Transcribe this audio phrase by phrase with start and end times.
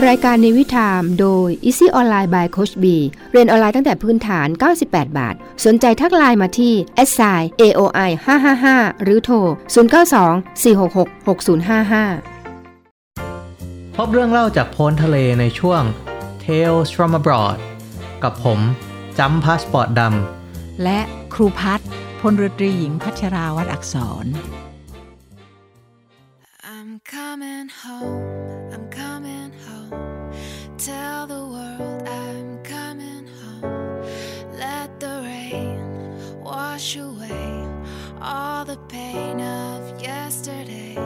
[0.00, 2.84] รายการในวิถามโดย Easy Online by Coach B
[3.32, 4.48] เรียนออนไลน์ตั้งแต่พื้นฐาน
[4.82, 5.34] 98 บาท
[5.64, 6.74] สนใจทักไลน์มาที่
[7.08, 8.10] s i aoi
[8.56, 9.48] 555 หรือโทร 092
[10.64, 15.82] 466 6055 พบเรื่องเล่าจากโพ้นทะเลในช่วง
[16.44, 17.58] Tales from abroad
[18.22, 18.58] กับผม
[19.18, 21.00] จัมพาสปอร์ตดำและ
[21.34, 21.80] ครูพัฒ
[22.20, 24.26] พลรตรีหญิงพัชราวัดอักษร
[26.74, 28.31] I'm coming home
[39.12, 40.96] pain of yesterday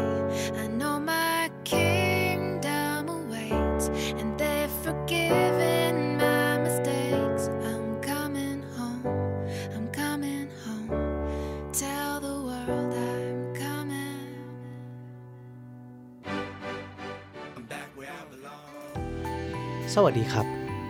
[0.63, 3.87] I know my kingdom awaits
[4.21, 9.07] and they've forgiven my mistakes I'm coming home
[9.75, 10.91] I'm coming home
[11.83, 14.29] tell the world I'm coming
[19.95, 20.47] สวัสดีครับ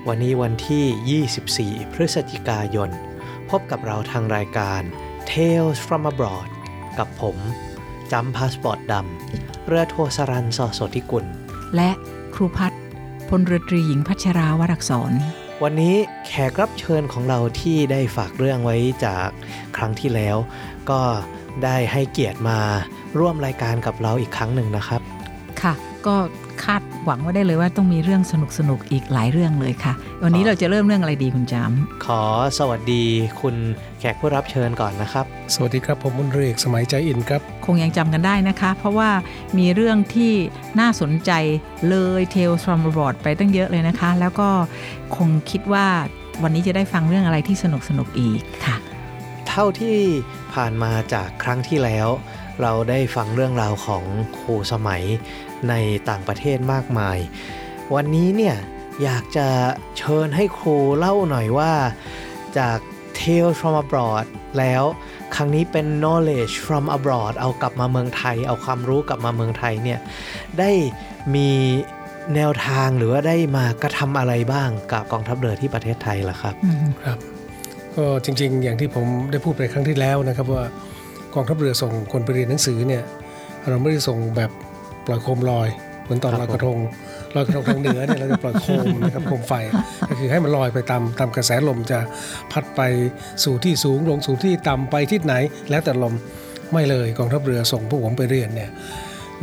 [0.08, 2.90] วันนี้วันที่ 24 พฤศจิกายน
[3.50, 4.82] พบกับเราทางรายการ
[5.30, 6.48] Tales from abroad
[6.98, 7.36] กับผม
[8.12, 11.24] จัมพาสปอร์ตดำ เรือโทสรันสอสธิกุล
[11.76, 11.90] และ
[12.34, 12.72] ครูพัฒ
[13.28, 15.12] พลเรือตรีหญิงพัชราวรักษร
[15.62, 15.94] วันนี้
[16.26, 19.28] แขกรับเชิญของเราที่ได้ฝากเรื่องไว้จาก
[19.76, 20.36] ครั้งที่แล้ว
[20.90, 21.00] ก็
[21.64, 22.58] ได้ให้เกียรติมา
[23.18, 25.00] ร่วมรายการกับเราอีกครั้งหนึ่งนะครับ
[25.62, 25.74] ค่ะ
[26.06, 26.16] ก็
[26.64, 29.92] คาดหวังว่าได้เลยว่าต้องมีเรื่องสนุกสนุกอีกหลายเรื่องเลยค่ะ
[30.24, 31.72] วันนี้เราจะเริ่มเรื่องอะไรดีคุณจาม
[32.04, 32.22] ขอ
[32.58, 33.04] สวัสดี
[33.40, 33.56] คุณ
[33.95, 39.10] แขกผู้รับเชิญก่อนนะครับ สวัสดีครับผมมุนเรกสมัยใจอินครับ คงยังจำกันได้นะคะ เพราะว่า
[39.58, 40.32] มีเรื่องที่
[40.80, 41.30] น่าสนใจ
[41.88, 44.48] เลยเทลฟรอมบอร์ดไปตั้งเยอะเลยนะคะ แล้วก็
[45.16, 45.86] คงคิดว่า
[46.42, 48.76] วันนี้จะได้ฟังเรื่องอะไรที่สนุกสนุกอีกค่ะ
[49.48, 49.98] เท่าที่
[50.54, 52.08] ผ่านมาจากครั้งที่แล้ว
[52.62, 54.04] เราได้ฟังเรื่องราวของ
[54.38, 55.02] ครูสมัย
[55.68, 55.74] ใน
[56.08, 57.18] ต่างประเทศมากมาย
[57.94, 58.56] วันนี้เนี่ย
[59.02, 59.48] อยากจะ
[59.98, 61.72] เชิญให้ครูเล่าหน่อยว่า
[62.58, 62.78] จาก
[63.20, 64.26] Tales from abroad
[64.58, 64.84] แล้ว
[65.34, 69.98] ครั้งนี้เป็น knowledge from abroad เอากลับมาเมืองไทย เอาความรู้กลับมาเมืองไทยเนี่ย
[70.58, 70.70] ได้
[71.34, 71.48] มี
[72.34, 76.54] แนวทางหรือว่าได้มากระทำอะไรบ้างกับกองทัพเรือที่ประเทศไทยล่ะครับ
[77.04, 77.18] ครับ
[77.96, 80.64] ก็จริงๆ อย่างที่ผมได้พูดไปครั้งที่แล้วนะครับว่า
[81.34, 83.02] กองทัพเรือส่งคนไปเรียนหนังสือเนี่ย
[83.68, 84.50] เราไม่ได้ส่งแบบ
[85.06, 85.68] ปล่อยโคมลอย
[86.02, 86.78] เหมือนตอนลอยกระทง
[87.36, 89.52] ลอยกระทงทางเหนือเนี่ยเราจะปล่อยโคมนะครับโคมไฟ
[90.08, 91.98] ก็คือให้มันลอยไปตามตามกระแสลมจะ
[92.52, 92.80] พัดไป
[93.44, 95.34] สู่ที่สูงลงสู่ที่ต่ำไปที่ไหน
[95.70, 96.14] แล้วแต่ลม
[96.72, 98.70] ไม่เลยกองทัพเรือส่งผู้ผมไปเรียนเนี่ย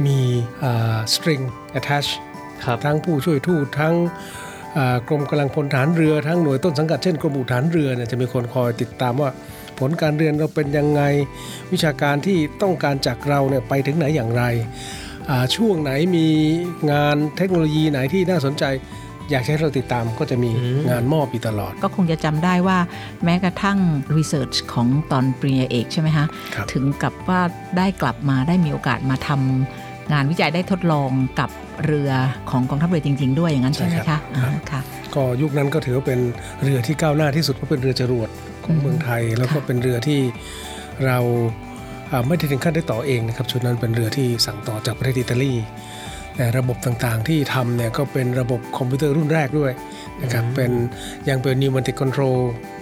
[0.06, 0.20] มี
[1.14, 1.40] สตริง
[1.80, 2.10] attach
[2.86, 3.96] ทั้งผู้ช่วยทูตทั้ง
[5.08, 9.30] กรมกำลังพลฐานเรือทั้งหน่วยต้นสังกัดเช่นกรมอุฐานเรือเนี่ยจะมีคนคอยติดตามว่า
[9.80, 11.02] ผลการเรียนเราเป็นยังไง
[11.74, 14.44] วิชาการที่ต้องการจากเราเนี่ยไปถึงไหนอย่างไร
[15.56, 16.28] ช่วงไหนมี
[16.92, 18.66] งานเทคโนโลยีไหนที่น่าสนใจ
[19.32, 20.52] อยากให้เราติดตามก็จะมี
[20.90, 22.78] งานมอบอยู่ตลอด ก็คงจะจำได้ว่า
[23.24, 23.78] แม้กระทั่ง
[24.18, 26.26] research ของตอนปริญญาเอกใช่ไหมคะ
[26.74, 27.42] ถึงกับว่า
[27.78, 31.10] ได้กลับมาได้มีโอกาสมาทำงานวิจัยได้ทดลอง
[31.40, 31.50] กับ
[31.86, 32.12] เรือ
[32.50, 34.18] ของกองทัพเรือจริง ๆ ด้วยอย่างนั้นใช่ไหมคะ
[34.72, 34.82] ค่ะ
[35.16, 36.20] ก็ยุคนั้นก็ถือว่าเป็น
[36.64, 38.30] เรือที่ก้าวหน้าที่สุดเพราะเป็นเรือจรวด
[38.66, 40.20] ของเมืองไทย แล้วก็เป็นเรือที่
[41.06, 41.20] เรา
[42.28, 45.54] ไม่ได้ถึงขั้นได้ต่อเองนะครับชุดนั้นเป็นเรือที่สั่งต่อจากประเทศอิตาลี
[46.36, 49.72] แต่ระบบต่างๆที่ทำเนี่ยก็เป็นระบบคอมพิวเตอร์รุ่นแรกด้วย
[50.22, 50.72] นะครับเป็น
[51.30, 52.38] ยังเป็น pneumatic control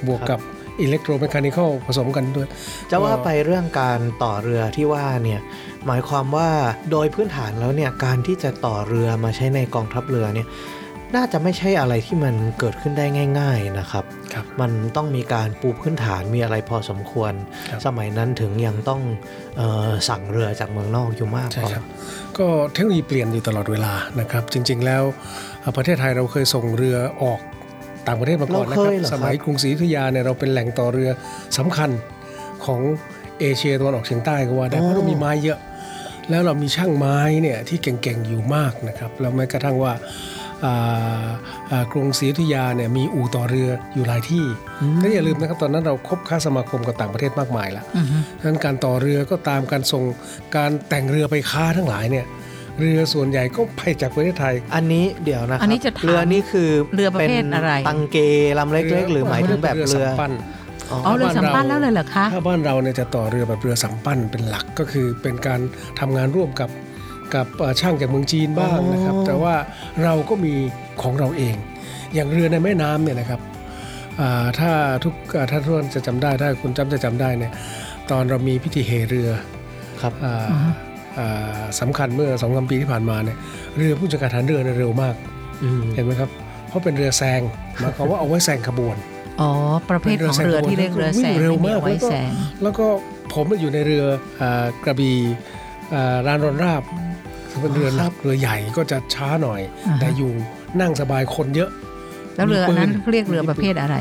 [0.08, 0.40] บวกกับ
[0.82, 2.48] electromechanical ผสมกันด้วย
[2.92, 5.42] จะว่าไปเรื่องการต่อเรือที่ว่าเนี่ย
[5.86, 6.50] หมายความว่า
[6.92, 10.48] โดยพื้นฐานแล้วเนี่ยการที่จะต่อเรือมาใช้ในกองทัพเรือเนี่ย
[11.16, 13.06] น่าจะไม่ใช่อะไรที่มันเกิดขึ้นได้
[13.40, 14.06] ง่าย ๆนะครับรบ
[14.62, 17.34] มันต้องมีการปูพื้นฐานมีอะไรพอสมควรร
[17.86, 19.02] สมัยนั้นถึงยังต้อง
[19.62, 21.72] ออสั่งเรือจากเมืองนอกอยู่มากก่อน
[22.38, 25.04] ก็เทคโนโลยีเปลี่ยนอยู่ตลอดเวลานะครับ จริง ๆ แล้ว
[25.78, 27.40] ประเทศไทยเราเคยส่งเรือออก
[28.08, 31.10] ต่างประเทศมาก่อนนะครับสมัยกรุงศรีอยุธยาเนี่ยเราเป็นแหล่งต่อเรือ
[31.58, 31.90] สำคัญ
[32.66, 32.82] ของ
[33.40, 35.60] เอเชียตะวันออกเฉียงใต้ก็ว่าได้เพราะเรามีไม้เยอะ
[36.30, 39.94] แล้วเรามีช่างไม้เนี่ยที่เก่งๆอยู่มากนะครับแล้วแม้กระทั่งว่า
[41.92, 44.46] กรุงศรีอยุธยาเนี่ยมีอู่ต่อเรืออยู่หลายที่
[44.98, 47.86] และอย่าลืมนะครับตอนนั้นเราคบค้าสมาคมกับต่างประเทศมากมายแล้ว
[48.38, 50.04] ดังนั้นการต่อเรือก็ตามการส่ง
[50.56, 52.26] การแต่งเรือไปค้าทั้งหลายเนี่ย
[52.80, 55.70] เรือส่วนใหญ่ก็ไปจากประเทศไทย อันนี้เดี๋ยวนะครับ
[56.06, 58.18] เรือนี่คือเรือประเภทอะไรตังเก
[58.60, 60.32] ลำเล็กๆ หรือหมายถึงแบบเรือปั้น
[60.92, 65.60] อ๋อเรือสัมปั้นแล้วเลยเหรอคะถ้าบ้านเราเนี่ยจะต่อเรือแบบเรือสัมปั้นเป็นหลักก็คือเป็นการ
[66.00, 66.70] ทำงานร่วมกับ
[67.36, 67.46] กับ
[67.82, 69.56] ช่างจากเมืองจีนบ้างนะครับ แต่ว่า
[70.04, 70.54] เราก็มี
[71.02, 71.56] ของเราเอง
[72.14, 73.42] อย่างเรือในแม่น้ำเนี่ยนะครับ
[74.60, 74.72] ถ้า
[75.04, 75.14] ทุก
[75.52, 77.52] ถ้าทุกคนจะจำได้ถ้าคุณจำจะจำได้เนี่ย
[78.12, 79.30] ตอนเรามีพิธีเฮเรือ
[80.02, 80.14] ครับ
[81.80, 83.38] สำคัญเมื่อสองสามปีที่ผ่านมาเนี่ย
[83.78, 85.16] เรือผู้จัดการฐานเรือเร็วมาก
[85.64, 86.30] อืมเห็นไหมครับ
[86.68, 87.42] เพราะเป็นเรือแซง
[87.80, 88.96] หมายความว่าเอาไว้แซงขบวน
[89.42, 89.50] อ๋อ
[89.90, 92.32] ประเภทของเรือที่เรียกเรือแซงวิ่งเร็วไม่มีมากเอาไว้แซง
[92.64, 92.86] แล้วก็
[93.34, 94.04] ผมอยู่ในเรือ
[94.42, 95.18] อากระบี่
[95.94, 97.11] อ่ารานรอนราบซึ่ง
[97.60, 100.32] เป็นเรือหนักเรือใหญ่ก็จะช้าหน่อยอ่าฮะแต่อยู่
[100.82, 101.70] นั่งสบายคนเยอะ
[102.36, 103.98] แล้วเรือมีปืนนั้นเรียกเรือประเภทอะไร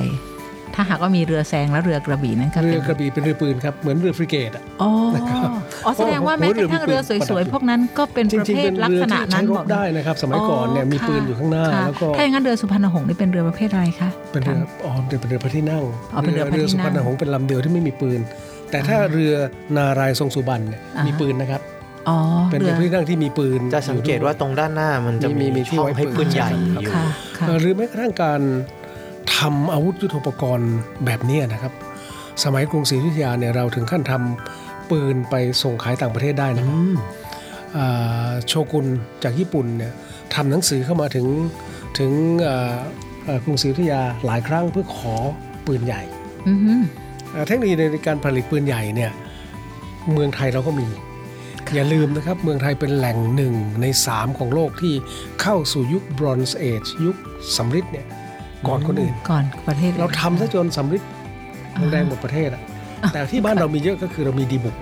[0.74, 5.48] ถ้าหากว่ามีเรือแซงแล้วเรือกระบี่นั้นก็เรืเป็อนกระบี่เป็นเรือปืนครับเหมือนเรือฟริเกตอะอ๋อนะครับ
[5.84, 7.00] อ๋อแสดงว่าแม้กระทั่งเรือ
[7.30, 18.20] สวยๆพวกนั้นก็เป็นจประริงเภๆทเป็นลักเรือษณะที่นั้ใช้นรบอกบได้นะครับ สมัยก่อนเนี่ยมีปืนอยู่ข้างหน้าค่ะแล้วก็ถ้าอย่างนั้นเรือสุพรรณหงษ์นี่เป็นเรือประเภทอะไรคะเป็นเรืออ๋อเป็นเรือพระที่นั่งอ๋อเป็นเรือพระที่นั่งสุพรรณหงษ์เป็นลำเดียวที่ไม่มีปืน
[18.70, 19.34] แต่ถ้าเรือ
[19.76, 21.79] นารายณ์ทรงสุบรรณเนี่ยอ่าฮะมีปืนนะครับอ๋อ
[22.50, 27.06] เป็นเรือพระที่นั่งที่มีปืนจะสังเกตว่าตรงด้านหน้ามันจะมีมีมีที่ช่องไว้ให้ปืนปืนใหญ่ครับอยู่ค่ะ
[27.38, 28.40] ค่ะเอ่อหรือแม้กระทั่งการ
[29.36, 30.72] ทำอาวุธยุทโธปกรณ์
[31.04, 31.72] แบบนี้นะครับ
[32.44, 36.94] สมัยกรุงศรีอยุธยาเนี่ยเราถึงขั้นทำปืนไปส่งขายต่างประเทศได้นะอืม
[37.76, 38.86] อ่าโชกุน
[39.24, 39.92] จากญี่ปุ่นเนี่ย
[40.34, 41.26] ทำหนังสือเข้ามาถึง
[41.98, 42.12] ถึง
[42.46, 42.76] อ่า
[43.28, 45.14] อ่ากรุงศรีอยุธยาหลายครั้งเพื่อขอ
[45.66, 46.02] ปืนใหญ่
[46.48, 46.72] อือฮึ
[47.34, 49.10] อ่าเทคโนโลยีในการผลิตปืนใหญ่เนี่ย
[50.12, 50.86] เมืองไทยเราก็มี
[51.74, 54.94] อย่าลืมนะครับ เมืองไทยเป็นแหล่งหนึ่งในสามของโลกที่
[55.42, 57.16] เข้าสู่ยุค Bronze Age ยุค
[57.56, 58.06] สำริดเนี่ย
[58.68, 61.02] ก่อนคนอื่นก่อนประเทศ เราทำซะจนสำริด
[61.76, 62.62] ทองแดงหมดประเทศอะ
[63.12, 64.76] แต่ที่บ้านเรามีเยอะก็คือเรามีดีบุก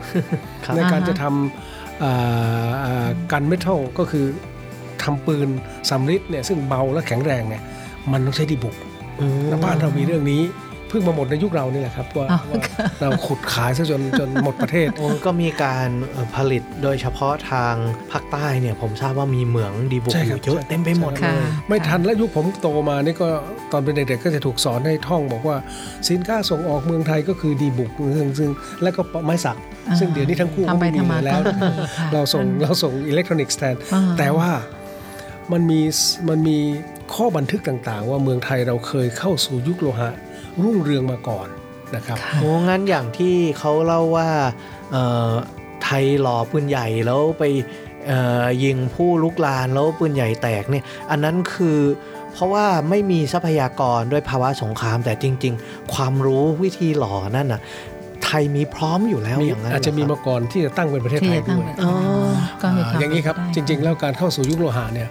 [0.65, 4.25] ครับในการจะทำอ่าอ่ากันเมทัลก็คือ
[5.03, 5.49] ทำปืน
[5.91, 7.63] สำริดเนี่ยซึ่งเบาและแข็งแรงเนี่ย
[8.13, 8.77] มันต้องใช้ดีบุก
[9.21, 10.43] อืมแล้วบ้านเรามีเรื่องนี้
[10.89, 12.61] เพิ่งมาหมดในยุคเรานี่แหละครับว่าอ๋อว่า
[13.01, 17.75] เราขุดขายซะจนจนหมดประเทศโอ้ก็มีการเอ่อผลิตโดยเฉพาะทาง
[18.13, 21.39] ภาคใต้เนี่ยผมทราบว่ามีเหมืองดีบุกใช่อครับยู่เยอะใช่ เต็มไปหมดเลค่ะ ย
[21.69, 23.29] ไม่ทันและยุคผมโตมานี่ก็
[23.73, 25.57] ตอนเป็นเด็กๆก็จะถูกสอนให้ท่องบอกว่า
[26.09, 28.51] สินค้าส่งออกเมืองไทยก็คือดีบุกซึ่งซึ่ง
[28.83, 29.57] และก็ไม้สัก
[29.89, 31.69] อ่าซึ่งเดี๋ยวนี้ทั้งคู่ก็ทำไปไม่มีทำมาแล้วก็มี
[31.99, 34.51] ค่ะ เราส่งเราส่งอิเล็กทรอนิกส์แทน อ่า แต่ว่า
[35.53, 35.81] มันมี
[36.29, 36.59] มันมี
[37.15, 40.11] ข้อบันทึกต่างๆ ว่าเมืองไทยเราเคยเข้าสู่ยุคโลหะ
[40.63, 41.49] รุ่งเรืองมาก่อน
[41.97, 44.29] นะครับค่ะโอ้งั้นอย่างที่เขาเล่าว่า
[44.93, 45.31] เอ่อ
[45.85, 47.45] ไทยหล่อปืนใหญ่แล้วไป
[48.07, 51.79] เอ่อยิงผู้ลุกลานแล้วปืนใหญ่แตกเนี่ยอันนั้นคือ
[52.33, 57.61] เพราะว่าไม่มีทรัพยากรด้วยภาวะสงครามแต่จริง ๆ ความรู้วิธีหล่อนั่นน่ะ
[58.25, 61.95] ไทยมีพร้อมอยู่แล้วมีอย่างนั้นอาจจะมีเหรมาครับก่อนที่จะตั้งเป็นประเทศที่ไทยจะตั้งด้วยเป็นอ๋อ
[62.63, 65.09] ก็มีควาอ่ามอย่างนี้ครับเป็นจไปได้ริง ๆ แล้วการเข้าสู่ยุคโลหะเนี่ย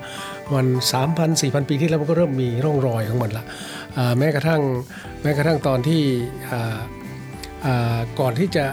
[0.53, 0.65] มัน
[1.07, 3.76] 3,000 4,000 ปีที่แล้วมันก็เริ่มมีร่องรอยของมันละอ่า
[4.19, 4.61] แม้กระทั่ง
[5.21, 6.01] แม้กระทั่งตอนที่
[6.51, 6.79] อ่า
[7.65, 8.65] อ่าก่อนที่จะ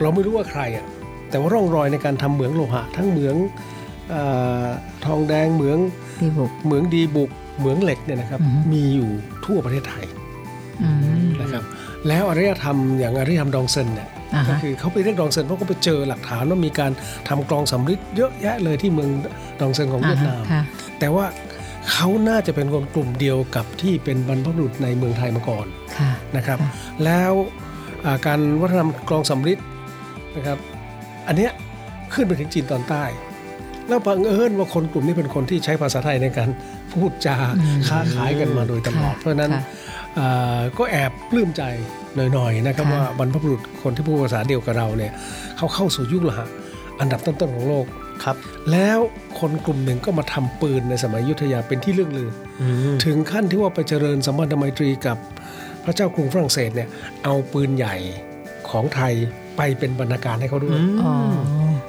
[0.00, 0.86] เราไม่รู้ว่าใครอะ
[1.30, 3.36] แต่ว่าร่องรอยในการทำเหมืองโลหะ ทั้งเหมือง
[4.14, 4.68] อา
[5.04, 5.78] ทองแดงเหมือง
[6.20, 9.10] ดีบุกเหมืองดีบุกเหมืองเหล็กเนี่ยนะครับอือฮึมีอยู่
[9.46, 10.04] ทั่วประเทศไทย
[10.82, 10.90] อื
[11.24, 11.64] มนะครับ
[12.08, 16.92] แล้วอารยธรรมอย่างอารยธรรมดองเซินเนี่ยอ่าก็ฮะคือเขาไปเรียกดองเซินเพราะเขาไปเจอหลักฐานว่ามีการ
[17.28, 19.10] ทำกลองสำริดเยอะแยะเลยที่เมือง
[19.60, 20.62] ดองเซินของเวียดนามค่ะ
[20.98, 21.24] แต่ว่า
[21.92, 25.66] เขาน่าจะเป็นคนกลุ่มเดียวกับที่เป็นบรรพบุรุษในเมืองไทยมาก่อน
[25.98, 26.72] ค่ะนะครับค่ะ
[27.04, 27.32] แล้ว
[28.04, 29.58] อ่าการวัฒนธรรมกลองสำริด
[30.36, 30.58] นะครับ
[31.28, 31.52] อันเนี้ย
[32.14, 33.04] ขึ้นไปถึงจีนตอนใต้
[33.88, 36.48] แล้วบังเอิญว่าคนกลุ่มนี้เป็นคนที่ใช้ภาษาไทยในการ
[36.92, 39.62] พูดจาอืมค้าขายกันมาโดยตลอดค่ะเพราะฉะนั้นค่ะ
[40.18, 41.62] อ่าก็แอบปลื้มใจ
[42.32, 45.12] หน่อยๆนะครับค่ะว่าบรรพบุรุษคนที่พูดภาษาเดียวกับเราเนี่ย
[45.56, 46.48] เขาเข้าสู่ยุคโลหะ
[47.00, 47.86] อันดับต้นๆของโลก
[48.24, 48.36] ครับ
[48.72, 48.98] แล้ว
[49.40, 52.30] คนกลุ่มหนึ่งก็มาทำปืนในสมัยอยุทธยาเป็นที่เรื่องลือ
[52.60, 55.18] อืมถึงขั้นที่ว่าไปเจริญสัมพันธไมตรีกับ
[55.84, 56.88] พระเจ้ากรุงฝรั่งเศสเนี่ย
[57.24, 57.96] เอาปืนใหญ่
[58.70, 59.14] ของไทย
[59.56, 61.14] ไปเป็นบรรณาการให้เขาด้วยอ๋อ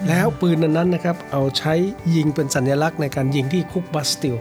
[0.07, 1.73] แล้วปืนนั้นๆนะครับ เอาใช้
[2.15, 4.35] ยิงเป็นสัญลักษณ์ในการยิงที่คุกบัสติล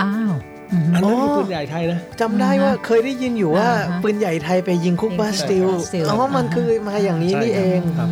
[0.00, 0.34] อ้าว
[0.72, 8.08] อืมอันนั้นอ๋อคือปืนใหญ่ไทยนะจำได้ว่าเคยได้ยินอยู่ว่าอ่าฮะปืนใหญ่ไทยไปยิงคุกบาสติลยิงคุกบาสติลอ๋อมันอ่าฮะคือมาอย่างนี้นี่เองครับ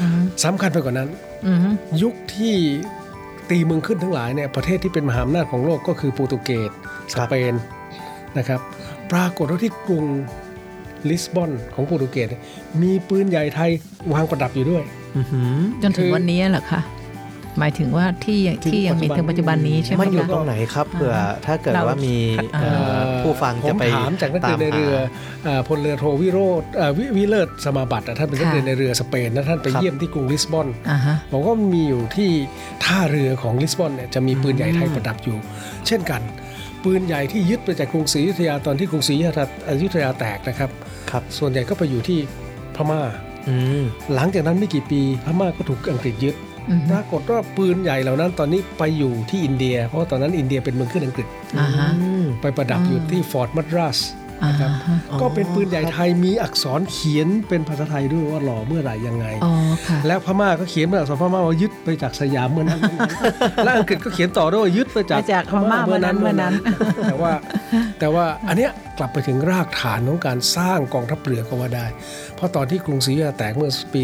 [0.00, 1.08] อืม สำคัญไปกว่านั้น
[1.46, 1.58] อืม
[2.02, 2.54] ยุคที่
[3.50, 6.70] ตีเมืองขึ้นทั้งหลายเนี่ยประเทศที่เป็นมหาอำนาจของโลกก็คือโปรตุเกส
[7.12, 7.54] สเปน
[8.38, 8.60] นะครับ
[9.12, 10.04] ปรากฏว่าที่กรุง
[11.08, 12.42] ลิสบอนของโปรตุเกสเนี่ย
[12.82, 13.70] มีปืนใหญ่ไทย
[14.12, 14.82] วางประดับอยู่ด้วย
[15.16, 16.80] อื้อหือจนถึงวันนี้เหรอคะ
[17.60, 22.16] หมายถึงว่าที่ยังถึงที่ยังมีปัจจุบันถึงปัจจุบันนี้ใช่ไหมมันอยู่คะตรงไหนครับเผื่อถ้าเกิดเราว่ามี
[22.54, 24.94] เอ่อเอ่อผู้ฟังจะไปผมถามจากนักเรียนในเรือ
[25.44, 32.30] เอ่อพลเรือโทวิโรธเอ่อวิวิเลิศสมาบัติอะท่านเป็นนักเรียนในเรือสเปนนะท่านไปครับเยี่ยมที่กรุงลิสบอนอ่าฮะบอกว่ามีอยู่ที่
[32.84, 35.38] ท่าเรือของลิสบอนเนี่ยจะมีปืนใหญ่ไทยประดับอยู่
[35.86, 36.22] เช่นกัน
[36.84, 39.14] ปืนใหญ่ที่ยึดไปจากกรุงศรีอยุธยาตอนที่กรุงศรี
[39.68, 40.70] อยุธยาแตกนะครับ
[41.10, 42.18] ครับ ส่วนใหญ่ก็ไปอยู่ที่
[42.76, 43.00] พม่า
[43.48, 46.49] อืมหลังจากนั้นไม่กี่ปีพม่าก็ถูกอังกฤษยึดอืม
[46.90, 51.26] ปรากฏว่าปืนใหญ่เหล่านั้นตอนนี้ไปอยู่ที่อินเดีย เพราะว่าตอนนั้นอินเดียเป็นเมืองขึ้นอังกฤษ
[51.58, 53.98] อ่าฮะอืมไปประดับอยู่อืมที่ฟอร์ตมัดรัส
[54.46, 59.52] นะครับอ่าฮะอ๋อก็เป็นปืนใหญ่ไทยมีอักษรเขียนเป็นภาษาไทยด้วยว่าหล่อเมื่อไหร่ยังไงอ๋อ
[59.86, 62.80] ค่ะแล้วพม่าก็เขียนเป็นอักษรพม่าว่ายึดไปจากสยามเมื่อนั้น
[63.64, 66.54] และอังกฤษก็เขียนต่อด้วยว่ายึดไปจากมาจากพม่าเมื่อนั้นเมื่อนั้น
[67.08, 67.32] แต่ว่า
[68.00, 71.86] แต่ว่าอันเนี้ยกลับไปถึงรากฐานของการสร้างกองทัพเรือก็ว่าได้
[72.36, 74.02] เพราะตอนที่กรุงศรีอยุธยาแตกเมื่อปี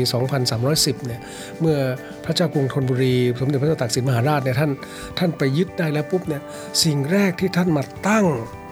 [0.53, 1.21] 2310 เนี่ย
[1.61, 1.77] เมื่อ
[2.25, 4.71] พระเจ้ากรุงธนบุรี สมเด็จพระเจ้าตากสินมหาราชเนี่ยท่าน
[5.19, 6.43] ท่านไปยึดได้แล้วปุ๊บเนี่ย
[6.85, 8.27] สิ่งแรกที่ท่านมาตั้ง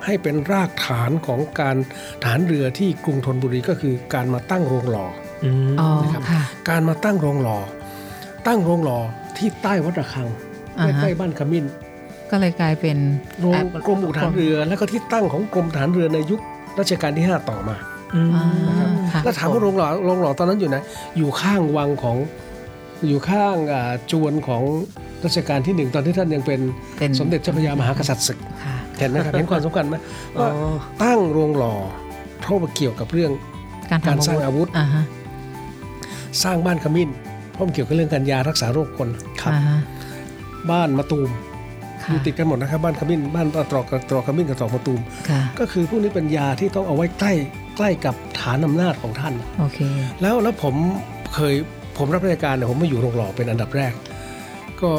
[0.04, 1.76] ให้เป็นรากฐานของการ
[2.24, 5.06] ฐานเรือที่กรุงธนบุรีก็คือการมาตั้งโรงหล่อ
[5.44, 7.58] อืมอ๋อนะครับค่ะการมาตั้งโรงหล่อ
[8.46, 8.98] ตั้งโรงหล่อ
[9.36, 10.28] ที่ใต้วัดระฆัง
[10.78, 11.64] อ่าฮะใกล้ๆบ้านขมิ้น
[12.30, 12.96] ก็เลยกลายเป็น
[13.40, 13.54] โรง
[13.86, 16.40] กรมอู่ฐานเรือ แล้วก็ที่ตั้งของกรมฐานเรือในยุค
[16.78, 17.76] รัชกาลที่ 5 ต่อมา
[18.14, 20.76] อืมอ่าค่ะแล้วถามว่าโรงหล่อโรงหล่อตอนนั้นอยู่ไหน
[21.16, 22.16] อยู่ข้างวังของ
[23.08, 24.62] อยู่ข้างอ่าจวนของ
[25.24, 26.60] รัชกาลที่หนึ่งตอนที่ท่านยังเป็น
[26.98, 29.96] เป็นสมเด็จเจ้าพระยามหากษัตริย์ศึกค่ะ เห็นไหมครับเห็นความสำคัญไหม
[30.38, 30.50] อ๋อว่า
[31.02, 31.74] ตั้งโรงหล่อ
[32.40, 33.32] เพราะว่าเกี่ยวกับเรื่อง
[33.90, 35.04] การการทำสร้างอาวุธอ่าฮะ
[36.42, 37.08] สร้างบ้านขมิ้น
[37.52, 39.08] เพราะมันเกี่ยวกับเรื่องการยารักษาโรคคน
[39.40, 39.78] ครับอ่าฮะ
[40.70, 41.30] บ้านมะตูม
[42.02, 47.32] ค่ะอยู่ติดกันหมดนะครับบ้านขมิ้นบ้านตรอกกับตรอกขมิ้นกับตรอกมะตูมค่ะก็คือพวกนี้เป็นยาที่ต้องเอาไว้ใกล้
[47.76, 49.78] ใกล้กับฐานอำนาจของท่านโอเค
[50.20, 50.74] แล้วแล้วผม
[51.34, 51.54] เคย
[51.98, 53.92] ผมรับราชการเนี่ยผมมาอยู่โรงหล่อเป็นอันดับแรก
[54.80, 54.90] ก็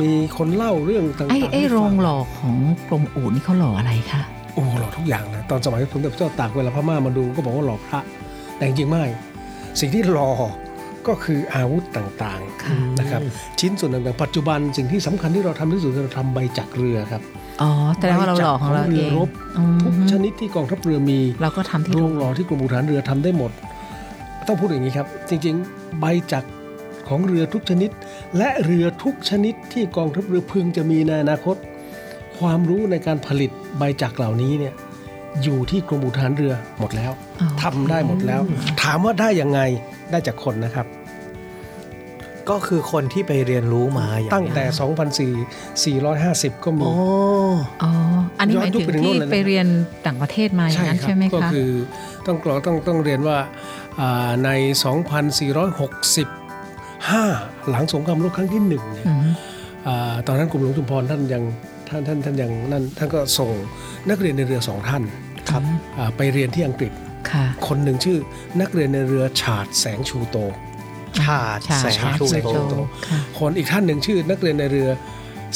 [0.00, 2.56] มีคนเล่าเรื่องต่างๆไอ้ไอ้ให้ฟัโรงหล่อของ
[2.88, 4.22] กรมอู่นี่เขาหล่ออะไรคะ
[4.54, 8.00] โอ้หล่อทุกอย่างนะตอนสมัยสมเด็จพระเจ้าตากเวลาพม่ามาดูก็บอกว่าหล่อพระ
[8.56, 9.04] แต่จริงๆไม่
[9.80, 10.30] สิ่งที่หล่อ
[11.06, 13.20] ก็คืออาวุธต่างค่ะๆนะครับ
[13.60, 17.22] ชิ้นส่วนต่างๆปัจจุบันสิ่งที่สำคัญที่เราทำที่สุดคือเราทำใบจักรเรือครับ
[17.62, 17.70] อ๋อ
[18.00, 23.50] แต่ว่าเราหล่อของเราใบจักรของเรืเอองรบอืมทุกชนิดที่กองทัพเรือมีเราก็ทำที่โรโรงงหล่อที่กรมอู่ฐานเรือทำได้หมด
[24.46, 26.48] ต้องพูดอย่างนี้ครับ จริง ๆ ใบจักร
[27.12, 27.90] ของเรือทุกชนิด
[28.38, 31.56] และเรือทุกชนิดที่กองทัพเรือพึงจะมีในอนาคต
[32.38, 34.74] ความรู้ในการผลิตใบจักรเหล่านี้เนี่ย
[35.42, 38.40] อยู่ที่กรมอู่ฐานเรือหมดแล้วอ๋อทำได้หมดแล้ว
[38.82, 39.60] ถามว่าได้ยังไง
[40.10, 40.86] ได้จากคนนะครับ
[42.50, 46.94] ก็คือคนที่ไปเรียนรู้มาอย่างตั้งแต่นี้2,450 ก็มีโอ้
[47.82, 47.90] อ๋อ
[48.38, 49.66] อันนี้หมายย้อนยุคถึงไปถึงโน่ที่นเลยนะไปเรียน
[50.06, 51.70] ต่างประเทศมาอย่างนั้นใช่ไหมก็คะคือ
[52.26, 53.38] ต้องกรอต้องต้องเรียนว่า
[54.00, 54.50] อ่าใน
[57.10, 59.28] 2,465หลังสงครามโลกครั้งที่หนึ่งเนี่ยอืม
[59.86, 61.42] อ่าตอนนั้นกรมหลวงชุมพรท่านยัง
[61.88, 63.50] ท่านท่านท่านยังนั่นท่านก็ส่ง
[64.10, 65.02] นักเรียนในเรือสองท่าน
[65.50, 65.62] ครับ
[65.98, 66.92] อ่าไปเรียนที่อังกฤษ
[67.30, 68.18] ค่ะคนหนึ่งชื่อ
[68.60, 70.36] นักเรียนในเรือฉาดแสงชูโต
[71.22, 72.74] ชาติชาแสงชาชูแสงโตชูโต
[73.08, 74.88] ค่ะคนอีกท่านหนึ่งชื่อ นักเรียนในเรือ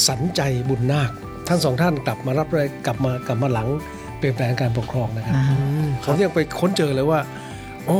[0.08, 1.10] สันใจบุญนาค
[1.48, 3.68] ทั้งสองท่านกลับมารับเลยกลับมากลับมาหลัง
[4.18, 7.20] เปลี่ยนแปลงการปกครองนะครับอ่าอืมคผรับมยังไปค้นเจอเลยว่า
[7.86, 7.98] โอ้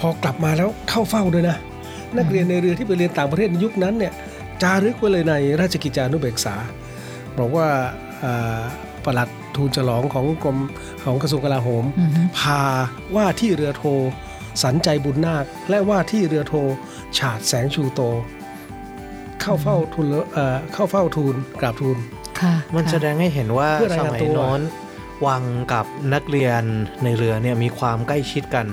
[0.00, 1.56] พอกลับมาแล้วเข้าเฝ้าด้วยนะ
[2.18, 4.12] นักเรียนในเรือที่ไปเรียนต่างประเทศในยุคนั้นเนี่ย
[4.62, 6.54] จารึกไว้เลยในราชกิจจานุเบกษา
[7.38, 7.68] บอกว่า
[8.24, 8.60] อ่า
[9.04, 10.58] ปลัดทูลฉลองของกรม
[11.04, 12.62] ของกระทรวงกลาโหมอือฮึพา
[13.16, 13.84] ว่าที่เรือโท
[14.62, 16.54] สันใจบุญนาค และว่าที่เรือโท
[17.18, 18.00] ฉาดแสงชูโต
[19.40, 21.96] เข้าเฝ้าทูลเอ่อเข้าเฝ้าทูลกราบทูล
[22.40, 24.60] ค่ะมันค่ะแสดงให้เห็นว่าเพื่อราสยงานมัยตัวโน้น
[25.26, 25.42] วัง
[25.72, 26.62] กับนักเรียน
[27.04, 28.66] ในเรือเนี่ยมีความใกล้ชิดกัน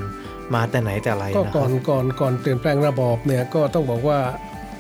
[0.56, 4.20] มาแต่ไหนแต่ไรก็นะคก่รัอบนก่อนก่อนเปลี่ยนแปลงระบอบเนี่ยก็ต้องบอกว่า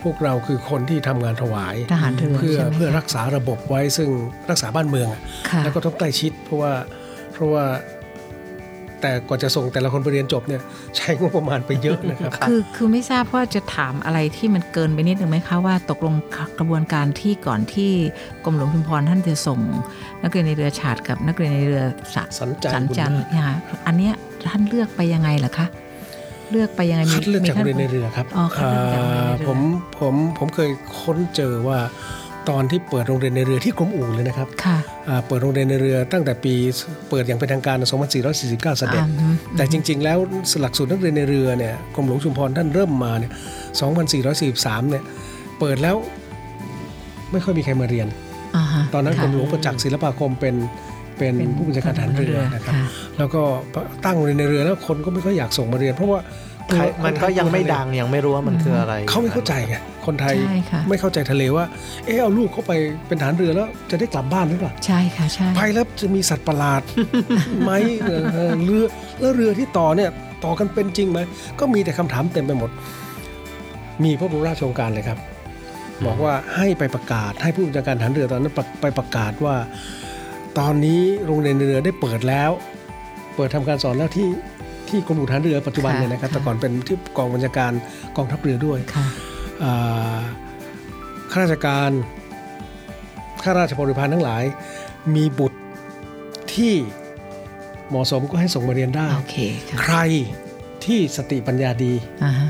[0.04, 4.10] พวกเราคือคนที่ทำงานถวายทหารเรือเพื่อใช่ไหมเพื่อรักษาระบบไว้ซึ่ง
[4.50, 6.74] รักษาบ้านเมืองอะค่ะแล้วก็ต้องใกล้ชิด เพราะว่า
[7.34, 7.66] เพราะว่า
[9.01, 10.62] แต่กว่าจะส่งแต่ละคนไปเรียนจบเนี่ย
[10.98, 16.16] ใช้งบประมาณไปเยอะนะครับคือคือไม่ทราบว่าจะถามอะไรที่มันเกินไปนิดนึงไหมคะว่าตกลง
[16.60, 17.92] กระบวนการที่ก่อนที่
[18.44, 19.60] กรมหลวงชุมพรท่านจะส่ง
[20.24, 21.84] นักเรียนในเรือฉาดกับนักเรียนในเรือ
[22.16, 23.46] สะสันใจสันบุญจันทนาร์คเนี่ย
[23.88, 24.13] อันเนี้ย
[24.50, 25.66] ท่านเลือกไปยังไงล่ะคะ
[26.52, 29.60] เลือกไปยังไงมีคัดเลือกจากมีโรงขั้เรียนในเรือครับอ๋อคัดเลือกจากโรงเรียนในเรืออ่าผม
[30.00, 30.70] ผมผมเคย
[31.02, 31.80] ค้นเจอว่า
[32.50, 34.78] ตอนที่เปิดโรงเรียนในเรือที่กรมอู่เลยนะครับค่ะ
[35.10, 36.54] อ่าเปิดโรงเรียนในเรือตั้งแต่ปี
[37.10, 40.18] เปิดอย่างเป็นทางการใน2449 เสด็จอ่าฮึแต่จริง ๆ แล้ว
[40.62, 43.32] หลักสูตรนักเรียนในเรือเนี่ยกรมหลวงชุมพรท่านเริ่มมาเนี่ย
[44.12, 45.04] 2443 เนี่ย
[45.60, 45.96] เปิดแล้ว
[47.32, 48.08] ไม่ค่อยมีใครมาเรียน
[48.56, 50.56] อ่าฮะตอนนั้นกค่ะรมหลวงประจักษ์ศิลปาคมเป็น
[51.22, 52.86] เป็นเป็นผู้บัญชาการทหารเรือนะครับค่ะ
[53.18, 53.42] แล้วก็
[54.06, 56.20] ตั้งโรงเรียนในเรือแล้วคนก็ไม่ค่อยอยากส่งมาเรียน เพราะว่า
[56.74, 59.75] ใครมันก็ยังไม่ดังยังไม่รู้ว่ามันคืออะไร เขาไม่เข้าใจไง
[60.06, 61.66] คนไทยใช่ค่ะไม่เข้าใจทะเลว่า
[62.06, 62.72] เออเอาลูกเข้าไป
[63.08, 66.82] เป็นทหารเรือแล้วจะได้กลับบ้านหรือเปล่าใช่ค่ะใช่ไปแล้วจะมีสัตว์ประหลาด
[67.63, 67.72] ไหม
[68.04, 68.84] เออเออเรือ
[69.20, 70.10] แล้วเรือที่ต่อเนี่ย
[70.46, 71.20] ต่อกันเป็นจริงไหม
[71.60, 72.70] ก็มีแต่คำถามเต็มไปหมด
[74.04, 75.20] มีพระบรมราชโองการเลยครับ
[76.06, 79.56] บอกว่าให้ไปประกาศให้ผู้บัญชาการทหารเรือตอนนั้นไปประกาศว่า
[80.62, 82.51] ตอนนี้โรงเรียนเรือได้เปิดแล้ว
[83.36, 84.30] เปิดทำการสอนแล้วที่
[84.89, 87.72] ที่กรมอู่ทหารเรือปัจจุบันเนี่ยนะครับแต่ก่อนเป็นที่กองบัญชาการ
[88.15, 89.06] กองทัพเรือด้วยค่ะ
[89.63, 90.20] อ่า
[91.32, 91.91] ข้าราชการ
[93.44, 94.44] ข้าราชบริพารทั้งหลาย
[95.15, 95.60] มีบุตร
[96.53, 96.74] ที่
[97.89, 99.38] เหมาะสมก็ให้ส่งมาเรียนได้โอเค
[99.70, 99.98] ค่ะใคร
[100.86, 102.50] ที่สติปัญญาดีอ่าฮะ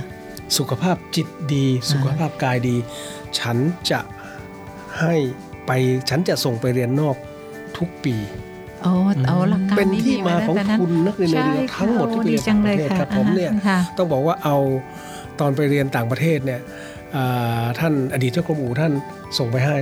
[0.57, 2.75] สุขภาพจิตดีสุขภาพกายดี
[3.39, 3.57] ฉัน
[3.91, 3.99] จะ
[4.99, 5.15] ให้
[5.65, 5.71] ไป
[6.09, 7.17] ฉันจะส่งไปเรียนนอก
[7.77, 8.15] ทุกปี
[8.83, 8.91] โอ้
[9.27, 14.57] เอาหลักการเป็นที่มาของตั้แต่นั้นทุนนักเรียนในเรือใช่ค่ะทั้งหมดที่ไปโอ้เรียนดีจังเลยต่างประเทศค่ะครับผมเนี่ยค่ะต้องบอกว่าเอา
[15.39, 16.59] ตอนไปเรียนต่างประเทศเนี่ย
[17.15, 18.91] อ่าท่านอดีตเจ้ากรมอู่ท่าน
[19.37, 19.75] ส่งไปให้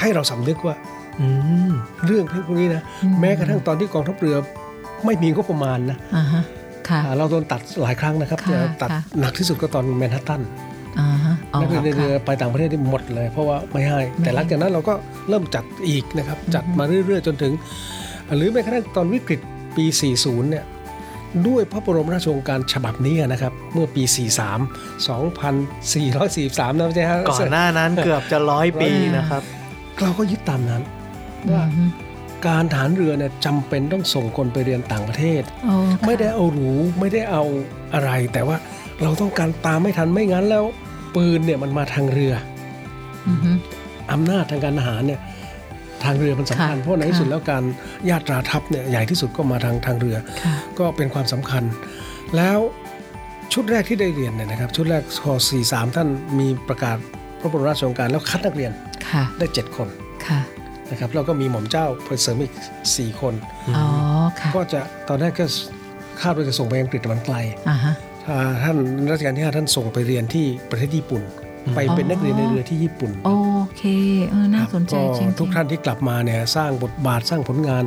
[0.00, 0.76] ให้เราสำนึกว่า
[1.20, 1.26] อื
[1.70, 1.72] ม
[2.06, 4.36] เรื่องพวกนี้นะอืมแม้กระทั่งตอนที่กองทัพเรือ
[5.04, 6.42] ไม่มีงบประมาณนะอ่าฮะ
[6.88, 10.63] ค่ะอ่าเราโดนตัดหลายครั้งนะครับค่ะจะตัดค่ะหนักที่สุดก็ตอนแมนฮัตตันอ่าฮะอ๋อ
[11.60, 14.94] นักเรียนในเรือค่ะไปต่างประเทศที่หมดเลย เพราะว่าไม่ให้ไม่แต่หลังจากนั้นเราก็
[15.28, 17.52] เริ่มจัดอีกนะครับ จัดมาเรื่อยๆ จนถึง
[18.36, 19.40] หรือแม้กระทั่งตอนวิกฤต
[19.76, 19.84] ปี
[20.18, 20.64] 40 เนี่ย
[21.48, 24.16] ด้วยพระบรมราชโองการฉบับนี้นะครับ เมื่อปี 43
[25.06, 29.42] 2443 นะไม่ใช่ฮะก่อนหน้านั้นเกือบจะร้อยปีนะครับ
[30.02, 30.82] เราก็ยึดตามนั้น
[31.52, 31.90] ว่าอืม
[32.46, 36.70] การฐานเรือเนี่ยจำเป็นต้องส่งคนไปเรียนต่างประเทศโอ้ค่ะไม่ได้เอาหรู
[37.00, 37.42] ไม่ได้เอา
[37.94, 38.56] อะไร แต่ว่า
[39.02, 40.64] เราต้องการตามไม่ทันไม่งั้นแล้ว
[41.14, 42.32] ปืนเนี่ยมันมาทางเรือ
[43.28, 43.50] อือฮึ
[44.12, 45.20] อำนาจทางการทหารเนี่ย
[46.04, 47.64] ทางเรือมันสำคัญค่ะเพราะในที่สุดค่ะแล้วการ
[48.10, 51.62] ญาตราทัพเนี่ยใหญ่ที่สุดก็มาทางทางเรือค่ะก็เป็นความสำคัญ
[52.36, 52.58] แล้ว
[53.52, 55.26] ชุดแรกที่ได้เรียนเนี่ยนะครับ ชุดแรกค
[55.62, 56.96] 43 ท่านมีประกาศ
[57.40, 58.72] พระบรมราชโองการแล้วคัดนักเรียน
[59.10, 59.88] ค่ะได้7คน
[60.26, 60.40] ค่ะ
[60.90, 62.54] นะครับแล้วก็มีหม่อมเจ้าเพิ่มเสริมอีก
[62.88, 63.34] 4 คน
[63.76, 63.86] อ๋อ
[64.40, 65.46] ค่ะก็จะตอนแรกก็
[66.22, 67.36] คาดว่าจะส่งไปอังกฤษแต่มันไกล
[67.68, 68.13] อ่าฮะอ่า
[68.62, 68.76] ท่าน
[69.10, 71.22] รัชกาลที่ห้าท่านส่งไปเรียนที่ประเทศญี่ปุ่น
[71.74, 73.30] ไปเป็นนักเรียนในเรือที่ญี่ปุ่น โอ
[73.76, 73.82] เค
[74.30, 77.84] เออน่าสนใจก็จริงๆทุกท่านที่กลับมาเนี่ยสร้างบทบาทสร้างผลงาน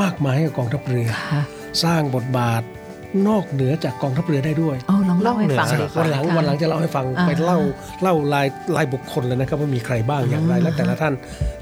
[0.00, 1.42] มากมายให้กับกองทัพเรือค่ะ
[1.84, 2.62] สร้างบทบาท
[3.28, 7.58] นอกเหนือจากกองทัพเรือได้ด้วยโอ้ลองเล่าให้ฟังนอกเหนือดีกวันหลังค่ะวันหลังจะเล่าให้ฟังอ่าไปเล่า
[8.02, 8.46] เล่าราย
[8.76, 11.14] รายบุคคลเลยนะครับว่ามีใครบ้างอย่างไรอ่าและแต่ละท่าน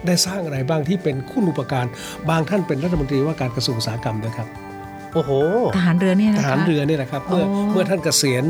[0.06, 1.86] ได้สร้างอะไรบ้างที่เป็นคุณูปการ
[2.28, 4.48] บางท่านเป็นรัฐมนตรีว่าการกระทรวงอุตสาหกรรมนะครับ
[5.14, 5.30] โอ้โห
[5.76, 8.44] ทหารเรือเนี่ยทนะคะหารเรือเนี่ยนะครับเมื่อโอ้เมื่อท่านเกษียณ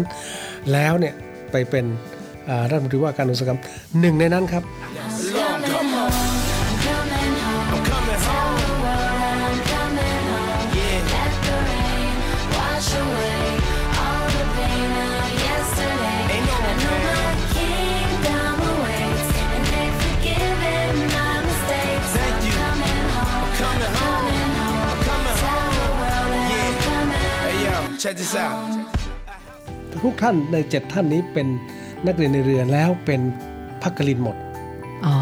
[0.72, 1.14] แล้วเนี่ย
[1.52, 1.84] ไปเป็น
[2.48, 3.60] อ่ารัฐมนตรีว่าการอุตสาหกรรม
[4.00, 4.62] หนึ่งในนั้นครับ
[28.04, 28.56] Check this out.
[30.04, 31.46] ทุกท่านในเจ็ดท่านนี้เป็น
[32.06, 33.20] นักเรียนในเรือแล้วเป็น
[33.82, 34.36] พักกลินหมด
[35.06, 35.14] อ๋อ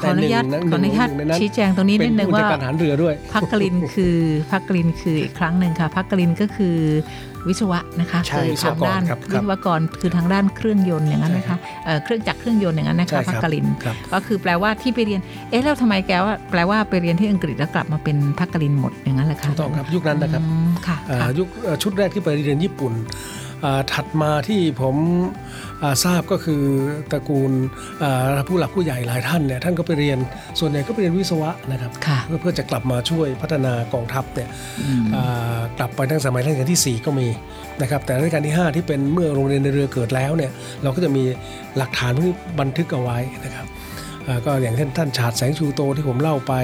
[0.00, 4.16] ขออนุญาตแต่หนึ่งขออนุญาตหนึ่งในนั้นชี้แจงตรงนี้เป็นิดนึงผู้จัดว่าการทหารเรือด้วยพักกลินคือ
[4.52, 6.76] พักกลินคืออีกครั้งหนึ่งค่ะพักกลินก็คือ
[7.48, 15.20] วิศวะนะคะใช่คือทางด้านวิศวกรครับควิรับศวกรคือทางด้านเครื่องยนต์อย่างนั้นไหมคะเอ่อเครื่องจักรเครื่องยนต์อย่างนั้นนะใช่คะครับพักกลินครับก็คือแปลว่าที่ไปเรียน
[15.50, 23.47] เอ๊ะแล้วทำไมแกว่าแปลว่าไปเรียนที่อังกฤษแล้วกลับมาเป็นพักกลินหมดอย่างนั้นเหรอคะถูกต้องครับยุคนั้นนะครับอืมค่ะอ่าค่ะยุคเอ่อชุดแรกที่ไปเรียนญี่ปุ่นอ่า
[23.92, 24.96] ถัดมาที่ผม
[25.82, 26.62] อ่าทราบก็คือ
[27.10, 27.52] ตระกูล
[28.02, 30.18] อ่าผู้หลักผู้ใหญ่หลายท่านเนี่ยท่านก็ไปเรียน
[30.60, 34.48] ส่วนใหญ่ก็ไปเรียนวิศวะนะครับค่ะเพื่อเพื่อจะกลับมาช่วยพัฒนากองทัพเนี่ย
[34.86, 37.28] อืมอ่ากลับไปตั้งสมัยรัชกาลที่ 4 ก็มี
[37.80, 40.50] นะครับแต่รัชกาลที่ 5 ที่เป็นเมื่อโรงเรียนในเรือเกิดแล้วเนี่ย
[40.82, 41.24] เราก็จะมี
[41.76, 43.66] หลักฐานที่บันทึกเอาไว้นะครับ
[44.26, 46.54] อ่าก็อย่างเช่นท่านฉาดแสงชูโตที่ผมเล่าไป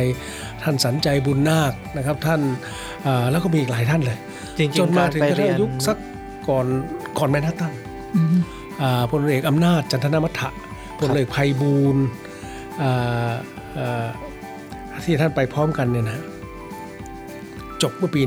[0.63, 2.41] ท่านสันใจบุญนาคนะครับท่าน
[3.07, 4.19] อ่าแล้วก็มีอีกหลายท่านเลย
[4.59, 5.97] จริงจนๆมาการถึงไปกระเรีทั่ยงนยุคสัก
[6.49, 6.67] ก่อน
[7.19, 7.73] ก่อนแมนฮัตตัน
[8.17, 8.37] อืม
[8.81, 10.49] อ่าพลเอกอำนาจจันทนมัฏฐะ
[10.99, 12.05] พลเอกไพบูลย์
[12.83, 13.33] อ่า
[13.79, 14.07] อ่า
[15.05, 16.21] ที่ท่านไปพร้อมกันเนี่ยนะ
[17.83, 18.21] จบเมื่อปี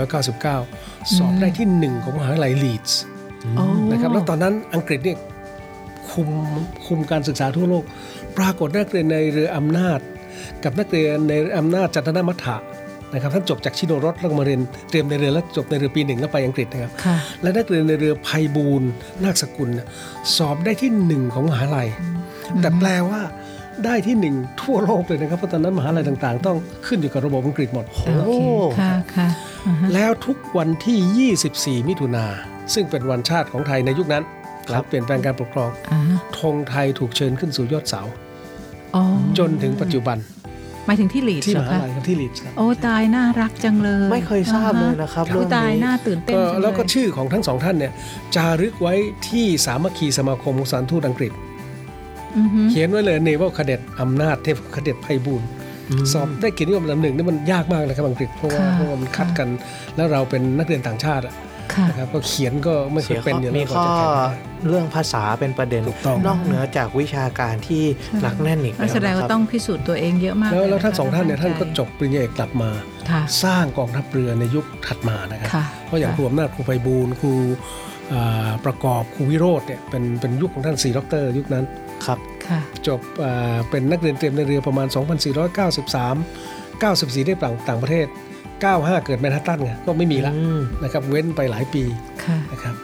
[0.00, 3.00] 2499 สอบได้ที่หนึ่งของมหาวิทยาลัยลีดส์
[3.56, 5.18] โอ้นะครับแล้วตอนนั้นอังกฤษเนี่ย
[6.10, 6.28] คุม
[6.86, 7.84] คุมการศึกษาทั่วโลก
[8.36, 10.00] ปรากฏนักเรียนในเรืออำนาจ
[10.64, 12.56] กับนักเรียนในอำนาจจันทนมัฏฐะ
[13.12, 18.90] นะครับท่านจบจากชิโนรสแล้วก็มาเรียนเตรียมในเรือแล้วจบในเรือปีหนึ่งแล้วไปอังกฤษนะครับค่ะและนักเรียนในเรือไพบูลย์
[19.24, 19.86] นาคสกุลเนี่ย
[20.36, 21.88] สอบได้ที่หนึ่งของมหาลัย
[22.60, 23.20] แต่แปลว่า
[23.84, 28.42] ได้ที่หนึ่งทั่วโลกเลยนะครับเพราะตอนนั้นมหาลัยต่างๆ ต้องขึ้นอยู่กับระบบอังกฤษหมดโอเค
[28.80, 29.28] ค่ะค่ะ
[29.66, 32.26] อ่าฮะแล้วทุกวันที่ 24 มิถุนา
[32.74, 34.24] ซึ่งเป็นวันชาติของไทยในยุคนั้น
[34.68, 38.02] หลังเปลี่ยนแปลงการปกครองอ่าฮะธงไทยถูกเชิญขึ้นสู่ยอดเสา
[38.94, 39.02] อ๋อ
[39.38, 40.39] จนถึงปัจจุบันห
[40.90, 47.92] มายถึงที่ลีดที่เหรมอหาคะลัยครับที่ลีดส์ครับโอ้ตายน่ารักจังเลย ไม่เคยทราบเลยนะครับอ่าฮเรื่องตายนี้น่าตื่นเต้นก็จังเยแล้วก็ชื่อของทั้งสองท่านเนี่ย
[48.36, 48.94] จารึกไว้
[49.28, 51.32] ที่สามัคคีสมาคมของสถารทูตอังกฤษ
[52.38, 55.48] อือฮึเขียนไว้เลยเนว l คเดตอำนาจเทพคเดตไพบูลย์
[56.12, 59.48] สอบได้เกียรตินิยมลำหนึ่งนี่มันยากมากนะครับอังกฤษเพราะว่าเพราะว่ามันคัดกัน
[59.96, 61.49] แล้วเราเป็นนักเรียนต่างชาติอะค่ะ
[61.88, 67.82] นะครับก็เขียนก็ไม่เคเสียยเป็นข้ออยู่แล้วมีข้อก็จะแข่งได้เรื่องภาษาเป็นประเด็นถูกต้องนอกเหนือจากวิชาการที่
[68.22, 72.70] หนักแน่นอีกก็แสดงว่านะครับต้องพิสูจน์ตัวเองเยอะมากแล้วแล้วเยะคะทั้งสองท่านเนี่ยท่านก็ใจจบปริญญาเอกกลับมา
[73.10, 77.32] ค่ะสร้างกองทัพเรือในยุคถัดมานะครับค่ะเพราะอย่างครูอำนาจครูไพบูลย์ครู
[78.12, 81.64] อ่าประกอบครูวิโรธเนี่ยเป็นเป็นยุคของท่านสี่ด็อกเตอร์ยุคนั้น
[82.06, 84.96] ครับค่ะจบอ่าเป็นนักเรียนเตรียมในเรือประมาณ 2493
[86.82, 88.06] 94 ได้ต่างต่างประเทศ
[88.64, 91.82] 95 เกิดแมนฮัตตันไงก็ไม่มีละอืมนะครับเว้นไปหลายปี
[92.24, 92.74] ค่ะนะครับ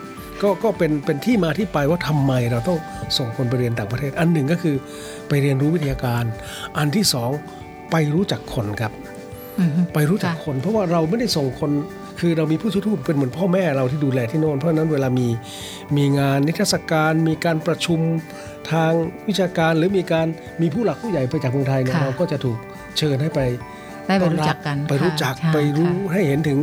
[0.43, 2.79] ก็ก็เป็นเป็นที่มาที่ไปว่าทำไมเราต้อง
[3.19, 4.77] ส่งคนไปเรียนต่างประเทศ อันหนึ่งก็คือ
[5.29, 6.25] ไปเรียนรู้วิทยาการ
[6.79, 7.31] อันที่สอง
[7.91, 8.93] ไปรู้จักคนครับ
[9.61, 11.71] อือฮึไปรู้จักค่ะคน เพราะว่าเราไม่ได้ส่งคน
[12.21, 15.29] คือเรามีผู้ช่วยทูตเป็นเหมือนพ่อแม่เราที่ดูแลที่โน่นเพราะฉะนั้นเวลามี
[15.97, 18.01] มีงานนิทรรศการ มีการประชุม
[18.73, 18.93] ทาง
[19.29, 20.27] วิชาการหรือมีการ
[20.62, 22.59] มีผู้หลักผู้ใหญ่ไปจากเมืองไทยเนี่ยค่ะเราก็จะถูก
[22.99, 23.41] เชิญให้ไป
[24.07, 26.59] ได้ไปต้อนรู้บจักกันไปรู้จักค่ะไปรู้ค่ะให้เห็นถึง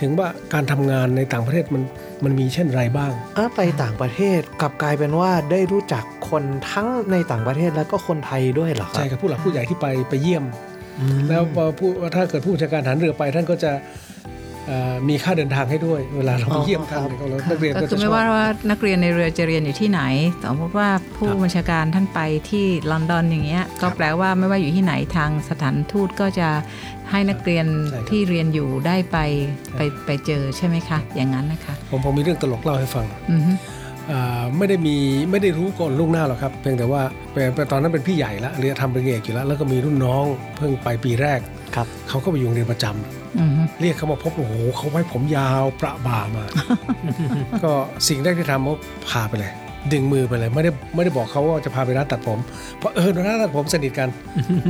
[0.00, 1.82] ถึงว่าการทำงานในต่างประเทศมัน
[2.24, 10.44] มันมีเช่นไรบ้างอะไปต่างประเทศกลับกลายเป็นว่าได้รู้จักคนทั้งในต่างประเทศแล้วก็คนไทยด้วยเหรอครัใช่ครับผู้หลักผู้ใหญ่ที่ไปไปเยี่ยม
[11.00, 14.07] อืมแล้วพอผู้ถ้าเกิดผู้บัญชาการฐานเรือไปท่านก็จะเอ่อ
[15.08, 20.02] มีค่าเดินทางให้ด้วยเวลาเราไปเยี่ยมท่านเนี่ยก็เรานักเรียนก็ก็คืจะอชไม่อบว่าว่านักเรียนในเรือจะเรียนอยู่ที่ไหน
[20.44, 26.48] สมมติว่าผู้ครับบัญชาการท่านไปที่ลอนดอนอย่างเงี้ยก็แปลว่าไม่ว่าอยู่ที่ไหนทางสถานทูตก็จะ
[27.10, 29.18] ให้นักเรียนใช่ครับที่เรียนอยู่ได้ไป
[29.76, 33.52] ไปไปเจอใช่ไหมคะ อย่างนั้นนะคะ ผมผมมีเรื่องตลกเล่าให้ฟังอือฮึ
[34.10, 34.96] อ่าไม่ได้มี
[35.30, 37.02] ไม่ได้รู้ก่อนล่วงหน้าหรอกครับเพียงแต่ว่า
[37.32, 40.24] เป็นเป็นตอนนั้นเป็นพี่ใหญ่ละเรียนทำเป็นเอกอยู่แล้วแล้วก็มีรุ่นน้อง
[40.56, 41.40] เพิ่งไปปีแรก
[41.74, 43.17] ครับเขาก็ไปอยู่โรงเรียนประจำอือฮึ
[43.80, 46.44] เรียกเขามาพบโอ้โหเขาไว้ผมยาวประบ่ามา
[47.62, 47.72] ก็
[48.08, 48.74] สิ่งแรกที่ทำเขา
[49.08, 49.52] พาไปเลย
[49.92, 52.38] ดึงมือไปเลยไม่ได้ไม่ได้บอกเขาว่าจะพาไปร้านตัดผม
[52.78, 54.08] เพราะเออร้านตัดผมสนิทกัน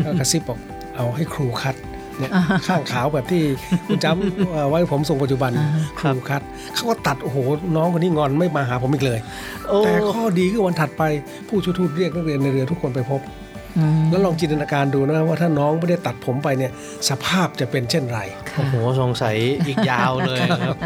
[0.05, 0.59] ก็กระซิบบอก
[0.97, 1.77] เอาให้ครูคัด
[2.19, 2.33] เนี่ย
[2.67, 3.43] ข้างขาวแบบที่
[3.87, 5.51] คุณจำเอ่อไว้ผมทรงปัจจุบัน
[5.99, 6.43] ครูคัด
[6.75, 7.39] เขาก็ตัดโอ้โห
[7.77, 9.21] น้องคนนี้งอนไม่มาหาผมอีกเลย
[9.69, 11.03] โอ้แต่ข้อดีคือวันถัดไป
[11.49, 13.48] ผู้ช่วยทูตเรียกนักเรียนในเรือทุกคนไปพบอืม
[14.11, 16.73] แล้วลองจินตนาการดูนะว่าถ้าน้องไม่ได้ตัดผมไปเนี่ย
[17.09, 18.21] สภาพจะเป็นเช่นไร
[18.55, 20.79] โอ้โหสงสัยอีกยาวเลยครับ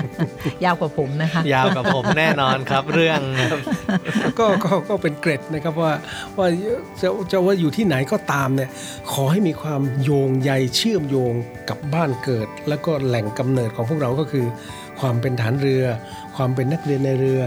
[0.65, 3.61] ยาวกว่าผมนะคะยาวกับผมแน่นอนครับเรื่องครับ
[4.39, 5.93] ก็ก็ก็เป็นเกร็ดนะครับว่า
[6.39, 6.47] ว่า
[7.01, 8.71] จะจะว่าอยู่ที่ไหนก็ตามเนี่ย
[9.13, 11.33] ขอให้มีความโยงใยเชื่อมโยง
[11.69, 14.47] กับบ้านเกิด แล้วก็แหล่งกำเนิดของพวกเราก็คือ
[15.01, 15.85] ความเป็นฐานเรือ
[16.37, 17.43] ความเป็นนักเรียนในเรือ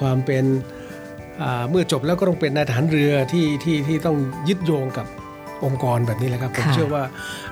[0.00, 0.83] ความเป็นอ่า
[1.70, 4.16] เมื่อจบแล้วก็ต้องเป็นนายทหารเรือที่ที่ที่ต้อง
[4.48, 5.06] ยึดโยงกับ
[5.64, 7.02] องค์กรแบบนี้แหละครับ ผมค่ะเชื่อว่า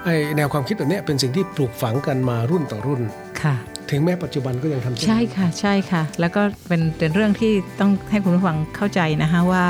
[0.04, 3.00] ไอ้แนวความคิดแบบเนี้ยเป็นสิ่งที่ปลูกฝังกันมารุ่นต่อรุ่น
[3.42, 3.54] ค่ะ
[3.90, 9.64] ถึงแม้ปัจจุบันก็ยังทำเช่นใช่นั้นค่ะ ใช่ค่ะ แล้วก็เป็นเป็นเรื่องที่ต้องให้คุณผู้ฟังเข้าใจนะคะว่า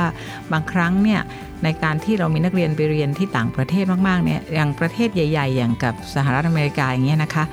[0.51, 1.21] บางครั้งเนี่ย
[1.63, 7.43] ในการที่เรามีนักเรียนไปเรียนที่ต่างประเทศมากๆเนี่ยอย่างประเทศใหญ่ ๆ อย่างกับสหรัฐอเมริกาอย่างเงี้ยนะคะ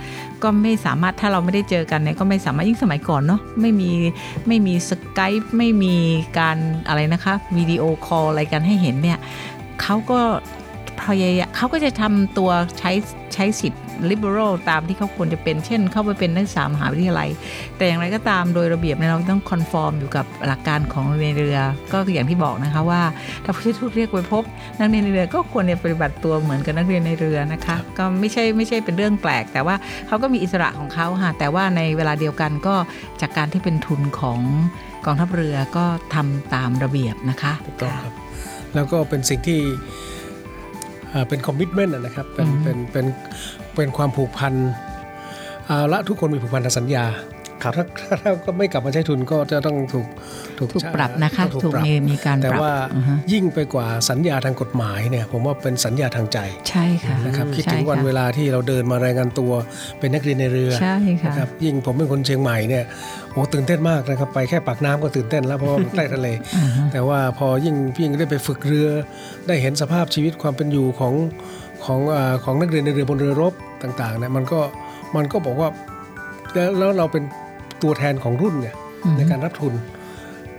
[0.43, 3.91] ก็ไม่สามารถถ้าเราไม่ได้เจอกันเนี่ยก็ไม่สามารถยิ่งสมัยก่อนเนาะไม่มี
[4.49, 5.95] ไม่มีสกายไม่มี
[6.39, 6.57] การ
[6.89, 9.19] อะไรนะคะ video call อะไรกันให้เห็นเนี่ย
[9.83, 10.21] เขาก็
[11.05, 12.91] พยายามเขาก็จะทำตัวใช้
[13.35, 17.29] ใช้สิทธิ์ liberal ตามที่เขาควรจะเป็น เช่น เข้าไปเป็นนักศึกษามหาวิทยาลัย
[17.77, 21.59] แต่อย่างไรก็ตามโดยระเบียบเนี่ยเราต้อง conform อยู่กับหลักการของเรียนเรือ
[21.93, 23.03] ก็คืออย่างที่บอกนะคะว่า
[23.45, 24.45] ถ้าผู้ช่วยทูตเรียกไปพบ
[24.79, 29.75] นักเรียนในเรือก็ควรจะปฏิบัติตัวเหมือนกับนักเรียนในเรือนะคะ ก็ไม่ใช่ไม่ใช่เป็นเรื่องแปลก แต่ว่า
[30.07, 32.75] เขาก็มีอิสระของเขาค่ะ แต่ว่าในเวลาเดียวกันก็
[33.21, 34.41] จากการที่เป็นทุนของ
[35.07, 35.85] กองทัพเรือก็
[36.15, 38.15] ทำตามระเบียบนะคะถูกต้องครับ
[38.75, 40.10] แล้วก็เป็นสิ่งที่อ่า
[41.29, 43.07] เป็นคอมมิชเมนต์นะครับเป็นอืมเป็นเป็น
[43.77, 44.55] เป็นความผูกพัน
[45.67, 47.05] เอาละทุกคนมีผูกพันทางสัญญา
[47.63, 50.07] ครับถ้าถ้าถ้าก็ไม่กลับมาใช้ทุนก็จะต้องถูก
[50.59, 59.53] ถูกปรับนะคะต้องถูกปรับมีมีการแต่ปรับว่าอือฮะยิ่งไปกว่าสัญญาทางกฎหมายเนี่ยผมว่าเป็นสัญญาทางใจใช่ค่ะนะครับคิดใช่ถึงวันค่ะเวลาที่เราเดินมารายงานตัว
[59.99, 62.85] เป็นนักเรียนในเรือใช่ค่ะนะครับยิ่งผมเป็นคนเชียงใหม่เนี่ย
[63.33, 68.89] โอ้ตื่นเต้นมากนะครับไปแค่ปากน้ำก็ตื่นเต้นแล้วเพราะว่ามันใกล้ทะเลอือฮะแต่ว่าพอยิ่งยิ่งได้ไปฝึกเรือ
[69.47, 71.15] ได้เห็นสภาพชีวิตความเป็นอยู่ของ
[71.85, 74.61] ของอาของนักเรียนในเรือบนเรือรบต่างๆเนี่ยมันก็
[75.17, 75.69] มันก็บอกว่า
[76.55, 77.25] แล้วแล้วเราเป็น
[77.83, 79.73] ตัวแทนของรุ่นเนี่ยอือฮึในการรับทุน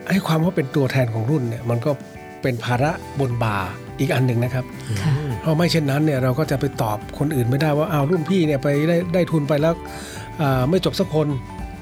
[0.08, 1.92] ไอ้ความว่าเป็นตัวแทนของรุ่นเนี่ยมันก็
[2.42, 3.58] เป็นภาระบนบ่า
[4.00, 4.66] อีกอันหนึ่งนะครับ
[5.02, 9.74] ค่ะเพราะไม่เช่นนั้นเนี่ยเราก็จะไปตอบคนอื่นไม่ได้ว่าอ้าวรุ่นพี่เนี่ยไปได้ได้ทุนไปแล้ว
[10.42, 11.28] อ่าไม่จบสักคน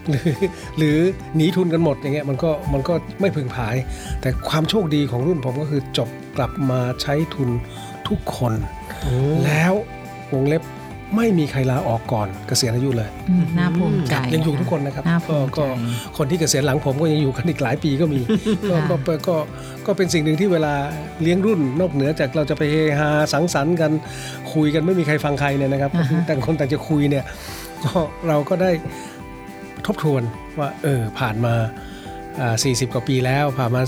[0.10, 0.32] หรือ
[0.78, 0.98] หรือ
[1.36, 3.76] หนีทุนกันหมดอย่างเงี้ยมันก็มันก็ไม่พึงผาย
[4.22, 7.50] แต่ความโชคดีของรุ่นผมก็คือจบกลับมาใช้ทุน
[8.08, 8.54] ทุกคน
[9.44, 9.74] แล้ว
[10.34, 10.64] วงเล็บ
[11.16, 15.66] ไม่มีใครลาออกก่อนเกษียณอายุเลยอืมน่าภูมิใจยังอยู่ทุกคนนะครับน่าก็ภูมิใจก็
[16.18, 18.20] คนที่เกษียณหลังผมก็ยังอยู่กันอีกหลายปีก็มี
[18.70, 19.36] ก็ค่ะก็ก็ก็
[19.86, 20.74] ก็เป็นสิ่งหนึ่งที่เวลา
[21.22, 23.92] เลี้ยงรุ่นนอกเหนือจากเราจะไปเฮฮาสังสรรค์กัน
[24.54, 27.26] คุยกันไม่มีใครฟังใครเนี่ยนะครับก็คือต่างคนต่างจะคุยเนี่ย
[27.86, 28.72] ก็เราก็ได้
[29.86, 30.24] ททบทวน
[30.60, 31.54] ว่าเออผ่านมา
[32.42, 33.82] อ่า40 กว่าปีแล้ว ผ่านมา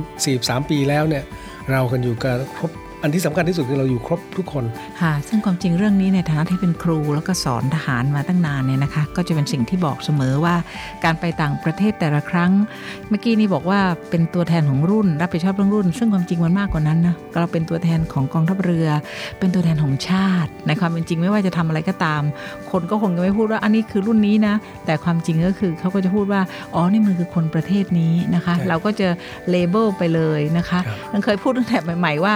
[0.00, 1.24] 43 43 ปีแล้วเนี่ย
[1.70, 2.70] เรากันอยู่กันครบ
[3.04, 4.64] อันที่สำคัญที่สุดคือเราอยู่ครบทุกคน
[5.00, 10.54] ค่ะซึ่งความจริงเรื่องนี้ในฐานะที่เป็นครูแล้วก็สอนทหารมาตั้งนานเนี่ยนะคะ ก็จะเป็นสิ่งที่บอกเสมอว่า
[11.04, 12.50] การไปต่างประเทศแต่ละครั้ง
[13.08, 18.88] เมื่อกี้นี่บอกว่าเป็นตัวแทนของรุ่น รับผิดชอบเรื่องรุ่น ซึ่งความจริงมันมากกว่านั้นนะเราเป็นตัวแทนของกองทัพเรือ
[19.38, 22.22] เป็นตัวแทนของชาติ ในความเป็นจริงไม่ว่าจะทำอะไรก็ตาม
[22.70, 24.54] คนก็คงจะไม่พูดว่าอันนี้คือรุ่นนี้นะ
[24.86, 26.40] แต่ความจริงก็คือเขาก็จะพูดว่า
[26.74, 29.08] อ๋อนี่มันคือคนประเทศนี้นะคะใช่เราก็จะ
[29.50, 32.34] เลเบลไปเลยนะคะครับยังเคยพูดตั้งแต่ใหม่ ๆ ว่า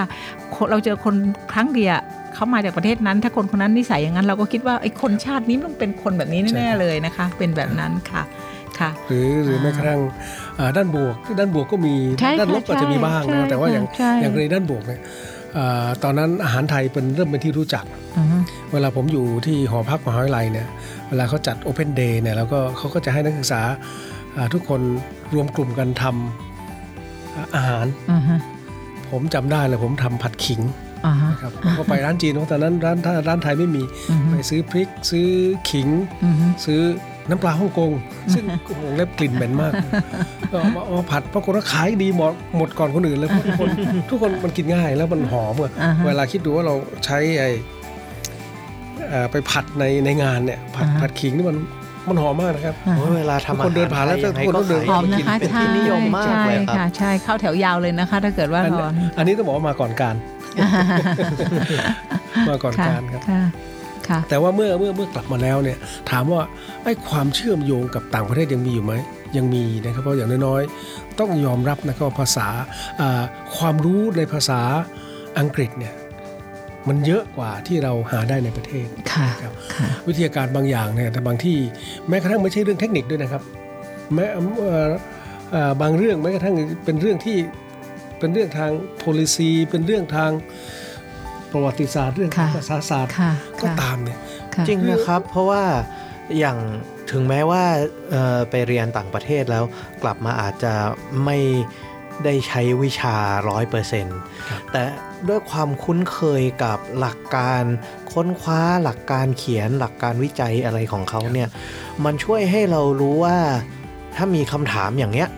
[0.56, 1.14] คนเราเจอคน
[1.52, 1.94] ครั้งเดียว
[2.34, 8.22] เขามาจากประเทศนั้น ถ้าคนคนนั้นนิสัยอย่างนั้น เราก็คิดว่าไอ้คนชาตินี้มันต้องเป็นคนแบบนี้ใช่แน่ครับๆเลยนะคะ เป็นแบบนั้นค่ะ
[8.78, 10.00] ค่ะหรือหรืออ่าแม้กระทั่ง
[10.58, 15.00] อ่าด้านบวก ด้านบวกก็มีใช่ด้านลบก็ค่ะจะมีบ้างใช่นะแต่ว่าอย่างใช่อย่างในด้านบวกเนี่ย
[15.56, 17.84] อ่าตอนนั้นอาหารไทยเป็นเริ่มเป็นที่รู้จัก
[18.18, 18.36] อือฮึ
[18.72, 20.68] เวลาผมอยู่ที่หอพักมหาวิทยาลัยเนี่ย
[21.08, 23.62] เวลาเขาจัด Open Day เนี่ยแล้วก็เขาก็จะให้นักศึกษา
[24.36, 24.80] อ่าทุกคน
[25.34, 28.34] รวมกลุ่มกันทำอ่าอาหารอือฮึ
[29.12, 30.60] ผมจำได้เลยผมทำผัดขิง
[31.06, 32.96] อ่าฮะนะครับผมก็ไปร้านจีนเพราะตอนนั้นร้าน
[33.28, 35.28] ร้านไทยไม่มีอือฮึไปซื้อพริก ซื้อ
[35.70, 35.88] ขิง
[36.24, 36.80] อือฮึซื้อ
[37.30, 37.92] น้ำปลาฮ่องกง
[38.34, 39.72] ซึ่งโอ้โหเล็บกลิ่นเหม็นมาก
[40.52, 43.68] ก็เอามาเอามาผัดปรากฏว่าขายดีหมดหมดก่อนคนอื่นเลยเพราะทุกคน
[44.10, 47.50] ทุกคนมันกินง่ายแล้วมันหอมอะอ่าฮะเวลาคิดดูว่าเราใช้ไอ้
[49.08, 51.58] เอ่อไปผัดในในงานเนี่ยผัดอ่าฮะผัดขิงนี่มัน
[52.10, 60.14] มันหอมมากนะครับอ่าโอ้ยฮะเวลาทำทุกคนเดินผ่านแล้วอาหรไทยทุกคนต้องเดินยังไงหอมก็นะขายคะเป็นใช่ที่นิยมมากใช่เลยครัค่ะบใช่เข้าแถวยาวเลยนะคะ ถ้าเกิดว่าอันร้อนอันนี้ต้องบอกว่ามาก่อนการ
[62.48, 63.42] มาก่อนค่ะการครับค่ะ
[64.08, 65.78] ค่ะแต่ว่าเมื่อเมื่อเมื่อกลับมาแล้วเนี่ย
[66.10, 66.40] ถามว่า
[66.84, 68.94] ไอ้ความเชื่อมโยงกับต่างประเทศยังมีอยู่ไหม
[69.36, 72.48] ยังมีนะครับเพราะอย่างน้อยๆ ต้องยอมรับนะครับว่าภาษา
[73.00, 73.22] อ่า
[73.56, 74.60] ความรู้ในภาษา
[75.38, 75.94] อังกฤษเนี่ย
[76.88, 81.56] มันเยอะกว่าที่เราหาได้ในประเทศค่ะครับค่ะวิทยาการบางอย่างเนี่ยแต่บางที่
[82.08, 83.42] แม้กระทั่งไม่ใช่เรื่องเทคนิคด้วยนะครับ
[84.14, 84.42] แม้เอ่
[84.86, 84.88] อ
[85.50, 87.36] เอ่อบางเรื่องแม้กระทั่งเป็นเรื่องที่
[88.18, 88.70] เป็นเรื่องทาง
[89.02, 90.30] policy เป็นเรื่องทาง
[91.52, 94.18] ประวัติศาสตร์เรื่องค่ะภาษาศาสตร์ค่ะก็ค่ะตามเนี่ย
[94.54, 95.62] ค่ะจริงนะครับเพราะว่า
[96.38, 96.58] อย่าง
[97.10, 97.64] ถึงแม้ว่า
[98.10, 99.64] เอ่อไปเรียนต่างประเทศแล้ว
[100.02, 100.72] กลับมาอาจจะ
[101.24, 101.38] ไม่
[102.24, 103.16] ได้ใช้วิชา
[103.48, 104.18] ร้อยเปอร์เซ็นต์
[104.72, 104.82] แต่
[105.28, 107.62] ด้วยความคุ้นเคยกับหลักการ
[108.12, 111.48] ค้นคว้าหลักการเขียนหลักการวิจัยอะไรของเขาเนี่ย
[112.04, 113.36] มันช่วยให้เรารู้ว่า
[114.16, 115.28] ถ้ามีคำถามอย่างเนี้ย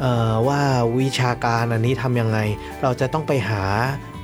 [0.00, 0.60] เอ่อว่า
[1.00, 2.38] วิชาการอันนี้ทำยังไง
[2.82, 3.64] เราจะต้องไปหา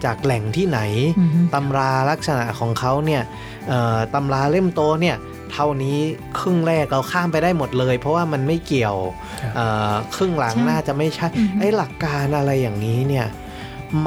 [0.04, 0.80] จากแหล่งที่ไหน
[1.18, 3.22] อือฮึตำราลักษณะของเขาเนี่ย
[3.68, 5.16] เอ่อตำราเล่มโตเนี่ย
[5.52, 5.98] เท่านี้
[6.38, 8.96] ครึ่งแรกเราข้ามไปได้หมดเลย เพราะว่ามันไม่เกี่ยว
[9.42, 13.26] ครับเอ่อครึ่งหลังใช่น่าจะไม่ใช่อือฮึไอ้หลักการอะไรอย่างนี้เนี่ย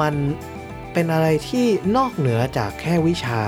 [0.00, 0.14] มัน
[0.92, 3.42] เป็นอะไรที่นอกเหนือจากแค่วิชา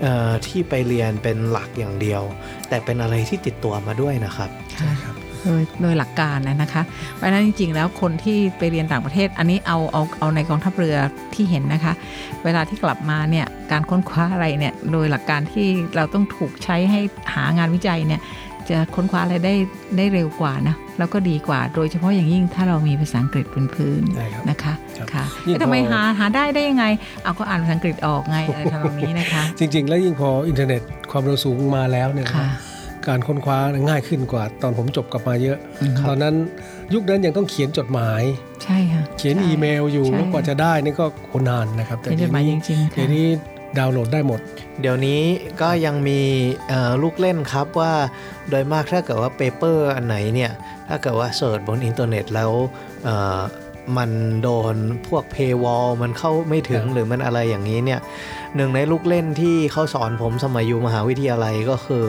[0.00, 2.22] เอ่อที่ไปเรียนเป็นหลักอย่างเดียว
[2.68, 4.92] แต่เป็นอะไรที่ติดตัวมาด้วยนะครับค่ะ
[5.46, 6.82] โดยโดยหลักการนะนะคะ
[7.14, 10.96] เพราะฉะนั้นจริงๆ แล้วคนที่ไปเรียนต่างประเทศ อันนี้เอาเอาเอาในกองทัพเรือ
[11.34, 11.92] ที่เห็นนะคะ
[12.44, 17.00] เวลาที่กลับมาเนี่ยการค้นคว้าอะไรเนี่ยโดยหลักการที่เราต้องถูกใช้ให้
[17.34, 18.22] หางานวิจัยเนี่ย
[18.70, 19.54] จะค้นคว้าอะไรได้
[19.96, 26.84] ได้เร็วกว่านะแล้วก็ดีกว่า โดยเฉพาะอย่างยิ่งถ้าเรามีภาษาอังกฤษเป็นพื้นใช่ครับนะคะครับค่ะยิ่งเอ๊ะทำไมพอหาหาได้ได้ยังไง
[27.22, 32.48] เอาก็อ่านภาษาอังกฤษออกไงอะไรทำนองนี้นะคะ จริง ๆ แล้วยิ่งพออินเทอร์เน็ตความเร็วสูงมาแล้วเนี่ยนะค่ะ
[33.08, 33.58] การค้นคว้า
[33.88, 36.34] ง่ายขึ้นกว่า ตอนผมจบกลับมาเยอะอืมตอนนั้น
[36.94, 38.22] ยุคนั้นยังต้องเขียนจดหมาย
[38.64, 43.26] ใช่ค่ะ เขียนใช่อีเมลอยู่ใช่แล้วกว่าจะได้นี่ก็โคนานนะครับ แต่เขียนจเดี๋ยดวหมายจนี้ริงๆเดี๋ค่ะยวนี้
[43.78, 44.40] ดาวน์โหลดได้หมด
[44.80, 45.20] เดี๋ยวนี้
[45.60, 46.20] ก็ยังมี
[46.68, 47.92] เอ่อลูกเล่นครับว่า
[48.50, 50.52] โดยมากถ้าเกิดว่า paper อันไหนเนี่ย
[50.88, 52.50] ถ้าเกิดว่า search บนอินเทอร์เน็ตแล้ว
[53.04, 53.40] เอ่อ
[53.98, 54.10] มัน
[54.42, 54.74] โดน
[55.08, 58.00] พวก paywall มันเข้าไม่ถึงครับหรือมันอะไรอย่างนี้เนี่ย
[58.56, 62.04] หนึ่งในลูกเล่นที่เขาสอนผมสมัยอยู่มหาวิทยาลัยก็คือ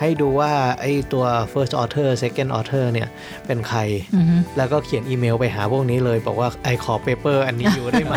[0.00, 3.08] ให้ดูว่าไอ้ตัว first author second author เนี่ย
[3.46, 3.80] เป็นใคร
[4.16, 8.16] อือฮึแล้วก็เขียนอีเมลไปหาพวกนี้เลย บอกว่าไอขอเปเปอร์อันนี้อยู่ได้ไหม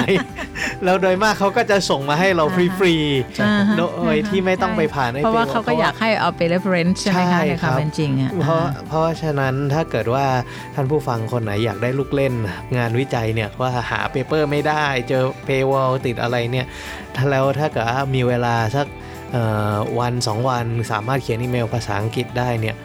[0.83, 2.95] แล้วโดยมากเขาก็จะส่งมาให้เราฟรี
[3.41, 10.25] อ่าฮะๆโดยที่ไม่ต้องไปผ่านไอ้เพราะว่า paywall เขาก็อยากให้เอาไป reference ใช่ไหมใช่คะในครัความบเป็นจริงอะเพราะเพราะฉะนั้นถ้าเกิดว่า
[10.75, 12.33] ท่านผู้ฟังคนไหนอยากได้ลูกเล่น
[12.77, 16.65] งานวิจัยเนี่ยว่าหาเปเปอร์ไม่ได้เจอ paywall ติดอะไรเนี่ย
[17.15, 19.10] ถ้าแล้วถ้าเกิดว่ามีเวลาสักเอ่อ
[19.99, 22.75] วันสองวันสามารถเขียนอีเมลภาษาอังกฤษได้เนี่ย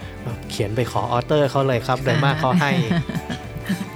[0.51, 2.71] เขียนไปขอออเตอร์เขาเลยครับโดยมากเขาให้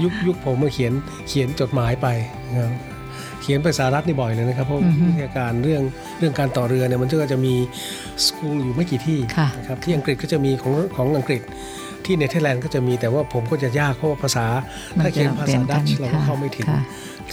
[0.03, 0.93] ยุคยุคผมมาเขียน
[1.29, 2.07] เขียนจดหมายไป
[2.51, 2.73] นะครับ
[3.43, 5.83] เขียนไปสหรัฐนี่บ่อยเลยนะครับเพราะอือฮึวิทยาการเรื่อง
[6.19, 7.55] เรื่องการต่อเรือเนี่ยมันก็จะมี
[8.25, 11.43] สกูลอยู่ไม่กี่ที่ค่ะนะครับที่อังกฤษก็จะมีของของอังกฤษ
[12.05, 14.47] ที่เนเธอร์แลนด์ก็จะมีแต่ว่าผมก็จะยากเพราะว่าภาษา
[14.97, 16.83] มันถ้าเขียนภาษาดัตช์จะเราเปลี่ก็ยนกันเข้าไม่ถึงค่ะ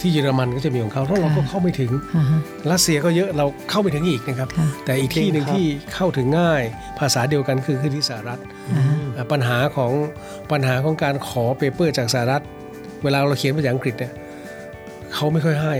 [0.04, 6.62] ี่เยอรมันก็จะมีของเขาแล้วเราก็ค่ะเข้าไม่ถึงอ่าฮะรัสเซียก็เยอะเราเข้าไม่ถึงอีกนะครับค่ะแต่อีกที่หนึ่งจริงครับที่เข้าถึงง่าย
[6.98, 8.40] ภาษาเดียวกันคือคือที่สหรัฐ
[8.76, 9.92] อ่าฮะออ่าปัญหาของ
[10.52, 12.42] ปัญหาของการขอ paper จากสหรัฐ
[13.04, 14.12] เวลาเราเขียนภาษาอังกฤษเนี่ย
[15.14, 15.74] เขาไม่ค่อยให้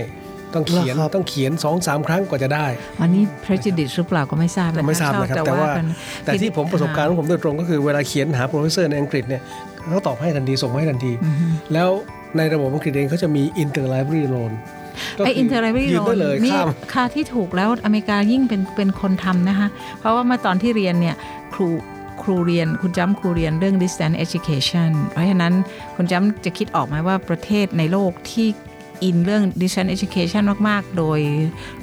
[0.53, 2.65] ต้องเขียนเหรอครับต้องเขียนสองสามครั้งกว่าจะได้
[3.01, 5.85] อันนี้ prejudice หรือเปล่าก็ไม่ทราบนะไม่ทราบนะครับชอแต่ว่ากัน
[6.25, 9.41] แต่ที่ผมประสบการณ์ของผมโดยตรงก็คือเวลาเขียนหา professor ในอังกฤษเนี่ย
[9.89, 11.89] เขาตอบให้ทันทีส่งมาให้ทันทีอือฮึแล้ว
[12.37, 14.51] ในระบบอังกฤษเองเขาจะมี interlibrary loan
[15.17, 19.67] ก็คือ interlibrary ยืมได้เลยนี่ข้ามค่าที่ถูกแล้วอเมริกายิ่งเป็นเป็นคนทำนะคะ
[19.99, 21.15] เพราะว่าเมื่อตอนที่เรียนเนี่ย
[21.53, 21.67] ครู
[22.21, 25.53] ครูเรียนคุณจำครูเรียนเรื่อง distance education เพราะฉะนั้น
[25.95, 28.47] คุณจำจะคิดออกไหมว่าประเทศในโลกที่
[29.03, 31.19] อินเรื่อง distance education มากๆ โดย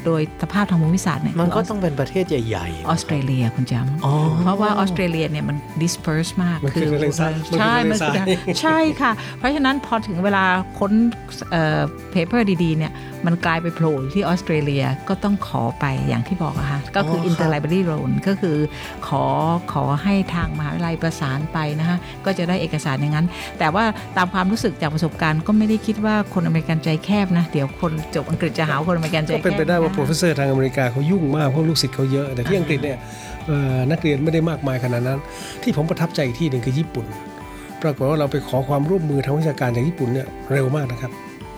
[0.05, 10.45] โดยสภาพทางภูมิศาสตร์เนี่ยมันก็คือต้องเป็นประเทศใหญ่ๆ ออสเตรเลียคุณจำอ๋อเพราะว่าออสเตรเลียเนี่ยมัน disperse มากมันคือทะเลทรายมันคือใช่ทะเลมันคือทรายใช่ค่ะ เพราะฉะนั้นพอถึงเวลา
[10.79, 10.93] ค้น
[11.51, 11.81] เอ่อ
[12.15, 12.93] paper ดีๆเนี่ย
[13.27, 18.57] มันกลายไปโผล่อยู่ที่ออสเตรเลียก็ต้องขอไปอย่างที่บอกอะค่ะก็คืออครับ interlibrary loan ก็คือ
[19.09, 19.25] ขอ
[19.73, 23.27] ขอให้ทางมหาวิทยาลัยประสานไปนะคะก็จะได้เอกสารอย่างนั้น
[23.59, 23.85] แต่ว่า
[24.17, 32.99] ตามความรู้สึกจากประสบการณ์ก็ไม่ได้คิดว่าคนอเมริกันใจแคบนะ เดี๋ยวคนจบอังกฤษจะหาว่าคนอเมริกันใจก็แคบเป็นไปได้ว่า professorซอร์ทางอเมริกาเขายุ่งมากเพราะลูกศิษย์เขาเยอะแต่ที่อังกฤษเนี่ย
[33.47, 35.19] เอ่อนักเรียนไม่ได้มากมายขนาดนั้น
[35.63, 37.07] ที่ผมประทับใจอีกที่หนึ่งคือญี่ปุ่น
[37.83, 41.13] ปรากฏว่าเราไปขอความร่วมมือทางวิชาการจากญี่ปุ่นเนี่ยเร็วมากนะครับ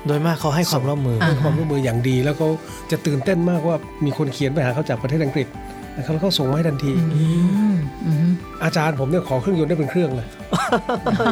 [0.06, 2.48] โดยมากเขาให้ความร่วมมืออ่าให้ความร่วมมืออย่างดี แล้วเขา
[2.90, 5.48] จะตื่นเต้นมากว่ามีคนเขียนไปหาเขาจากประเทศอังกฤษ
[5.96, 7.26] นะครับแล้วเขาส่งมาให้ทันทีอื
[7.74, 8.30] มอืม
[8.64, 10.26] อาจารย์ผมเนี่ยขอเครื่องยนต์ได้เป็นเครื่องเลย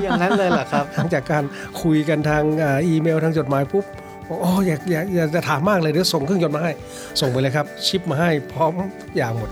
[0.02, 1.44] อย่างนั้นเลยเหรอครับหลังจากการ
[1.82, 3.84] คุยกันทางอ่าอีเมลทางจดหมายปุ๊บ
[4.28, 6.72] บอกอ๋ออยากอยากอยากจะถามมากเลยเดี๋ยวส่งเครื่องยนต์มาให้
[7.20, 8.72] ส่งไปเลยครับ ชิปมาให้พร้อม
[9.16, 9.50] อย่างหมด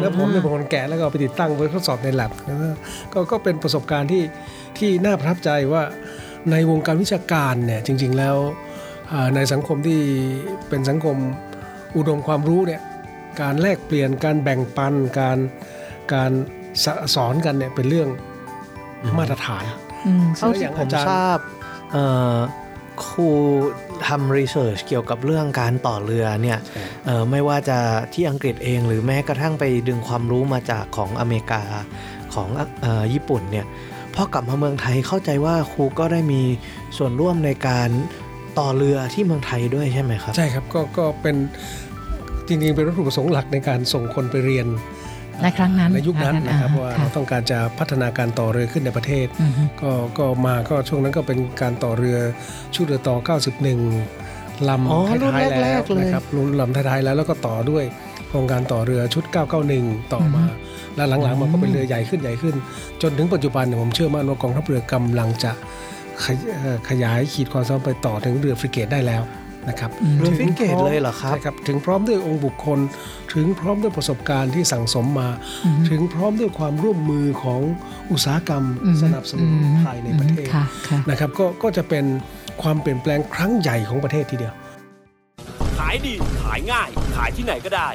[0.00, 2.68] แล้วผมเนี่ยเป็นคนแกะแล้วก็เอาไปติดตั้งไว้ทดสอบในแลบแล้วก็
[3.12, 4.22] ก็ก็เป็นประสบการณ์ที่
[4.78, 5.82] ที่น่าประทับใจว่า
[6.50, 8.36] ในวงการวิชาการเนี่ยจริง ๆแล้ว
[9.12, 10.00] อ่าในสังคมที่
[10.68, 11.16] เป็นสังคม
[11.96, 12.80] อุดมความรู้เนี่ย
[13.40, 15.38] การแลกเปลี่ยนการแบ่งปันการ
[16.14, 16.30] การ
[16.84, 18.08] สสอนกันเนี่ยเป็นเรื่อง
[19.18, 19.64] มาตรฐาน
[20.06, 21.38] อืมเท่าที่อย่างผมอาจารย์ทราบ
[21.92, 22.04] เอ่
[22.34, 22.36] อ
[23.06, 23.28] ครู
[24.06, 26.58] ทำรีเสิร์ชเกี่ยวกับเรื่องการต่อเรือเนี่ย
[27.06, 27.78] เอ่อไม่ว่าจะ
[28.14, 31.62] ที่อังกฤษเองหรือแม้กระทั่งไปดึงความรู้มาจากของอเมริกา
[32.34, 32.48] ของ
[32.82, 33.66] เออญี่ปุ่นเนี่ย
[34.14, 36.42] พอกลับมาเมืองไทยเข้าใจว่าครูก็ได้มี
[36.96, 37.88] ส่วนร่วมในการ
[38.58, 41.36] ต่อเรือที่เมืองไทยด้วยใช่ไหมครับ ใช่ครับก็ก็เป็น
[42.46, 44.66] จริงๆเป็นวัตถุประสงค์หลักในการส่งคนไปเรียน
[45.42, 52.18] ในครั้งนั้นในยุคนั้นนะครับอ่ว่าค่ะเราต้องการจะพัฒนาการต่อเรือขึ้นในประเทศอือฮึก็ก็มาก็ช่วงนั้นก็เป็นการต่อเรือ
[52.74, 57.84] ชุดเรือต่อ 91ลอ๋อำรุ่นท้ายๆแรแล้วกๆเลยนะครับรุ่นลำท้ายๆแล้วแล้วก็ต่อด้วย
[58.28, 59.24] โครงการต่อเรือชุด
[59.68, 60.44] 991 ต่อมา
[60.96, 62.54] แล้วหลังๆมันก็เป็นเรือใหญ่ขึ้นใหญ่ขึ้น
[63.02, 65.52] จนถึงปัจจุบันเนี่ยผมเชื่อมั่นว่ากองทัพเรือกำลังจะ
[66.24, 69.22] ขยเอ่อขยายขีดความสามารถไปต่อถึงเรือฟริเกตได้แล้ว
[69.68, 72.78] นะครับเรือถึงฟริเกตพร้อมเลยเหรอครับใช่ครับ ถึงพร้อมด้วยองค์บุคคล
[73.34, 75.28] ถึงพร้อมด้วยประสบการณ์ที่สั่งสมมา
[75.88, 77.60] ถึงพร้อมด้วยความร่วมมือของ
[78.12, 82.04] อุตสาหกรรมอืมสนับสนุนอืมภายในประเทศค่ะค่ะนะครับก็ก็จะเป็น
[82.62, 84.54] ความเปลี่ยนแปลงครั้งใหญ่ของประเทศทีเดียว
[85.78, 87.88] ขายดีขายง่าย ขายที่ไหนก็ได้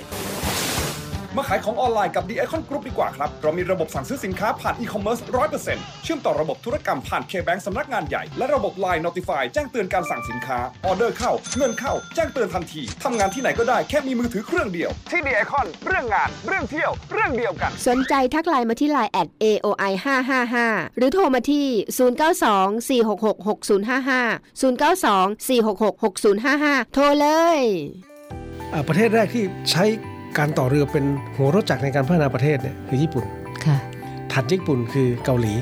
[1.37, 5.19] มาขายของออนไลน์กับ The Icon Group ดีกว่าครับ เรามีระบบสั่งซื้อสินค้าผ่านอีคอมเมิร์ซ
[5.61, 16.91] 100%เชื่อมต่อระบบธุรกรรมผ่าน K-Bank สำนักงานใหญ่ และระบบ Line Notify แจ้งเตือนการสั่งสินค้า ออเดอร์เข้า เงินเข้า แจ้งเตือนทันที ทำงานที่ไหนก็ได้แค่มีมือถือเครื่องเดียว ที่ The Icon เรื่องงาน เรื่องเที่ยว
[17.13, 19.91] เรื่องเดียวกัน สนใจทักไลน์มาที่ไลน์ at aoi
[20.45, 21.65] 555หรือโทรมาที่
[22.89, 26.03] 092 466 6055 092 466
[26.43, 27.59] 6055 โทรเลย
[28.73, 29.85] อ่าประเทศแรกที่ใช้
[30.37, 33.25] การต่อเรือเป็นหัวรถจักรในการพัฒนาประเทศเนี่ยคือญี่ปุ่น
[33.65, 33.77] ค่ะ
[34.33, 35.53] ถัดญี่ปุ่นคือเกาหลี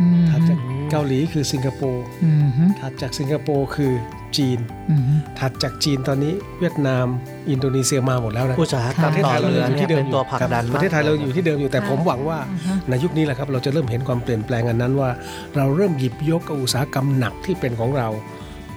[0.00, 0.58] อืมถัดจาก
[0.90, 3.92] เกาหลีคือสิงคโปร์อืมฮึถัดจากสิงคโปร์คือ
[4.36, 4.58] จีน
[4.90, 7.06] อืมฮึถัดจากจีนตอนนี้เวียดนาม
[7.50, 15.10] อินโดนีเซียมาหมดแล้วนะอุตสาหกรรมประเทศต่ไทอยเราเรืออยู่เนี่ยที่เดิเป็มนตัวผลักดันครับประเทศไทยเราอยู่ที่เดิมอยู่แต่ค่ะผมหวังว่าอือฮะในยุคนี้แหละครับ เราจะเริ่มเห็นความเปลี่ยนแปลงอันนั้นว่า
[15.56, 18.08] เราเริ่มหยิบยกเอาอุตสาหกรรมหนักที่เป็นของเรา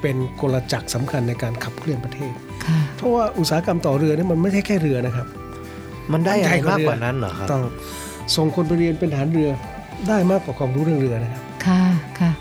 [0.02, 2.53] เป็นกลจักรสำคัญในการขับเคลื่อนประเทศค่ะ
[2.98, 5.28] เพราะว่าอุตสาหกรรมต่อเรือนี่มันไม่ใช่แค่เรือนะครับ
[6.14, 7.64] มันได้อะไรใหญ่กว่ามากกว่าเรือนั้นเหรอครับต้อง
[8.36, 9.50] ส่งคนไปเรียนเป็นทหารเรือ
[10.10, 11.82] ได้มากกว่าความรู้เรื่องเรือนะครับค่ะ
[12.20, 12.32] ค่ะ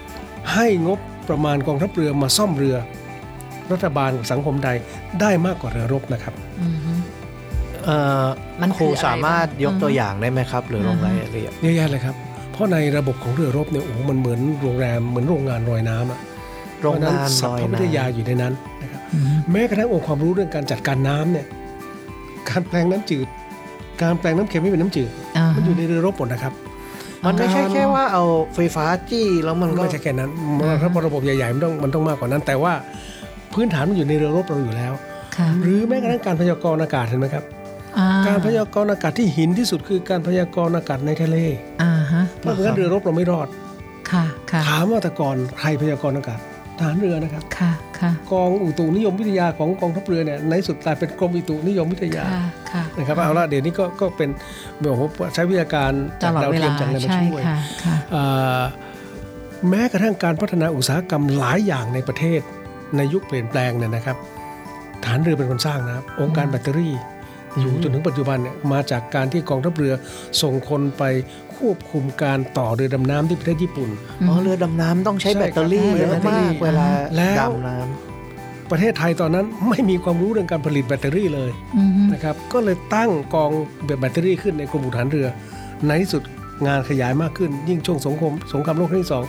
[0.55, 2.77] ให้งบประมาณกองทัพเรือมาซ่อมเรือ
[3.73, 4.69] รัฐบาลกับสังคมใด
[5.21, 6.93] ได้มากกว่าเรือรบนะครับอืมฮึ
[7.85, 8.27] เอ่อ
[8.61, 12.15] มันครูคืออะไรสามารถยกบ้างตัวอย่างได้ไหมครับหรือลงอือฮึรายละเอียดเยอะแยะเลยครับ
[12.53, 16.21] เพราะในระบบของเรือรบเนี่ยโอ้โหมันเหมือนโรงแรมเหมือนโรงงานลอยน้ำอะ
[16.83, 18.53] โรงงานเพะฉะสัลพอยพวิทยาน้ำอยู่ในนั้น
[18.83, 21.47] นะครับอืมแม้กระทั่งองค์ความรู้เรื่องการจัดการน้ำเนี่ย
[22.49, 23.27] การแปลงน้ำจืด
[24.03, 26.53] การแปลงน้ำเค็มให้เป็นน้ำจืดอ่ามันอยู่ในเรือรบหมดนะครับ
[27.27, 30.31] มันไม่ใช่แค่ว่าเอาไฟฟ้าจี้แล้วมันก็ไม่ใช่แค่นั้น
[30.81, 32.73] ถ้าระบบใหญ่ๆมันต้องมันต้องมากกว่านั้น แต่ว่า
[33.53, 34.93] พื้นฐานมันอยู่ในเรือรบเราอยู่แล้ว
[35.37, 37.45] ค่ะหรือแม้กระทั่งการพยากรณ์อากาศเห็นไหมครับ
[37.99, 41.37] อ่การพยากรณ์อากาศที่หินที่สุดคือการพยากรณ์อากาศในทะเล
[41.83, 43.49] อ่าฮะเพราะงั้นเรือรบเราไม่รอด
[44.11, 46.41] ค่ะค่ะถามว่าแต่ก่อนใครพยากรณ์อากาศ
[46.79, 54.31] ทหารเรือนะครับค่ะค่ะกองอุตุนิยมวิทยาของกองทัพเรือเนี่ยในที่สุดกลายเป็นกรมอุตุนิยมวิทยาค่ะค่ะนะครับเอาละเดี๋ยวนี้ก็ก็เป็น
[54.81, 55.93] แบบว่าใช้วิทยาการ
[56.23, 58.63] ตจากลอดดาวเวเทียลามจากอะไรมาใช่ช่วยค่ะค่ะอ่า
[59.69, 62.41] แม้กระทั่งการพัฒนาอุตสาหกรรมหลายอย่างในประเทศ
[62.97, 64.17] ในยุคเปลี่ยนแปลงเนี่ยนะครับ
[65.05, 66.95] ทหารเรือเป็นคนสร้างนะครับองค์การแบตเตอรี่
[67.61, 69.95] อยู่จนถึงปัจจุบันเนี่ยมาจากการที่กองทัพเรือ
[70.43, 71.03] ส่งคนไป
[71.57, 73.91] ควบคุมการต่อเรือดำน้ำที่ประเทศญี่ปุ่น
[74.29, 76.87] อ๋อเรือดำน้ำต้องใช้ใช่แบตเตอรี่ครับเยอะแบตเตอรี่มากเวลา
[77.17, 77.77] แล้วดำน้
[78.71, 83.51] ประเทศไทยตอนนั้นไม่มีความรู้เรื่องการผลิตแบตเตอรี่เลยอือฮึนะครับก็เลยตั้งกอง
[84.01, 85.27] แบตเตอรี่ขึ้นในกรมอู่ทหารเรือ
[85.87, 86.23] ในที่สุด
[86.67, 89.25] งานขยายมากขึ้น ยิ่งช่วงสงครามสงครามโลกครั้งที่สอง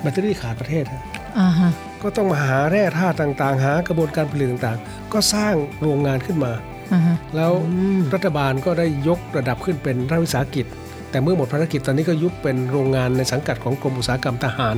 [0.00, 1.02] แบตเตอรี่ขาดประเทศฮะ
[1.38, 1.70] อ่าฮะ
[2.02, 6.71] ก็ต้องมาหาแร่ธาตุต่างๆ หากระบวนการผลิตต่างๆ ก็สร้างโรงงานขึ้นมาอ่าฮะ
[7.36, 10.66] แล้วำอืมรัฐบาลก็ได้ยกระดับขึ้นเป็นรัฐวิสาหกิจ
[11.10, 14.76] แต่เมื่อหมดภารกิจตอนนี้ก็ยุบเป็นโรงงานในสังกัดของกรมอุตสาหกรรมทหาร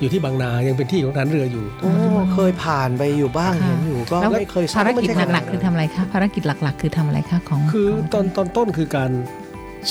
[0.00, 1.90] อยู่ที่บางนายังเป็นที่ของทหารเรืออยู่โอ้
[2.34, 9.10] เคยผ่านไปอยู่บ้างค่ะเห็นอยู่ก็แล้วไม่เคยภารกิจไม่ใช่หลักๆคือทำอะไรคะภารกิจหลักๆ คือทำอะไรคะของคือของตอนตอนต้นคือการ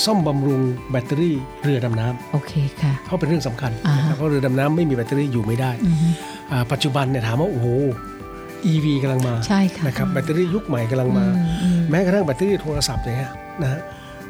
[0.03, 0.61] ซ่อมบำรุง
[0.91, 6.07] แบตเตอรี่เรือดำน้ำโอเคค่ะเพราะเป็นเรื่องสำคัญอ่าฮะนะครับเพราะเรือดำน้ำไม่มีแบตเตอรี่อยู่ไม่ได้อือฮึ
[6.51, 7.67] อ่าปัจจุบันเนี่ยถามว่าโอ้โห
[8.71, 13.31] EV กำลังมาใช่ค่ะนะครับแบตเตอรี่ยุคใหม่กำลังมาอือืมแม้กระทั่งแบตเตอรี่โทรศัพท์อย่างเงี้ย
[13.61, 13.81] นะฮะ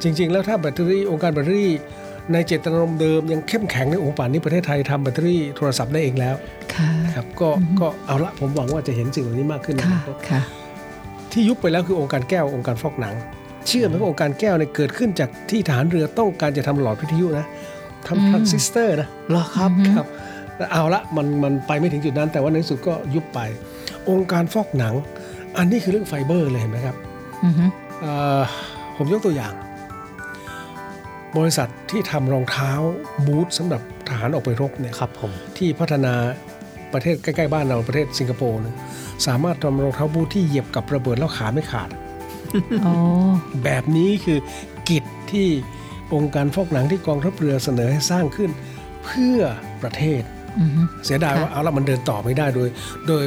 [0.03, 1.71] จริง ๆ แล้วถ้าแบตเตอรี่องค์การแบตเตอรี่
[2.33, 6.35] ในเจตนารมณ์เดิมยังเข้มแข็งในองค์ป่านนี้ประเทศไทยทำแบตเตอรี่โทรศัพท์ได้เองแล้ว
[6.73, 7.49] ค่ะนะครับก็
[7.79, 10.41] ก็เอาละผมหวังว่าจะเห็นสิ่งเหล่านี้มากขึ้นในอค่ะนาคตค่ะ
[11.31, 13.15] ที่ยุบไปแล้วคือองค์การแก้วองค์การฟอกหนัง
[13.67, 20.05] เชื่อไหมว่าองค์การแก้วเนี่ยเกิดขึ้นจากที่ทหารเรือต้องการจะทำหลอดวิทยุนะอืมทำทรานซิสเตอร์นะเหรอครับอืมครับ
[20.55, 23.39] แต่เอาละมันมันไปไม่ถึงจุดนั้นแต่ว่าในที่สุดก็ยุบไป
[24.09, 24.93] องค์การฟอกหนัง
[25.57, 26.95] อันนี้คือเรื่องไฟเบอร์เลยเห็นไหมครับ
[27.45, 27.65] อือฮึ
[28.01, 28.41] เอ่อ
[28.97, 29.53] ผมยกตัวอย่าง
[31.37, 32.71] บริษัทที่ทำรองเท้า
[33.25, 36.13] บูทสำหรับทหารออกไปรบเนี่ยครับผมที่พัฒนา
[36.93, 38.75] ประเทศใกล้ ๆ บ้านเราประเทศสิงคโปร์เนี่ย
[39.27, 41.89] สามารถทำรองเท้าบูทที่เหยียบกับระเบิดแล้วขาไม่ขาด
[42.83, 42.93] โอ้
[43.63, 44.39] แบบนี้คือ
[44.89, 45.47] กิจที่
[46.13, 48.49] องค์การฟอกหนังที่กองทัพเรือเสนอให้สร้างขึ้น
[49.05, 49.39] เพื่อ
[49.83, 50.21] ประเทศ
[50.59, 52.69] อือฮึเสียดายค่ะว่าเอาละมันเดินต่อไม่ได้โดย
[53.07, 53.23] โดย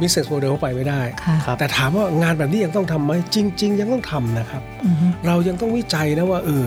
[0.00, 6.66] business model เข้าไปไม่ได้ค่ะครับแต่ถามว่างานแบบนี้ยังต้องทำไหมจริง ๆ ยังต้องทำนะครับอือฮึเรายังต้องวิจัยนะว่าเออ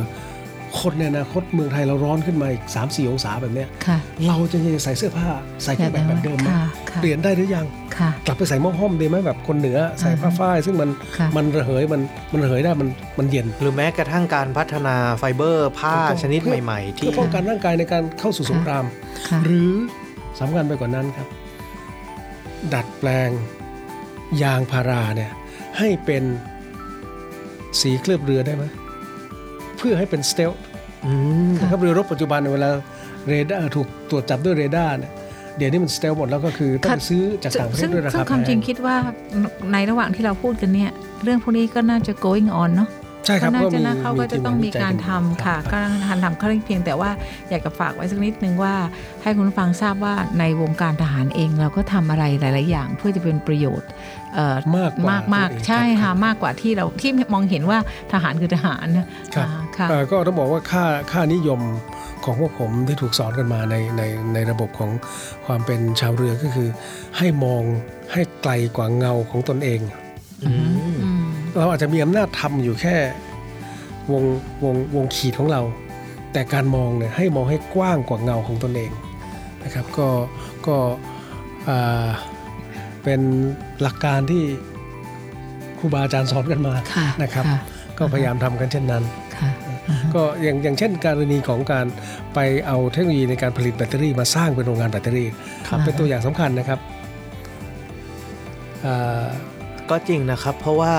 [0.81, 5.29] คนในอนาคตเมืองไทยเราร้อนขึ้นมาอีก 3 4 องศาแบบเนี้ยค่ะเราจะยังใส่เสื้อผ้า
[5.63, 7.65] ใส่เครื่องแบบแบบเดิมไหมค่ะค่ะเปลี่ยนได้หรือยัง
[7.97, 12.01] ค่ะกลับไปใส่หม้อห้อมดีไหมแบบคนเหนือใส่ผ้าฝ้าย ซึ่งมันค่ะมันระเหยมัน
[12.31, 18.83] มันระเหยได้มันมันเย็น หรือแม้กระทั่งการพัฒนาไฟเบอร์ผ้าถูกต้องชนิดเพื่อใหม่ ๆ ที่เพื่อป้องกันร่างกายในการเข้าสู่สงคราม
[19.29, 19.71] ค่ะหรือ
[20.39, 21.27] สำคัญไปกว่านั้นครับ
[22.73, 23.29] ดัดแปลง
[24.43, 25.31] ยางพาราเนี่ย
[25.77, 26.23] ให้เป็น
[27.81, 28.63] สีเคลือบเรือได้ไหม
[29.77, 30.51] เพื่อให้เป็น stealth
[31.05, 31.11] อื
[31.49, 32.69] มค่ะนะครับเรือรบปัจจุบันเวลา
[33.27, 35.11] เรดาร์ถูกตรวจจับด้วยเรดาร์เนี่ย
[35.57, 38.95] เดี๋ยวนี้มัน stealth หมดแล้วก็คือต้องไปซื้อจากต่างประเทซึ่ศงด้วยราซึ่คางความจริงแพคิดว่า
[39.71, 40.91] ในระหว่างที่เราพูดกันเนี่ย
[41.23, 42.89] เรื่องพวกนี้ก็น่าจะ going on เนาะ
[43.25, 47.11] ใช่ครับก็น่าจะมีนะเขาก็จะต้องมีการทำค่ะครับก็ต้องทำเขาเพียงแต่ว่า
[47.49, 48.73] อยากจะฝากไว้สักนิดนึงว่า
[49.23, 53.89] ให้คุณผู้ฟังทราบว่าในวงการทหารเองเราก็ทำอะไรหลาย ๆ อย่าง เพื่อจะเป็นประโยชน์
[54.35, 57.79] เอ่อมากกว่ามากมากตัวเองใช่ครัค่ะบมากกว่าที่เราที่มองเห็นว่า
[58.13, 61.61] ทหารคือทหารนะครับอ่าค่ะเอ่อก็ต้องบอกว่าค่าค่านิยม
[62.25, 64.01] ของพวกผมที่ถูกสอนกันมาในใน
[64.33, 64.91] ในระบบของ
[65.45, 66.69] ความเป็นชาวเรือก็คือ
[67.17, 67.63] ให้มอง
[68.13, 69.81] ให้ไกลกว่าเงาของตนเอง
[70.45, 71.28] อืมอืม
[71.59, 72.95] เราอาจจะมีอำนาจทำอยู่แค่
[74.11, 74.23] วง
[74.63, 75.61] วงวงขีดของเรา
[76.33, 78.91] แต่การมองเนี่ยให้มองให้กว้างกว่าเงาของตนเอง
[79.63, 80.07] นะครับ ก็
[80.67, 80.75] ก็
[81.69, 82.07] อ่า
[83.03, 83.21] เป็น
[83.81, 84.43] หลักการที่
[85.79, 87.59] ครูบาอาจารย์สอนกันมาค่ะนะครับค่ะ
[87.97, 89.03] ก็พยายามทำกันเช่นนั้น
[89.37, 89.49] ค่ะ
[90.13, 91.85] ก็อย่างอย่างเช่นกรณีของการ
[92.33, 95.27] ไปเอาเทคโนโลยีในการผลิตแบตเตอรี่มาสร้างเป็นโรงงานแบตเตอรี่
[95.67, 96.79] ครับเป็นตัวอย่างสำคัญนะครับ
[98.85, 99.23] อ่า
[99.89, 100.93] ก็จริงนะครับ เพราะว่า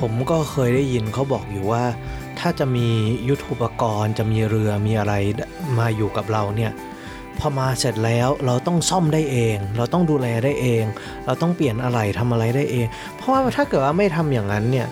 [0.00, 1.84] ผมก็เคยได้ยินเขาบอกอยู่ว่า
[2.38, 2.86] ถ้าจะมี
[3.28, 5.14] ยุทโธปกรณ์ จะมีเรือมีอะไร
[5.78, 6.72] มาอยู่กับเราเนี่ย
[7.38, 10.84] พอมาเสร็จแล้วเราต้องซ่อมได้เอง เราต้องดูแลได้เอง
[11.26, 12.86] เราต้องเปลี่ยนอะไรทำอะไรได้เอง
[13.16, 14.88] เพราะว่าถ้าเกิดว่าไม่ทำอย่างนั้นเนี่ย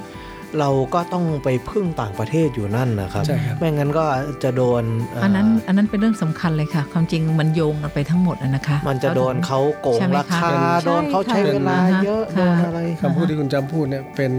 [0.60, 4.04] เราก็ต้องไปพึ่งต่างประเทศอยู่นั่นนะครับใช่ครับไม่งั้นก็
[4.42, 4.82] จะโดน
[5.12, 10.54] เอันนั้นอันนั้นเป็นเรื่องสำคัญเลยค่ะ ความจริงมันโยงกันไปทั้งหมดอะนะคะ มันจะโดนเขาโกงใช่ไหมราคะคา
[10.86, 14.32] โดนเขาใช้เวลาเยอะค่ะโดนอะไรคำพูดที่คุณจำพูดเนี่ยเป็น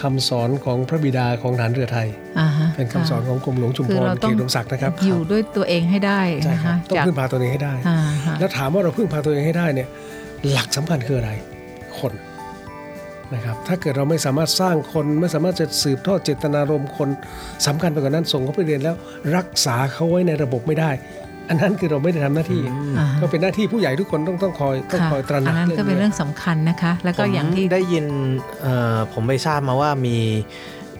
[0.00, 2.08] คำสอนของพระบิดาของฐานเรือไทย
[2.40, 9.88] อ่าฮะเป็นคำสอนของกรมหลวงชุมคืพอรเราเขต้องตอุดมศักดิ์นะครับ อยู่ด้วยตัวเองให้ได้ใช่นะครัคะบต้องจากพึ่งพาตัวเองให้ได้อ่าฮะแล้วถามว่าเราพึ่งพาตัวเองให้ได้เนี่ย
[10.50, 11.30] หลักสำคัญคืออะไร
[11.98, 12.12] คน
[13.34, 17.08] นะครับถ้าเกิดเราไม่สามารถสร้างคนไม่สามารถจะสืบทอดเจตนารมณ์คน
[17.66, 18.96] สำคัญไปกว่านั้นส่งเขาไปเรียนแล้ว
[19.36, 20.90] รักษาเขาไว้ในระบบไม่ได้
[21.48, 22.62] อันนั้นคือเราไม่ได้ทำหน้าที่
[22.98, 28.06] อ่าก็เป็นหน้าที่ผู้ใหญ่ทุกคนต้องต้องคอยต้องค่ะคอยตระหนัอักนนั้นก็เป็นเรื่องนี้สำคัญนะคะ แล้วก็อย่างที่ผมได้ยิน
[28.62, 30.18] เอ่อผมไปทราบมาว่ามี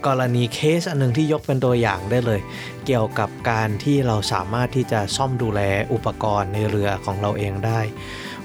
[0.06, 2.40] กรณีเคสอันหนึงที่ยกเป็นตัวอย่างได้เลย
[2.86, 5.60] เกี่ยวกับการที่เราสามารถที่จะซ่อมดูแล
[5.92, 7.80] อุปกรณ์ในเรือของเราเองได้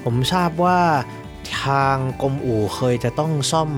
[0.04, 0.80] ผมทราบว่า
[1.64, 3.70] ทางกรมอู่เคยจะต้องซ่อม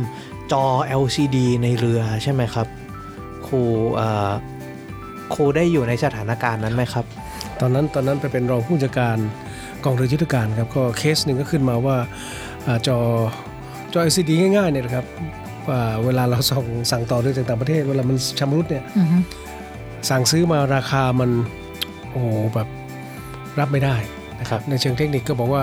[0.53, 0.65] จอ
[1.03, 2.67] LCD ในเรือใช่ไหมครับ
[3.47, 3.63] ครู
[3.95, 4.31] เอ่อ
[5.35, 7.05] ครูได้อยู่ในสถานการณ์นั้นไหมครับ
[7.61, 9.17] ตอนนั้นตอนนั้นไปเป็นรองผู้จัดการ
[9.85, 11.97] กองเรือยุทธการครับก็เคสหนึ่งก็ขึ้นมาว่า
[12.67, 12.99] อ่าจอ
[13.93, 15.05] จอ LCD ง่ายๆเนี่ยนะครับ
[15.69, 19.19] ว่าเวลาเราส่งสั่งต่อเรือจากต่างประเทศ เวลามันชำรุดเนี่ยอือฮึ
[20.11, 21.31] สั่งซื้อมาราคามัน
[22.11, 22.69] โอ้โหแบบ
[23.61, 23.97] รับไม่ได้
[24.41, 25.63] นะครับครับในเชิงเทคนิคก็บอกว่า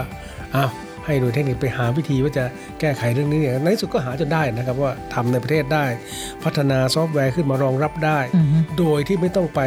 [0.55, 0.69] อ้าว
[1.05, 2.45] ให้หน่วยเทคนิคไปหาวิธีว่าจะ
[2.79, 5.85] แก้ไขเรื่องนี้เนี่ยในที่สุดก็หาจนได้นะครับว่าทำในประเทศได้
[6.43, 9.61] พัฒนาซอฟต์แวร์ขึ้นมารองรับได้อือฮึโดยที่ไม่ต้องไป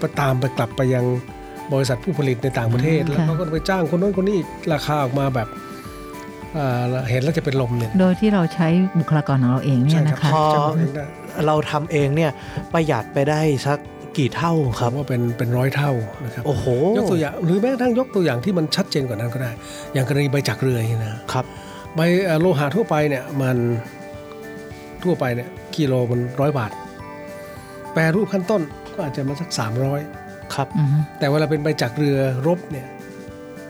[0.00, 1.04] ไปตามไปกลับไปยัง
[1.72, 5.48] บริษัทผู้ผลิตในต่างประเทศ แล้วเขาก็ไปจ้างคนโน้นคนนี้อีกราคาออกมาแบบ
[6.56, 8.68] อ่าเห็นแล้วจะเป็นลมเนี่ย โดยที่เราใช้
[8.98, 11.04] บุคลากรของเราเองเนี่ยนะครัคะพอจ้างเองได้
[11.46, 12.30] เราทำเองเนี่ย
[12.72, 13.78] ประหยัดไปได้สัก
[14.16, 15.92] กี่เท่าคครัรับบว่าเป็นเป็นร้อยเท่า
[16.24, 19.50] นะครับโอ้โหยกตัวอย่างหรือแม้กระทั่งยกตัวอย่างที่มันชัดเจนกว่านั้นก็ได้
[19.92, 21.44] อย่างกรณีใบจักรเรืออย่างนี้นะครับ
[21.94, 23.56] ใบเอ่อโลหะทั่วไปเนี่ยมัน
[25.02, 26.70] ทั่วไปเนี่ยกิโลมันร้อยบาท
[27.92, 28.62] แปรรูปขั้นต้น
[28.98, 29.50] ก็อาจจะมาสัก
[30.00, 32.86] 300 ครับอือฮึแต่เวลาเป็นใบจักรเรือรบเนี่ย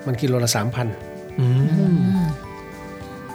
[0.06, 1.46] มันกิโลละ3,000อื
[1.78, 2.26] อืมม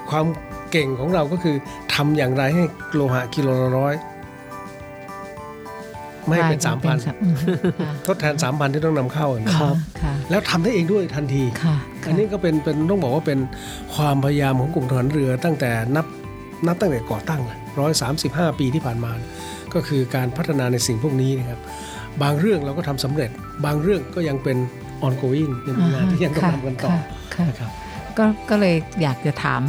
[0.09, 0.25] ความ
[0.71, 1.55] เก่งของเราก็คือ
[1.93, 2.63] ทำอย่างไรให้
[2.95, 3.95] โลหะกิโลละร้อย
[6.27, 9.71] ไม่ให้เป็นกลยเป็นสามอือฮึค่ะ3,000ทดแทน3,000ที่ต้องนำเข้าอย่างนี้ค่ะ
[10.01, 11.75] ค่ะแล้วทำได้เองด้วยทันทีค่ะ
[12.07, 13.39] อันนี้ก็เป็นเป็นต้องบอกว่าเป็น
[13.95, 16.05] ความพยายามของกลุ่มทหารเรือตั้งแต่นับ
[16.67, 17.41] นับตั้งแต่ก่อตั้ง
[17.79, 19.11] ร้อยสามสิบห้าปีที่ผ่านมา
[19.75, 21.59] ก็คือการพัฒนาในสิ่งพวกนี้นะครับ
[22.21, 23.29] บางเรื่องเราก็ทำสำเร็จ
[23.65, 24.57] บางเรื่องก็ยังเป็น
[25.07, 26.91] ongoing ยังเป็นงานที่ยังต้องทำกันต่อ
[27.35, 27.71] ค่ะนะครับ
[28.17, 29.61] ก็ก็เลยอยากจะถาม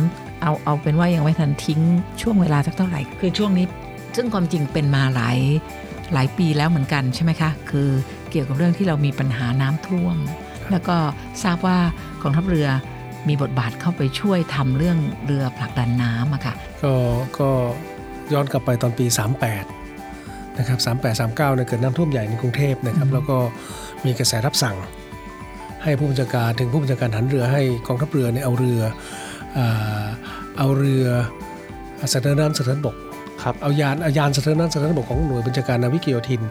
[0.42, 1.80] เอาเอาเป็นว่ายังไม่ทันทิ้ง
[2.22, 3.66] ช่วงเวลาสักเท่าไหร่ คือช่วงนี้
[4.16, 5.38] ซึ่งความจริงเป็นมาหลาย
[6.12, 7.88] หลายปีแล้วเหมือนกันใช่ไหมคะ คือ
[8.30, 10.16] เกี่ยวกับเรื่องที่เรามีปัญหาน้ำท่วม
[10.70, 10.96] แล้วก็
[11.42, 11.78] ทราบว่า
[12.22, 12.68] กองทัพเรือ
[13.28, 16.94] มีบทบาทเข้าไปช่วยทำเรื่องเรือผลักดันน้ำอะค่ะก็
[17.38, 17.48] ก็
[18.32, 19.06] ย้อนกลับไปตอนปี
[19.48, 19.83] 38
[20.58, 23.36] นะครับ38 39เนี่ยเกิดน้ำท่วมใหญ่ในกรุงเทพนะครับอืมแล้วก็
[24.04, 24.76] มีกระแสรับสั่ง
[25.82, 28.80] ให้ผู้บัญชาการถึงผู้บัญชาการฐานเรือให้กองทัพเรือเนี่ยเอาเรือ
[29.56, 30.06] อ่า
[30.58, 31.06] เอาเรือ
[32.12, 32.96] สะเทินน้ำสะเทินบก
[33.42, 36.42] ครับเอายานเอายานสะเทินน้ำสะเทินบกของหน่วยบัญชาการนาวิกโยธิน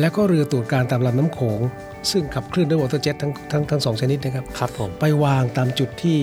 [0.00, 1.60] แล้วก็เรือตรวจการตามลำน้ำโขง
[2.10, 6.18] ซึ่งขับเคลื่อนด้วยวอเตอร์เจ็ตทั้งทั้งทั้งสองชนิดนะครับครับผมไปวางตามจุดที่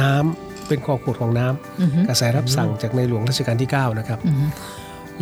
[0.00, 4.44] น้ำเป็นคอขวดของน้ำอือฮึกระแสรับสั่งจากในหลวงรัชกาลที่ 9 นะครับอือฮึ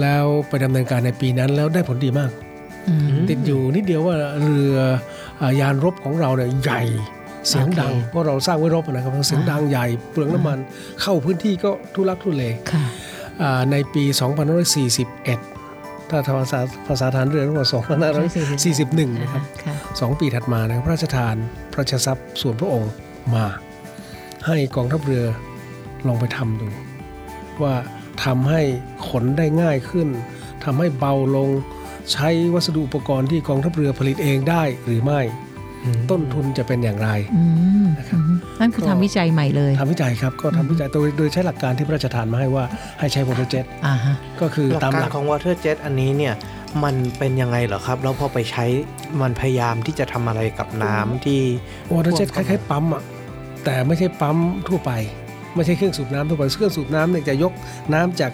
[0.01, 2.31] แล้วไปดำเนินการในปีนั้นแล้วได้ผลดีมาก
[2.89, 4.77] อืมติดอยู่นิดเดียวว่าเรือ
[5.41, 6.83] อ่ายานรบของเราเนี่ยใหญ่
[7.49, 10.59] เสียงดังโอเคเพราะเราสร้างไว้รบนะครับเสียงดังใหญ่เปลืองน้ำมัน
[11.03, 12.85] เข้าพื้นที่ก็ทุลักทุเลค่ะ
[13.43, 14.05] อ่าในปี
[14.67, 21.35] 2541 ถ้าภาษาภาษาฐานเรือต้องบอก2541 นะครับค่ะสองปีถัดมานะครับพระราชทาน
[21.73, 22.91] พระราชทรัพย์ส่วนพระองค์
[23.35, 23.47] มา
[24.47, 25.25] ให้กองทัพเรือ
[26.07, 26.67] ลองไปทำดู
[27.63, 27.75] ว่า
[28.25, 28.61] ทำให้
[29.09, 30.09] ขนได้ง่ายขึ้น
[30.65, 31.49] ทำให้เบาลง
[32.13, 35.21] ใช้วัสดุอุปกรณ์ที่กองทัพเรือผลิตเองได้หรือไม่
[35.85, 37.43] อืมต้นทุนจะเป็นอย่างไรอื
[37.85, 42.65] มนะครับอืมนั่นคือก็ทำวิจัยใหม่เลยทำวิจัยครับก็ทำวิจัยโดยโดยใช้หลักการที่พระราชทานมาให้ว่า
[43.01, 46.35] ให้ใช้ water jet อ่าฮะก็คือหลักการตามหลักของ water jet อันนี้เนี่ย
[46.85, 48.65] มันเป็นยังไงเหรอครับแล้วพอไปใช้
[49.21, 51.41] มันพยายามที่จะทำอะไรกับน้ำที่
[51.95, 53.03] water jet คล้ายๆปั๊มอะ
[53.65, 54.37] แต่ไม่ใช่ปั๊ม
[54.69, 54.93] ทั่วไป
[55.57, 57.53] ไม่ใช่เครื่องสูบน้ำทั่วไปเครื่องสูบน้ำเนี่ยจะยก
[57.95, 58.33] น้ำจาก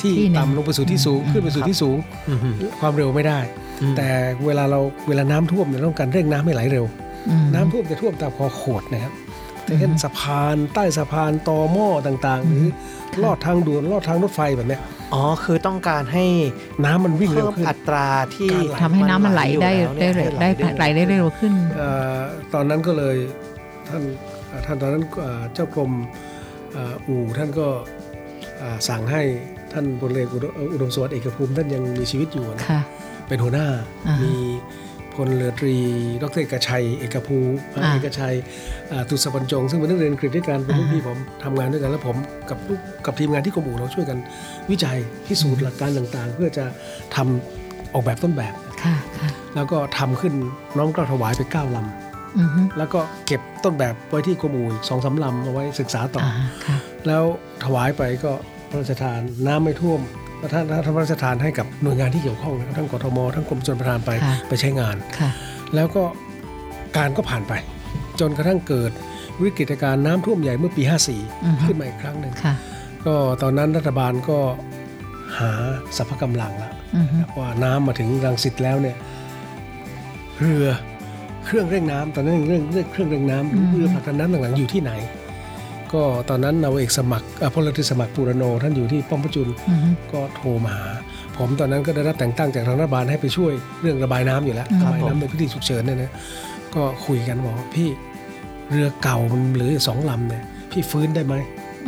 [0.00, 1.98] ที่ที่หนึ่งต่ำลงไปสู่ที่สูงอืมขึ้นไปสู่ที่สูง
[2.28, 2.38] อืม
[2.80, 3.38] ความเร็วไม่ได้
[3.82, 4.08] อืมแต่
[4.46, 6.84] เวลาเราเวลาน้ำท่วมเนี่ยต้องการเร่งน้ำให้ไหลเร็ว
[7.28, 9.12] อืมน้ำท่วมจะท่วมตามคอขวดนะครับ
[9.68, 12.66] อืมเช่นสะพานใต้สะพานตอหม้อต่างๆ หรือ
[13.12, 14.82] ค่ะลอดทางด่วนลอดทางรถไฟแบบเนี้ย
[15.14, 16.24] อ๋อ คือต้องการให้
[16.84, 18.50] น้ำมันวิ่งเร็เพิ่วมขึ้นอัตราที่
[18.80, 22.18] ทำให้น้ำมันไหลได้อยู่ได้แล้วได้เนี่ยได้ไหลได้เร็วขึ้นเอ่อ
[22.54, 23.16] ตอนนั้นก็เลย
[23.88, 24.02] ท่าน
[24.48, 25.90] เอ่อท่านตอนนั้นเอ่อเจ้ากรม
[26.28, 27.68] เอ่ออู่ท่านก็
[28.58, 29.22] เอ่อสั่งให้
[29.72, 32.80] ท่านพลเรืออุดมอุดมสวัสดิ์เอกภูมิท่านยังมีชีวิตอยู่นะค่ะ
[33.28, 33.66] เป็นหัวหน้า
[34.06, 34.34] อ่ามีมี
[35.14, 35.76] พลเรือตรี
[36.22, 38.34] ดรเอกชัย เอกภูมิอ่าเอกชัย
[38.92, 42.16] อ่าตุสปัญจง ซึ่งเป็นนักเรียนอังกฤษด้วยกันเป็นรุ่นอ่าพี่ผมทำงานด้วยกัน แล้วผม
[42.50, 44.18] กับลูกกับทีมงานที่กรมอู่เราช่วยกัน
[44.70, 44.96] วิจัย
[45.26, 46.64] พิสูจน์หลักการต่างๆ เพื่อจะ
[47.16, 50.34] ทำออกแบบต้นแบบค่ะค่ะแล้วก็ทำขึ้น
[50.76, 52.09] น้อมเกล้าถวายไปเก้าลอือฮึำ
[52.78, 56.76] แล้วก็เก็บต้นแบบไว้ที่กรมอู่อีกสองสามลำเอาไว้ศึกษาต่ออ่าอค่ะ
[57.06, 57.22] แล้ว
[57.64, 58.32] ถวายไปก็
[58.70, 60.00] พระราชทานน้ำไม่ท่วม
[60.38, 65.30] แล้วท่านท่านพระราชทานให้กับหน่วยงานที่เกี่ยวข้องนะครับทั้งกทมทั้งกรมชลประทานไปค่ะไปใช้งานค่ะ
[65.74, 66.02] แล้วก็
[66.96, 67.52] การก็ผ่านไป
[68.20, 68.90] จนกระทั่งเกิด
[69.42, 72.54] วิกฤตการณ์น้ำท่วมใหญ่เมื่อปีอือฮึ54 ขึ้นมาอีกครั้งหนึ่งค่ะ
[73.06, 74.38] ก็ตอนนั้นรัฐบาลก็
[75.38, 75.50] หา
[75.96, 78.96] สรรพกำลังละอือฮึว่าน้ำมาถึงรังสิตแล้วเนี่ย
[80.40, 80.66] เรือ
[81.44, 84.92] เครื่องเร่งน้ำตอนนั้นเรื่องเรื่องเครื่องเร่งน้ำหรือเรือผลักดันน้ำหลังๆอยู่ที่ไหน
[85.92, 90.86] ก็ตอนนั้นนาวาเอกสมัครเอ่อพลเรือสมัครปูรโนท่านอยู่ที่ป้อมพระจุลอือฮึก็โทรมาหา
[91.36, 96.12] ผมตอนนั้นก็ได้รับแต่งตั้งจากทางรัฐบาลให้ไปช่วยเรื่องระบายน้ำอยู่แล้วอืมระบายน้ำในพื้นที่ฉุกเฉินเนี่ยนะ
[96.74, 97.88] ก็คุยกันบอกว่าพี่
[98.70, 101.34] เรือเก่ามันเหลืออยู่สองลำเนี่ยพี่ฟื้นได้ไหม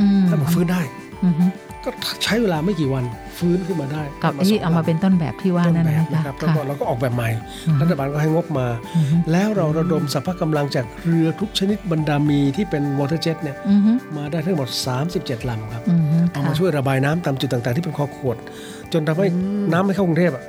[0.00, 0.82] อืมถ้าบอกฟื้นได้
[1.24, 1.44] อือฮึ
[1.84, 1.90] ก็
[2.24, 3.04] ใช้เวลาไม่กี่วัน
[3.38, 7.28] ฟื้นขึ้นมาได้กับไอ้ที่เอามาเป็นต้นแบบที่ว่าต้นแบบนั่นนะนะครับแล้วค่ะก็เราก็ออกแบบใหม่
[7.66, 8.66] อืมรัฐบาลก็ให้งบมา
[8.96, 14.68] อือฮึแล้วเราระดมสรรพกำลังจากเรือทุกชนิดบรรดามีที่เป็น water jet เนี่ยอือฮึมาได้ทั้งหมด
[15.08, 18.36] 37 ลำครับอือฮึเอามาช่วยระบายน้ำตามจุดต่างๆที่เป็นคอขวด
[18.92, 19.26] จนทำให้
[19.72, 20.44] น้ำไม่เข้ากรุงเทพอะ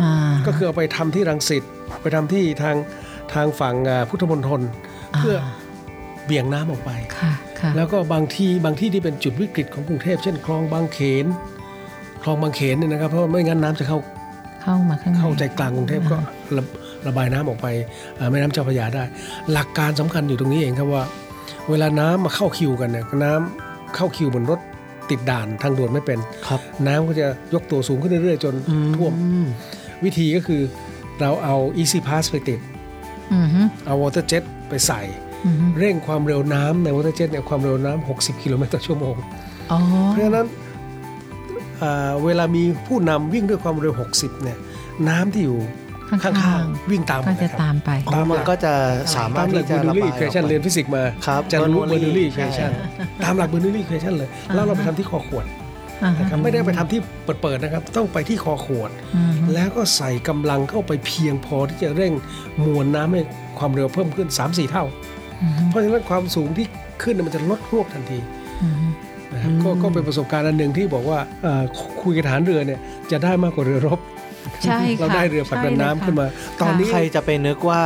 [0.00, 1.62] อ่าก็คือเอาไปทำที่รังสิต
[2.02, 2.76] ไปทำที่ทาง
[3.34, 4.60] ทางฝั่งอ่าพุทธมณฑล
[5.18, 5.36] เพื่อ
[6.26, 11.26] เบี่ยงน้ำออกไปค่ะค่ะแล้วก็บางที่บางที่ที่เป็นจุดวิกฤตของกรุงเทพเช่นคลองบางเขน
[12.22, 13.98] คลองบางเขนเนี่ยนะครับ เพราะว่าไม่งั้นน้ำจะเข้า
[14.62, 16.18] เข้ามาข้างในเข้าใจกลางกรุงเทพก็
[16.56, 16.62] ระ
[17.06, 17.66] ระบายน้ำออกไป
[18.18, 19.04] อ่าแม่น้ำเจ้าพระยาได้
[19.52, 21.04] หลักการสำคัญอยู่ตรงนี้เองครับว่า
[21.70, 24.60] เวลาน้ำมาเข้าคิวกันเนี่ยน้ำเข้าคิวบนรถ
[25.10, 26.18] ติดด่านทางด่วนไม่เป็น
[26.48, 28.54] ครับน้ำก็จะยกตัวสูงขึ้นเรื่อยๆ จน
[28.96, 29.46] ท่วมอืม
[30.04, 30.62] วิธีก็คือ
[31.20, 32.60] เราเอา Easy Pass ไปติด
[33.34, 35.25] อือฮึเอา Water Jet ไปใส่อือฮึ
[35.78, 39.14] เร่งความเร็วน้ำใน Water Jet เนี่ยความเร็วน้ำ60 กิโลเมตรต่อชั่วโมง
[39.72, 39.78] อ๋อ
[40.10, 40.46] เพราะฉะนั้น
[41.82, 44.58] อ่าเวลามีผู้นำวิ่งด้วยความเร็ว 60 เนี่ย
[45.08, 45.58] น้ำที่อยู่
[46.10, 48.72] ข้างๆข้างๆวิ่งตามหมก็ดจะนะครับตามไปอ๋อมันก็จะ
[49.16, 55.44] สามารตาถมหลัที่กจะเบอร์ระนูบายลี่อเคอกชันไปเรียนฟิสิกส์มาครับจะรู้เบอร์นู Bernoulli ลี่เคชันใช่ตามหลักเบอร์นูลี่เคชันเลย แล้วเราไปทำที่คอขวด
[56.02, 62.12] อ่าฮะนะครับไม่ได้ไปทำที่เปิดๆนะครับ ต้องไปที่คอขวดอือฮึแล้วก็ใส่กำลังเข้าไปเพียงพอที่จะเร่ง
[62.64, 63.22] มวลน้ำให้
[63.58, 65.15] ความเร็วเพิ่มขึ้น 3-4 เท่าอือฮึ
[65.68, 66.66] เพราะฉะนั้นความสูงที่
[67.02, 68.18] ขึ้นเนยมันจะลดรวบทันที
[68.62, 68.86] อือฮึ
[69.32, 71.62] นะครับก็ก็เป็นประสบการณ์อันหนึ่งที่บอกว่าเอ่อ
[72.02, 72.80] คุยกับฐานเรือเนี่ย
[73.10, 74.00] จะได้มากกว่าเรือรบ
[74.64, 76.26] ใช่ค่ะเราได้เรือผลักดันน้ำขึ้นมา
[76.62, 77.82] ตอนนี้ใครจะไปนึกว่า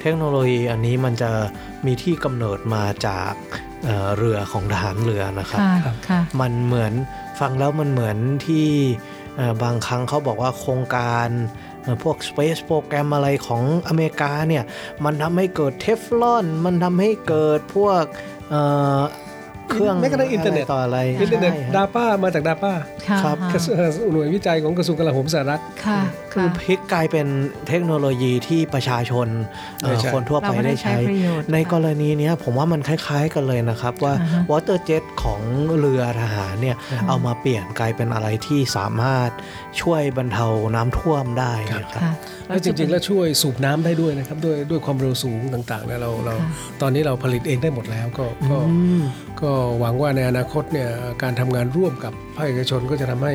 [0.00, 1.30] เทคโนโลยีอันนี้มันจะ
[1.86, 3.32] มีที่กำเนิดมาจาก
[3.84, 6.92] เอ่อเรือของทหารเรือนะครับค่ะค่ะมันเหมือน
[7.40, 8.66] ฟังแล้วมันเหมือนที่
[9.36, 11.71] เอ่อบางครั้งเขาบอกว่าโครงการเอ่อ
[12.04, 14.64] พวก Space โปรแกรมอะไรของอเมริกาเนี่ย
[15.04, 18.04] มันทำให้เกิดเทฟลอน มันทำให้เกิดพวก
[18.50, 18.60] เอ่
[18.98, 19.00] อ
[19.70, 22.72] เครื่องแม้กระทั่งอินเทอร์เน็ตะไต่ออะไรอินเทอร์เน็ตใช่ฮะ DARPA มาจาก DARPA
[23.08, 23.76] ค่ะครับกระทรวง
[24.12, 25.60] หน่วยวิจัยของกระทรวงกลาโหมสหรัฐ
[26.34, 27.26] ค่ะคือค่ะพลิกกลายเป็น
[27.68, 29.28] เทคโนโลยีที่ประชาชน
[29.82, 35.40] เอ่อได้ใช้คนทั่วไปเราก็ได้ได้ใช้ใช้ประโยชน์ในค่ะกรณีเนี้ยผมว่ามันคล้ายๆกันเลยนะครับว่าอ่าฮะ water jet ของ
[35.78, 36.76] เรือทหารเนี่ย
[37.08, 39.30] เอามาเปลี่ยนกลายเป็นอะไรที่สามารถ
[39.80, 42.12] ช่วยบรรเทาน้ำท่วมได้นะครับค่ะ
[42.48, 49.02] แล้วจริงๆ แล้วช่วยสูบน้ำได้ด้วยนะครับด้วยด้วยความเร็วสูงต่างๆเนี่ยเราเราค่ะตอนนี้เราผลิตเองได้หมดแล้วก็ก็อืม
[49.42, 50.90] ก็หวังว่าในอนาคตเนี่ย
[51.22, 53.32] การทำงานร่วมกับภาคเอกชนก็จะทำให้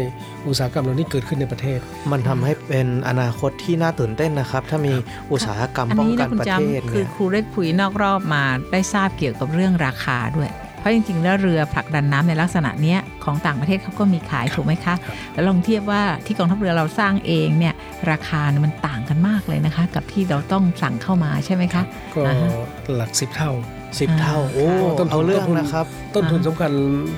[0.48, 1.80] อุตสาหกรรมเหล่านี้เกิดขึ้นในประเทศ
[2.12, 4.94] มันทำให้เป็นอนาคตที่น่าตื่นเต้นนะครับ ถ้ามี
[5.32, 14.96] อุตสาหกรรมอันป้องนี้กันะนคุณประจเทศำคือเนี่ยครูได้คุยนอกรอบมาได้ทราบเกี่ยวกับเรื่องราคาด้วยเพราะจริงๆ แล้วเรือผลักดันน้ำในลักษณะเนี้ยของต่างประเทศเขาก็มีขายถูกไหมคะ
[15.34, 17.74] แล้วลองเทียบว่าที่กองทัพเรือเราสร้างเองเนี่ย
[18.12, 21.84] ราคาเนี่ยมันต่างกันมากเลยนะคะ กับที่เราต้องสั่งเข้ามาใช่ไหมคะ
[22.16, 22.50] ก็อ่าฮะ
[22.96, 23.52] หลักสิบเท่า
[24.00, 24.68] สิบเท่าโอ้
[25.00, 25.86] ต้นทุนเอาเรื่องต้นทุนนะครับ
[26.16, 26.72] ต้นทุนอ่าสำคัญ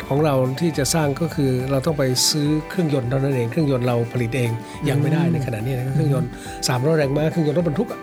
[0.08, 4.50] ของเราที่จะสร้างก็คือเราต้องไปซื้อเครื่องยนต์เท่านั้นเองเครื่องยนต์เราผลิตเอง
[4.90, 6.30] ยังไม่ได้ในขณะนี้นะครับเครื่องยนต์
[6.68, 8.00] 300แรงม้าเครื่องยนต์รถบรรทุกอะ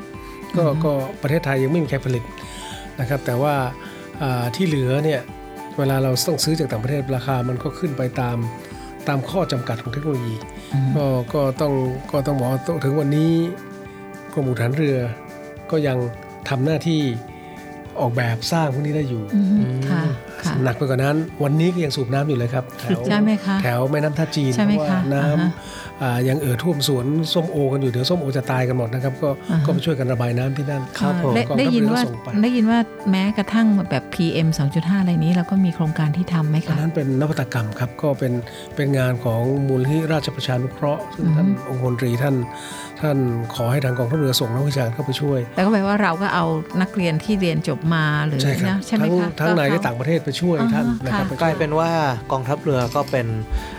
[0.57, 0.93] ก็ก็
[1.23, 2.23] ประเทศไทยยังไม่มีใครผลิต
[3.01, 3.55] นะครับ แต่ว่า
[4.23, 5.21] อ่าที่เหลือเนี่ย
[5.79, 8.37] เวลาเราต้องซื้อจากต่างประเทศราคามันก็ขึ้นไปตาม
[9.09, 10.35] ตามข้อจำกัดของเทคโนโลยี
[10.75, 11.73] อืมก็ก็ต้อง
[12.12, 13.33] ก็ต้องบอกว่าถึงวันนี้
[14.35, 14.97] กรมอุทหารเรือ
[15.71, 15.99] ก็ยัง
[16.49, 17.03] ทำหน้าที่
[18.01, 19.41] ออกแบบสร้างพวกนี้ได้อยู่อื
[19.75, 20.03] มค่ะ
[20.43, 25.51] ค่ะหนักไปกว่านั้น วันนี้ก็ยังสูบน้ำอยู่เลยครับ แถวใช่ไหมคะแถวแม่น้ำท่าจีนใช่ไหมเพราะว่าคะน้อ่าฮะำอ่า
[26.29, 32.79] ยังเอ่อท่วมสวนส้มโอกันอยู่เดี๋ยวส้มโอจะตายกันหมดนะครับ ก็อ่าฮะก็ไปช่วยกันระบายน้ำที่นั่นครับผมได้กองทัพได้ยินว่าเรือส่งไปได้ยินว่า
[33.11, 38.33] แม้กระทั่งแบบ PM 2.5 อะไรนี้เราก็มีโครงการที่ทำไหมอันคะนั้นเป็นนวัตกรรมครับก็เป็น
[38.77, 42.35] เป็นงานของมูลที่ราชประชานุเคราะห์ซึ่งอือฮึท่านองคมนตรีท่าน
[43.01, 43.19] ท่าน
[43.55, 46.45] ขอให้ทางกองทัพเรือส่งนักวิชาการเข้าไปช่วย แต่ก็แปลว่าเราก็เอา
[46.83, 51.91] นักเรียนที่เรียนจบมาหรือใช่ครับนะใช่ไหมทั้งคะทั้งในและเข้ต่างประเทศไปช่วยอ่าฮะท่านนะครับค่ะไปช่วยกลายเป็นว่า
[52.33, 53.27] กองทัพเรือก็เป็น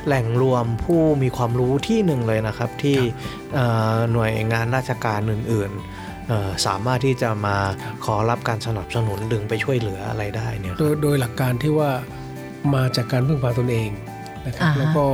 [0.07, 2.97] แหล่งรวมผู้มีความรู้ที่หนึ่งเลยนะครับ ที่
[3.53, 7.57] เอ่อหน่วยงานราชการอื่นๆเอ่อสามารถที่จะมา
[8.05, 11.91] ขอรับการสนับสนุนดึงไปช่วยเหลืออะไรได้เนี่ยโดยโดยหลักการที่ว่า
[12.75, 13.89] มาจากการพึ่งพาตนเอง
[14.45, 15.05] นะครับอ่าฮะแล้วก็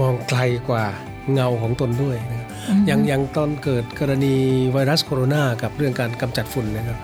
[0.00, 0.84] มองไกลกว่า
[1.32, 2.48] เงาของตนด้วยนะครับ
[2.86, 4.34] อย่างอย่างตอนเกิดกรณี
[4.72, 6.98] ไวรัสโคโรนากับเรื่องการกำจัดฝุ่นนะครับ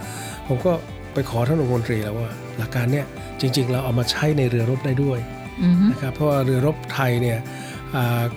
[0.49, 0.73] ผมก็
[1.13, 2.29] ไปขอท่านองคมนตรีแล้วว่า
[2.59, 3.07] หลักการเนี่ย
[3.41, 5.19] จริง ๆ เราเอามาใช้ในเรือรบได้ด้วย
[5.65, 7.43] อือฮึนะครับเพราะว่าเรือรบไทยเนี่ยอา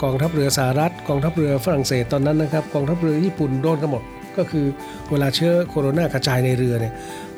[0.03, 4.03] กองทัพเรือสหรัฐ กองทัพเรือฝรั่งเศสตอนนั้นนะครับ กองทัพเรือญี่ปุ่นโดนกันหมด
[4.37, 4.65] ก็คือ
[5.11, 6.93] เวลาเชื้อโคโรนากระจายในเรือเนี่ย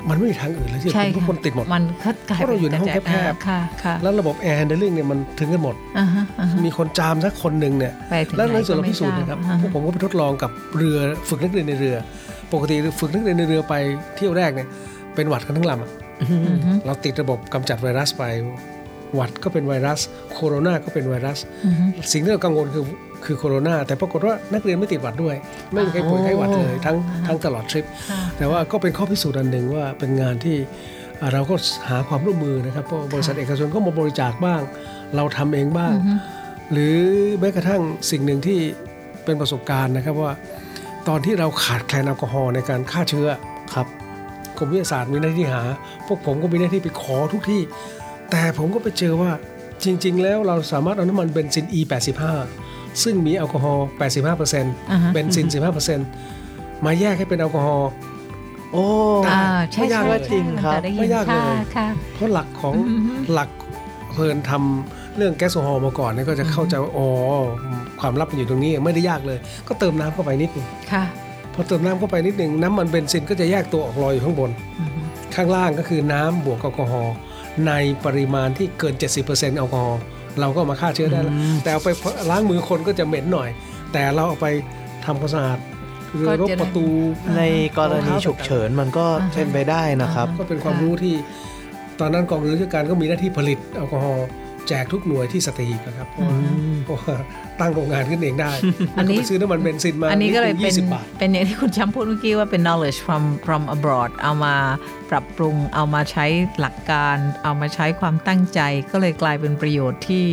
[0.08, 10.96] มันไม่มีทางอื่นเลยที่ใช่ทุกค่ะคนติดหมด มันก็กลายเพราะเราอยู่ในห้องแคบๆค่ะค่ะแล้วระบบ air handling เนี่ยมันถึงกันหมดอ่าฮะอ่าฮะมีคนจามสักคนหนึ่งเนี่ยไปถึงแล้วไหในส่วนก็เราไม่พิสูจน์นะครับทาบพวกผมก็ไปทดลองกับเรือ
[11.28, 11.96] ฝึกนักเรียนในเรือ
[12.52, 13.74] ปกติฝึกนักเรียนในเรือไป
[14.16, 14.68] เที่ยวแรกเนี่ย
[15.14, 15.90] เป็นหวัดกันทั้งลำอะ
[16.20, 18.24] อือฮึเราติดระบบกำจัดไวรัสไป
[19.14, 20.00] หวัดก็เป็นไวรัส
[20.34, 21.38] โคโรนาก็เป็นไวรัส
[22.12, 22.84] สิ่งที่เรากังวลคือ
[23.24, 25.36] คือโคโรนาแต่ปรากฏว่านักเรียนไม่ติดหวัดด้วย
[25.72, 26.96] ไม่มีใครป่วยไข้หวัดเลยทั้ง
[27.26, 27.84] ทั้งตลอดทริป
[28.38, 30.56] แต่ว่าก็เป็นข้อพิสูจน์อันหนึ่งว่าเป็นงานที่
[31.32, 31.54] เราก็
[31.88, 34.60] หาความร่วมมือนะครับเพราะบริษัทเอกชนก็มาบริจาคบ้าง
[35.16, 35.94] เราทำเองบ้าง
[36.72, 36.96] หรือ
[37.40, 38.58] แม้กระทั่งสิ่งหนึ่งที่
[39.24, 40.32] เป็นประสบการณ์นะครับว่า
[41.08, 43.28] ตอนที่เราขาดแคลนแอลกอฮอล์ในการฆ่าเชื้อ
[43.74, 43.86] ครับ
[44.58, 45.62] กรมวิทยาศาสตร์มีหน้าที่หา
[46.06, 47.60] พวกผมก็มีหน้าที่ไปขอทุกที่
[48.30, 49.30] แต่ผมก็ไปเจอว่า
[49.84, 52.22] จริง ๆ แล้วเราสามารถเอาน้ำมันเบนซิน E85
[53.02, 53.86] ซึ่งมีแอลกอฮอล์
[54.32, 55.46] 85%อ่าฮะเบนซิน
[56.16, 57.90] 15%มาแยกให้เป็นแอลกอฮอล์
[58.72, 58.84] โอ้
[59.28, 63.50] อ่าใช่ไม่ยากใช่เลยจริงครับมันจะได้ไม่ยากเลยค่ะค่ะเพราะหลักของอือฮึหลัก
[64.10, 67.08] เพลินทำเรื่องแก๊สโซฮอล์มาก่อนเนี่ยก็จะเข้าใจว่าอ๋อ
[68.00, 71.04] ความลับมันอยู่ตรงนี้ไม่ได้ยากเลย ก็เติมน้ำเข้าไปนิดนึงค่ะ
[71.54, 74.50] พอเติมน้ำเข้าไปนิดนึงน้ำมันเบนซินก็จะแยกตัวออกลอยอยู่ข้างบน
[74.80, 75.00] อือฮึ
[75.34, 77.14] ข้างล่างก็คือน้ำบวกแอลกอฮอล์
[77.68, 77.72] ใน
[78.04, 78.94] ปริมาณที่เกิน
[79.26, 80.00] 70%แอลกอฮอล์
[80.40, 81.88] เราก็เอามาฆ่าเชื้อได้แล้วอืมแต่เอาไป
[82.30, 83.48] ล้างมือคนก็จะเหม็นหน่อย
[83.92, 84.46] แต่เราเอาไป
[85.04, 85.58] ทำความสะอาด
[86.16, 86.86] เรือรบประตู
[87.36, 87.42] ใน
[87.78, 91.14] กรณีฉุกเฉินมันก็เป็นไปได้นะครับ ก็เป็นความรู้ที่
[92.00, 94.26] ตอนนั้นกองเรือราชการก็มีหน้าที่ผลิตแอลกอฮอล์
[94.68, 96.38] แจกทุกหน่วยที่สตหีบนะครับเพราะว่า
[96.84, 97.14] เพราะว่า
[97.60, 98.50] ตั้งโรงงานขึ้นเองได้
[98.98, 104.54] อันนี้แล้วก็ไปซื้อน้ำมันเบนซินมาอันนี้ก็เลยดเป็นยี่สิบบาทเป็นอย่างที่คุณช้ำพูดเมื่อกี้ว่าเป็น knowledge from from abroad เอามา
[105.10, 106.26] ปรับปรุงเอามาใช้
[106.60, 108.60] หลักการ เอามาใช้ความตั้งใจ
[108.92, 110.26] ก็เลยกลายเป็นประโยชน์ที่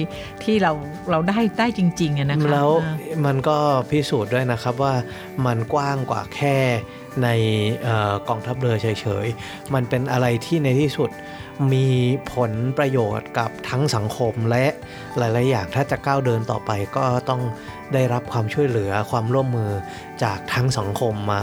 [0.43, 0.71] ที่เรา
[1.11, 3.57] เราได้ได้จริงๆอะนะคะแล้วอ่ามันก็
[3.89, 4.93] พิสูจน์ด้วยนะครับว่า
[5.45, 6.57] มันกว้างกว่าแค่
[7.23, 7.29] ใน
[7.83, 11.09] เออกองทัพเรือเฉยๆ มันเป็นอะไรที่ในที่สุด
[11.73, 11.87] มี
[12.33, 14.65] ผลประโยชน์กับทั้งสังคมและ
[15.17, 17.41] หลาย ๆ อย่างถ้าจะก้าวเดินต่อไปก็ต้อง
[17.93, 19.71] ได้รับความช่วยเหลือความร่วมมือ
[20.23, 21.41] จากทั้งสังคมมา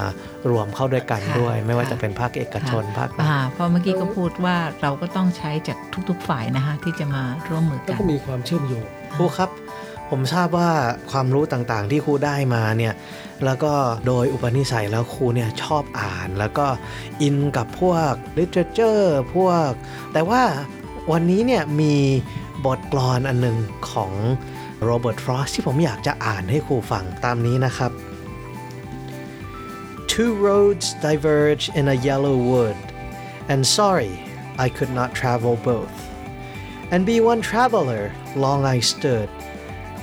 [0.51, 5.79] รวมเข้าด้วยกันค่ะด้วย ไม่ว่าค่ะจะเป็นภาคเอกชนภาครัฐอ่าเพราะเมื่อกี้ก็พูดว่าเราก็ต้องใช้จาก
[6.09, 8.85] ทุก ๆ ฝ่ายนะคะที่จะมาร่วมมือแล้วกันก็มีความเชื่อมโยง
[9.17, 9.51] ครูครับ
[10.11, 10.71] ผมทราบว่า
[11.13, 12.95] ความรู้ต่าง ๆ ที่ครูได้มาเนี่ย
[13.45, 13.74] แล้วก็
[14.07, 16.66] โดยอุปนิสัยแล้วครูเนี่ยชอบอ่าน แล้วก็
[17.22, 19.70] อินกับพวก literature พวก
[20.12, 20.43] แต่ว่า
[21.12, 21.95] วันนี้เนี่ยมี
[22.64, 23.59] บทกลอนอันหนึ่ง
[23.91, 24.12] ของ
[24.84, 27.93] โรเบิร์ตฟรอสที่ผมอยากจะอ่านให้ครูฟังตามนี้นะครับ
[30.12, 32.78] Two roads diverge in a yellow wood,
[33.53, 34.14] and sorry
[34.64, 35.97] I could not travel both.
[36.93, 38.03] And be one traveler,
[38.45, 39.28] long I stood,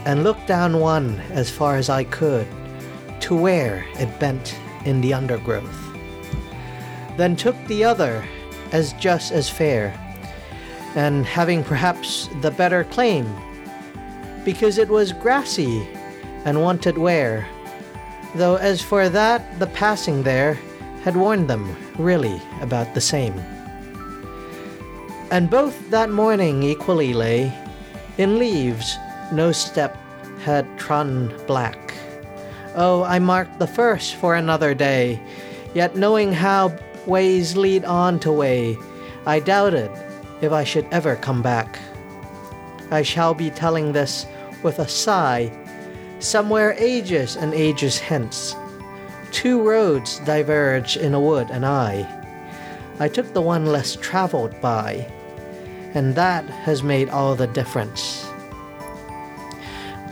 [0.07, 1.07] and looked down one
[1.41, 2.47] as far as I could,
[3.25, 4.55] to where it bent
[4.85, 5.97] in the undergrowth.
[7.17, 8.23] Then took the other
[8.71, 9.97] as just as fair,
[10.93, 13.25] and having perhaps the better claim,
[14.43, 15.87] because it was grassy
[16.45, 17.47] and wanted wear,
[18.35, 20.53] though as for that the passing there
[21.01, 23.33] had warned them really about the same.
[25.31, 27.51] And both that morning equally lay
[28.19, 28.97] in leaves,
[29.31, 29.97] no step
[30.43, 31.84] had trodden black.
[32.77, 35.17] Oh, I marked the first for another day,
[35.73, 38.77] yet knowing how ways lead on to way,
[39.25, 39.89] I doubted
[40.41, 41.79] if I should ever come back.
[42.91, 44.25] I shall be telling this
[44.61, 45.53] with a sigh,
[46.19, 48.53] somewhere ages and ages hence.
[49.31, 52.05] Two roads diverge in a wood, and I,
[52.99, 55.09] I took the one less traveled by,
[55.93, 58.24] and that has made all the difference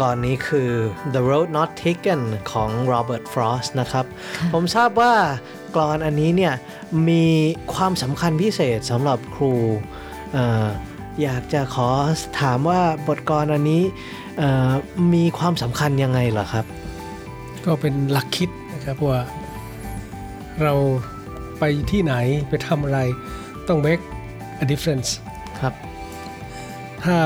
[0.02, 0.70] ก่อนนี้คือ
[1.14, 2.22] The Road Not Taken
[2.52, 4.06] ของ Robert Frost นะครับ
[4.54, 5.14] ผมทราบว่า
[5.76, 6.54] กรอนอันนี้เนี่ย
[7.10, 7.26] มี
[7.74, 9.54] ความสำคัญพิเศษสำหรับครู
[10.34, 10.68] เอ่อ
[11.24, 11.90] อยากจะขอ
[12.42, 13.84] ถามว่าบทกรอันนี้
[14.38, 14.72] เอ่อ
[15.14, 16.66] มีความสำคัญยังไงเหรอครับ
[17.66, 19.20] ก็เป็นหลักคิดนะครับว่า
[20.64, 20.74] เรา
[21.60, 22.14] ไปที่ไหน
[22.50, 23.00] ไปทำอะไร
[23.68, 24.04] ต้อง make
[24.64, 25.10] a difference
[25.62, 25.74] ครับ
[27.04, 27.18] ถ้า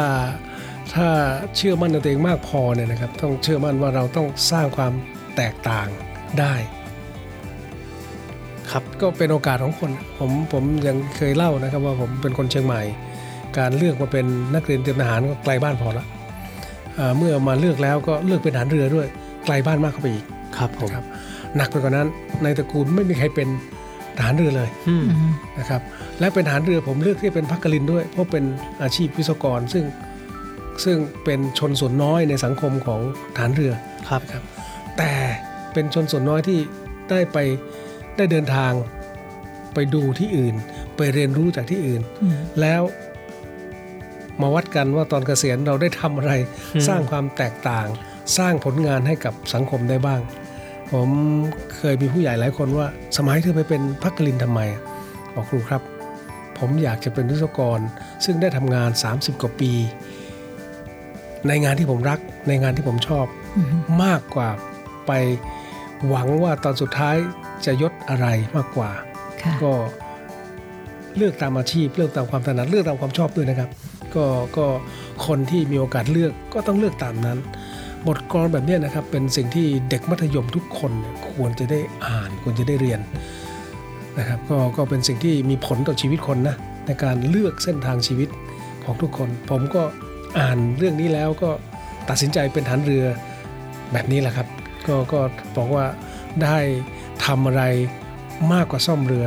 [0.95, 1.07] ถ้า
[1.55, 4.93] เชื่อมั่นในตัวเองมากพอเนี่ยนะครับ ต้องเชื่อมั่นว่าเราต้องสร้างความ
[5.37, 5.87] แตกต่าง
[6.39, 6.53] ได้
[8.71, 12.81] ครับก็เป็นโอกาสของคน ผมผมยังเคยเล่านะครับว่าผมเป็นคนเชียงใหม่
[13.57, 14.25] การเลือกมาเป็น
[14.55, 16.05] นักเรียนเตรียมทหารก็ไกลบ้านพอละ
[16.95, 19.07] เอ่อเมื่อมาเลือกแล้วก็เลือกเป็นทหารเรือด้วย
[19.45, 20.25] ไกลบ้านมากเข้าไปอีก
[20.57, 21.05] ครับผมนะครับ
[21.55, 22.07] หนักไปกว่านั้น
[22.43, 23.47] ในตระกูลไม่มีใครเป็น
[24.17, 25.81] ทหารเรือเลยอืมอืมนะครับ
[26.19, 28.43] และเป็นทหารเรือผมเลือกที่เป็นพักกลินด้วย เพราะเป็น
[28.83, 29.83] อาชีพวิศวกร ซึ่ง
[30.85, 33.01] ซึ่งเป็นชนส่วนน้อยในสังคมของ
[33.35, 33.73] ทหารเรือ
[34.09, 34.43] ครับนะครับ
[34.97, 35.11] แต่
[35.73, 36.59] เป็นชนส่วนน้อยที่
[37.09, 37.37] ได้ไป
[38.17, 38.71] ได้เดินทาง
[39.73, 40.55] ไปดูที่อื่น
[40.97, 42.81] ไปเรียนรู้จากที่อื่นอืมแล้ว
[44.41, 46.31] มาวัดกันว่าตอนเกษียณเราได้ทำอะไร
[46.75, 47.87] อืมสร้างความแตกต่าง
[48.37, 50.21] สร้างผลงานให้กับสังคมได้บ้าง
[50.91, 51.09] ผม
[51.77, 54.61] เคยมีผู้ใหญ่หลายคนว่า สมัยเธอไปเป็นพักกลินทำไม
[55.35, 55.81] บอกครูครับ
[56.57, 57.79] ผมอยากจะเป็นวิศวกร
[58.25, 59.71] ซึ่งได้ทำงาน 30 กว่าปี
[61.47, 63.25] ในงานที่ผมรักในงานที่ผมชอบ
[63.57, 63.67] อืม
[64.03, 64.49] มากกว่า
[65.07, 65.11] ไป
[66.07, 67.15] หวังว่าตอนสุดท้าย
[67.65, 68.89] จะยศอะไรมากกว่า
[69.41, 69.73] ค่ะก็
[71.17, 73.69] เลือกตามอาชีพ เลือกตามความถนัดเลือกตามความชอบด้วยนะครับ
[74.15, 74.25] ก็
[74.57, 74.65] ก็
[75.27, 77.37] คนที่มีโอกาสเลือกก็ต้องเลือกตามนั้น
[78.07, 82.99] บทกลอนแบบเนี้ยนะครับ เป็นสิ่งที่เด็กมัธยมทุกคนเนี่ยควรจะได้อ่านควรจะได้เรียน
[84.19, 88.29] นะครับก็ก็เป็นสิ่งที่มีผลต่อชีวิตคนนะในการเลือกเส้นทางชีวิต
[88.83, 89.83] ของทุกคน ผมก็
[90.37, 91.49] อ่านเรื่องนี้แล้วก็
[92.09, 93.05] ตัดสินใจเป็นฐานเรือ
[93.93, 94.47] แบบนี้แหละครับ
[94.87, 95.19] ก็ก็
[95.57, 95.85] บอกว่า
[96.43, 96.57] ได้
[97.25, 97.63] ทำอะไร
[98.53, 99.25] มากกว่าซ่อมเรือ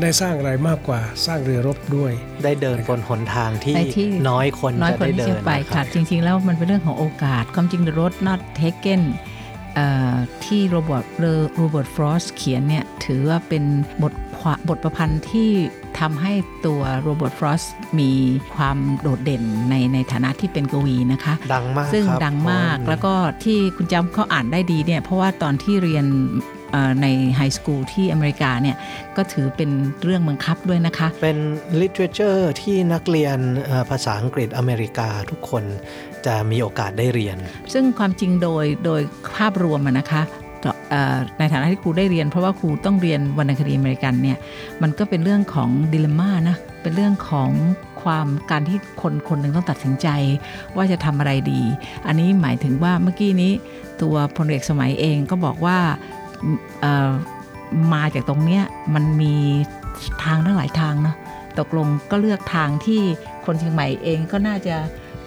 [0.00, 2.12] ได้สร้างอะไรมากกว่าสร้างเรือรบด้วย
[2.44, 9.02] ได้เดินบนหนทางที่ไปที่ น้อยคนน้อยจะคนได้ที่เดิจะนไปนะคค่ะรับ จริง ๆ แล้วมันเป็นเรื่องของโอกาส ความจริง The Road Not Taken
[9.74, 10.14] เอ่อ
[10.44, 11.04] ที่ Robert
[11.56, 13.64] Robert Frost เขียนเนี่ย ถือว่าเป็น
[14.02, 15.50] บทความบทประพันธ์ที่
[16.00, 16.32] ทำให้
[16.66, 17.62] ตัว Robert Frost
[18.00, 18.10] มี
[18.54, 26.04] ความโดดเด่นในในฐานะที่เป็นกวีนะคะ ดังมากซึ่งครับดังมากเพระแล้วก็ที่คุณจำเขาอ่านได้ดีเนี่ย เพราะว่าตอนที่เรียน
[26.72, 27.06] เอ่อใน
[27.36, 28.76] high school ที่อเมริกาเนี่ย
[29.16, 29.70] ก็ถือเป็น
[30.02, 31.38] เรื่องบังคับด้วยนะคะ เป็น
[31.80, 35.64] literature ที่นักเรียนเอ่อภาษาอังกฤษอเมริกาทุกคน
[36.26, 37.36] จะมีโอกาสได้เรียน
[37.72, 39.00] ซึ่งความจริงโดยโดย
[39.36, 40.48] ภาพรวมอะนะคะเอ่อ
[41.38, 44.38] ในฐานะที่ครูได้เรียน เพราะว่าครูต้องเรียนวรรณคดีอเมริกันเนี่ย
[44.82, 47.50] มันก็เป็นเรื่องของดิเลม่านะเป็นเรื่องของ
[48.02, 50.08] ความการที่คนคนหนึ่งต้องตัดสินใจ
[50.76, 51.60] ว่าจะทำอะไรดี
[52.06, 53.52] อันนี้หมายถึงว่าเมื่อกี้นี้
[54.02, 55.78] ตัวพลเอกสมัยเองก็บอกว่า
[57.94, 59.34] มาจากตรงเนี้ยมันมี
[60.24, 61.16] ทางทั้งหลายทางเนาะ
[61.58, 63.00] ตกลงก็เลือกทางที่
[63.44, 64.76] คนเชียงใหม่เองก็น่าจะ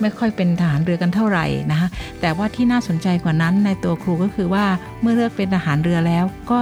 [0.03, 1.87] ไม่ค่อยเป็นทหารเรือกันเท่าไหร่นะคะ
[2.21, 4.65] แต่ว่าที่น่าสนใจกว่านั้นในตัวครูก็คือว่า
[5.01, 6.61] เมื่อเลือกเป็นทหารเรือแล้ว ก็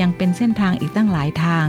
[0.00, 1.66] ยังเป็นเส้นทางอีกตั้งหลายทาง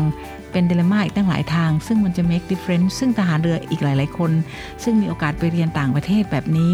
[0.51, 4.31] เป็นเดลม่าอีกตั้งหลายทาง ซึ่งมันจะ make difference ซึ่งทหารเรืออีกหลาย ๆ คน
[4.83, 6.73] ซึ่งมีโอกาสไปเรียนต่างประเทศแบบนี้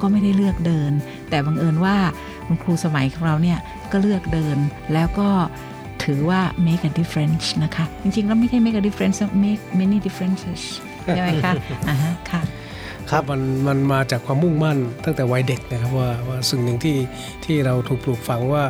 [0.00, 0.92] ก็ไม่ได้เลือกเดิน
[1.30, 1.96] แต่บังเอิญว่า
[2.46, 3.58] คุณครูสมัยของเราเนี่ย
[3.92, 4.58] ก็เลือกเดิน
[4.92, 5.28] แล้วก็
[6.04, 10.62] ถือว่า make a difference นะคะ จริง ๆ แล้วไม่ใช่ make a difference make many differences
[11.02, 11.52] ใช่ไหมคะ
[11.88, 12.42] อ่าฮะค่ะ
[13.10, 16.96] ครับมันมันมาจากความมุ่งมั่นตั้งแต่วัยเด็กนะครับว่าว่าสิ่งหนึ่งที่
[17.44, 18.64] ที่เราถูกปลูกฝังว่า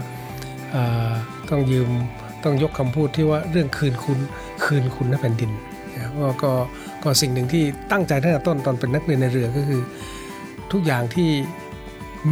[0.74, 1.10] อ่า
[1.50, 1.88] ต้องยืม
[2.44, 4.18] ต้องยกคำพูดที่ว่าเรื่องคืนคุณ
[4.64, 5.50] คืนคุณนะแผ่นดิน
[5.94, 6.52] นะก็ก็
[7.02, 7.62] ก็สิ่งหนึ่งที่
[7.92, 9.82] ตั้งใจตั้งแต่ต้นตอนเป็นนักเรียนในเรือก็คือ
[10.72, 11.30] ทุกอย่างที่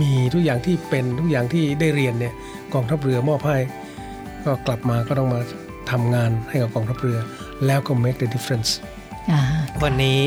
[0.00, 2.34] มีทุกอย่างที่เป็นทุกอย่างที่ได้เรียนเนี่ย
[2.74, 3.57] กองทัพเรือมอบให้
[4.44, 5.40] ก็กลับมาก็ต้องมา
[5.90, 7.18] ทำงานให้กับกองทัพเรือ
[7.66, 8.70] แล้วก็ make the difference
[9.83, 10.20] วันนี้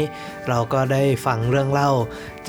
[0.50, 1.92] เราก็ได้ฟังเรื่องเล่า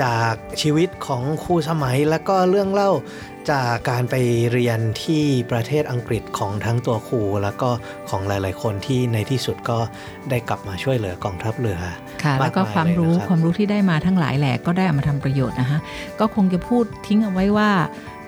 [0.03, 0.33] จาก
[0.63, 2.91] ชีวิตของครูสมัย แล้วก็เรื่องเล่า
[3.53, 4.15] จากการไป
[4.53, 7.71] เรียนที่ประเทศอังกฤษของทั้งตัวครู แล้วก็
[8.11, 9.79] ของหลาย ๆ คนที่ในที่สุดก็
[10.31, 11.79] ได้กลับมาช่วยเหลือกองทัพเรือ
[12.25, 15.79] ค่ะแล้วก็มากมายความรู้เลยนะครับความรู้ที่ได้มาทั้งหลายแหล่ก็ได้เอามาทำประโยชน์นะคะ
[16.21, 18.20] ก็คงจะพูดทิ้งเอาไว้ว่าเอ่อ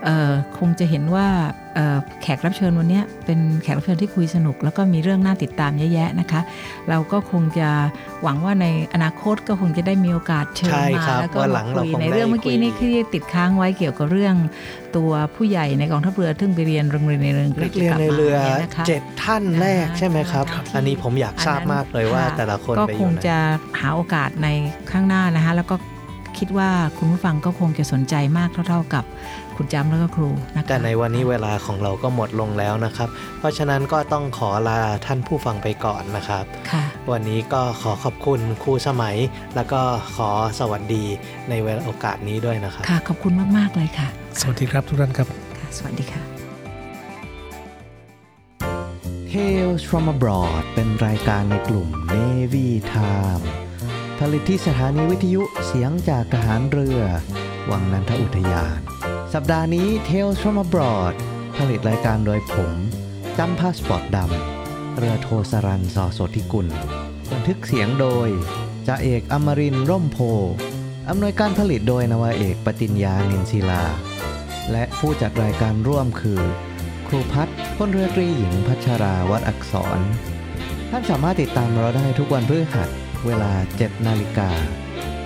[0.58, 1.26] คงจะเห็นว่า
[1.74, 6.40] เอ่อแขกรับเชิญวันเนี้ยเป็นแขกรับเชิญที่คุยสนุก แล้วก็มีเรื่องน่าติดตามเยอะแยะนะคะ
[6.88, 7.68] เราก็คงจะ
[8.22, 14.34] หวังว่าในอนาคตก็คงจะได้มีโอกาสเชิญใช่มาครับแล้วก็วันหลัมางเราคุยคงในได้เรื่องเมื่อกี้นี่คุยที่ติดค้างไว้เกี่ยวกับเรื่อง
[14.96, 23.36] ตัวผู้ใหญ่ในกองทัพเรือซึ่งไปเรียนโรงเรียนในเรือนนักเรียนในเรือนะคะเจ็ดท่านแรกใช่ไหมครับอ่าอันนี้ผมอยากทราบมากเลยว่าค่ะแต่ละคนก็ไปอคยู่งไหนจะ
[23.80, 24.48] หาโอกาสใน
[24.90, 25.76] ข้างหน้านะคะแล้วก็
[26.38, 29.04] คิดว่าคุณผู้ฟังก็คงจะสนใจมากเท่า ๆกับ
[29.56, 39.16] คุณจำแล้วก็ครูนะคะแต่ในวันนี้เวลาของเราก็หมดลงแล้วนะครับ เพราะฉะนั้นก็ต้องขอลาท่านผู้ฟังไปก่อนนะครับค่ะวันนี้ก็ขอขอบคุณครูสมัย
[39.54, 39.80] แล้วก็
[40.16, 41.04] ขอสวัสดี
[41.50, 44.08] ในเวลาโอกาสนี้ด้วยนะครับค่ะขอบคุณมากๆเลยค่ะ
[44.40, 45.28] สวัสดีครับทุกท่านครับ
[45.58, 46.22] ค่ะสวัสดีค่ะ
[49.32, 53.44] Tales from abroad เป็นรายการในกลุ่ม Navy Time
[54.18, 57.00] ผลิตที่สถานีวิทยุเสียงจากทหารเรือ
[57.70, 58.80] วังนันทอุทยาน
[59.36, 61.14] สัปดาห์นี้ Tales from abroad
[61.58, 62.72] ผลิตรายการโดยผม
[63.38, 66.66] จำพาสปอร์ตดำ เรือโทสรันสอโสธิกุล
[67.30, 68.28] บันทึกเสียงโดย
[68.86, 70.18] จ่าเอกอมรินร่มโพ
[71.08, 73.84] อำนวยการผลิตโดยนาวาเอกปฏิญญานินศิลา
[74.72, 76.40] และผู้จัดรายการร่วมคือ
[77.06, 80.00] ครูพัฒน์พลเรือตรีหญิงพัชราวัดอักษร
[80.90, 82.88] ท่านสามารถติดตามเราได้ทุกวันพฤหัส
[83.26, 84.50] เวลา 7 นาฬิกา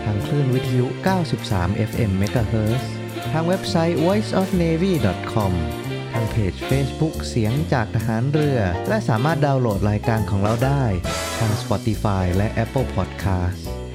[0.04, 0.86] ทางคลื่นวิทยุ
[1.36, 2.84] 93 FM MHz
[3.32, 5.52] ทางเว็บไซต์ voiceofnavy.com
[6.12, 8.58] ทางเพจ Facebook เสียงจากทหารเรือ
[8.88, 10.84] และสามารถดาวน์โหลดรายการของเราได้
[11.38, 13.85] ทาง Spotify และ Apple Podcast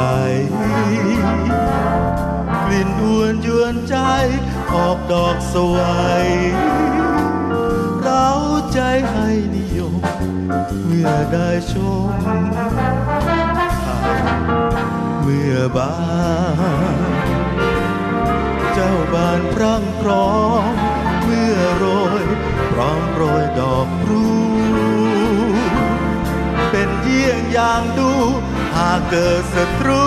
[0.00, 0.08] ใส
[2.64, 3.96] กลิ่นอวนยวนใจ
[4.74, 5.78] ออกดอกสว
[6.24, 6.26] ย
[8.02, 8.28] เรา
[8.72, 8.80] ใจ
[9.10, 9.94] ให้นิยม
[10.86, 11.74] เมื่อได้ช
[12.06, 12.08] ม
[15.22, 15.92] เมื่อบา
[16.96, 16.98] น
[18.74, 20.32] เจ้าบานพรั่งพร้อ
[20.70, 20.72] ม
[21.24, 21.84] เมื่อโร
[22.22, 22.24] ย
[22.72, 24.24] พร้อมโรยดอกพลู
[26.70, 30.06] เป็นเยี่ยงอย่างดูากเกิดศัตรู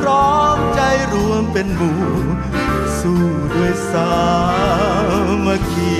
[0.00, 0.80] พร้อมใจ
[1.12, 2.00] รวมเป็นหมู่
[2.98, 3.22] สู้
[3.54, 4.14] ด้วยสา
[5.46, 5.92] มัคคี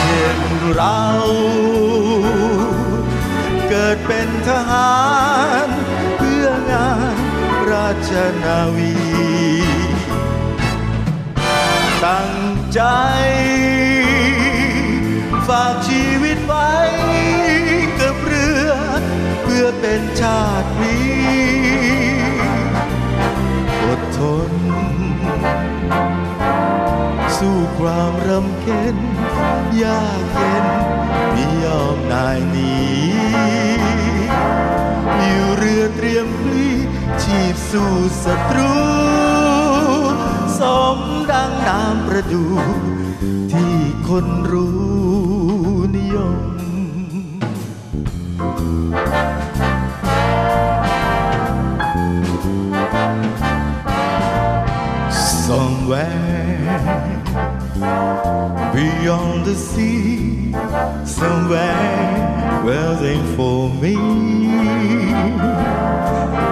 [0.00, 0.38] เช่น
[0.74, 1.02] เรา
[3.68, 4.96] เกิดเป็นทหา
[5.66, 5.68] ร
[6.16, 7.16] เพื่องาน
[7.70, 8.10] ราช
[8.44, 8.94] นาวี
[12.04, 12.32] ตั้ง
[12.74, 12.80] ใจ
[15.48, 16.70] ฝากชีวิตไว้
[19.54, 21.12] พื่อเป็นชาตินี้
[23.84, 24.50] อดทน
[27.36, 28.96] สู้ความรำเค็ญ
[29.82, 30.66] ยากเย็น
[31.32, 32.74] ไม่ยอมนายหนี
[35.18, 36.68] อยู่เรือเตรียมพลี
[37.22, 37.92] ชีพสู้
[38.24, 38.74] ศัตรู
[40.60, 40.62] ส
[40.96, 40.98] ม
[41.30, 42.44] ดังน้ำประดู
[43.52, 43.76] ที่
[44.08, 44.76] คนรู้
[45.96, 46.51] นิยม
[55.46, 56.32] Somewhere
[58.72, 60.52] beyond the sea,
[61.04, 63.96] somewhere waiting for me.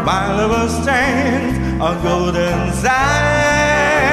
[0.04, 4.10] My lover stands on golden sand.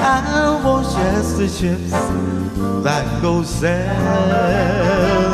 [0.00, 1.92] I watch as the ships
[2.84, 5.31] that go sailing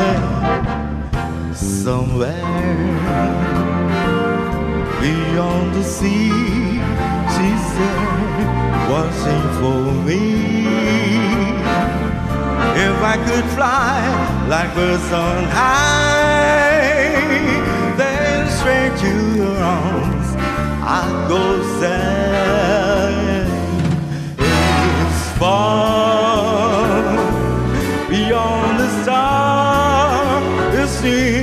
[1.84, 3.38] somewhere
[5.00, 6.30] beyond the sea.
[7.34, 8.00] She said,
[8.90, 10.22] watching for me.
[12.86, 13.98] If I could fly
[14.48, 16.88] like birds on high,
[17.96, 20.28] then straight to your arms
[20.96, 21.42] I'd go
[21.80, 23.50] sailing.
[24.38, 26.78] It's far
[28.08, 30.42] beyond the star,
[30.80, 31.37] it's near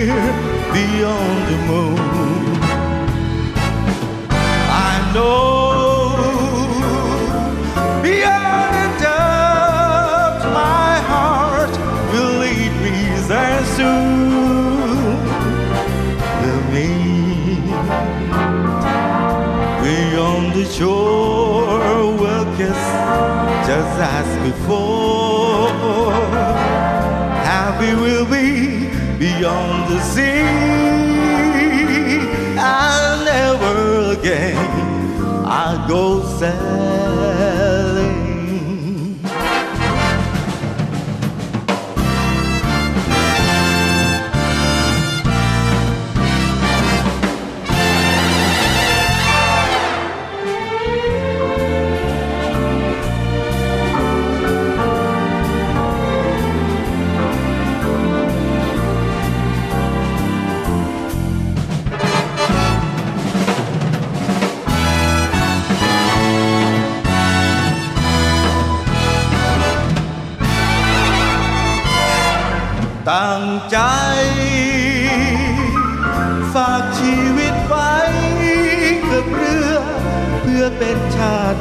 [24.56, 26.14] before.
[27.54, 28.90] Happy we'll be
[29.20, 30.44] beyond the sea.
[32.58, 34.58] I'll never again
[35.46, 37.05] I'll go sailing.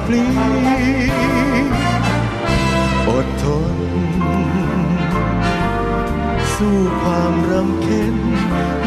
[0.05, 0.25] ชาติพลี
[3.09, 3.75] อดทน
[6.55, 8.17] สู้ความรำเค็ญ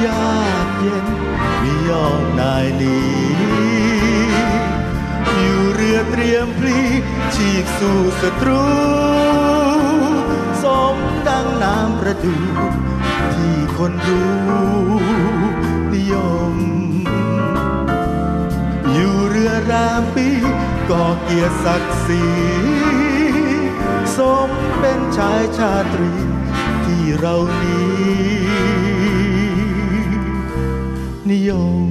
[0.06, 1.08] ยากเย็น
[1.60, 2.98] ไม่ยอมนายหนี
[5.38, 6.80] อยู่เรือเตรียมพลี
[7.36, 8.64] ฉีกสู่ศัตรู
[10.64, 10.96] สม
[11.28, 12.38] ดังน้ำประดู
[13.34, 14.32] ที่คนรู้
[15.94, 16.16] นิย
[16.54, 16.56] ม
[18.94, 20.47] อยู่เรือรามปี
[20.90, 22.24] ก่อเกียรติศักดิ์ศรี
[24.18, 26.14] สมเป็นชายชาตรี
[26.86, 28.58] ที่เรานี้
[31.30, 31.52] นิย
[31.86, 31.88] ม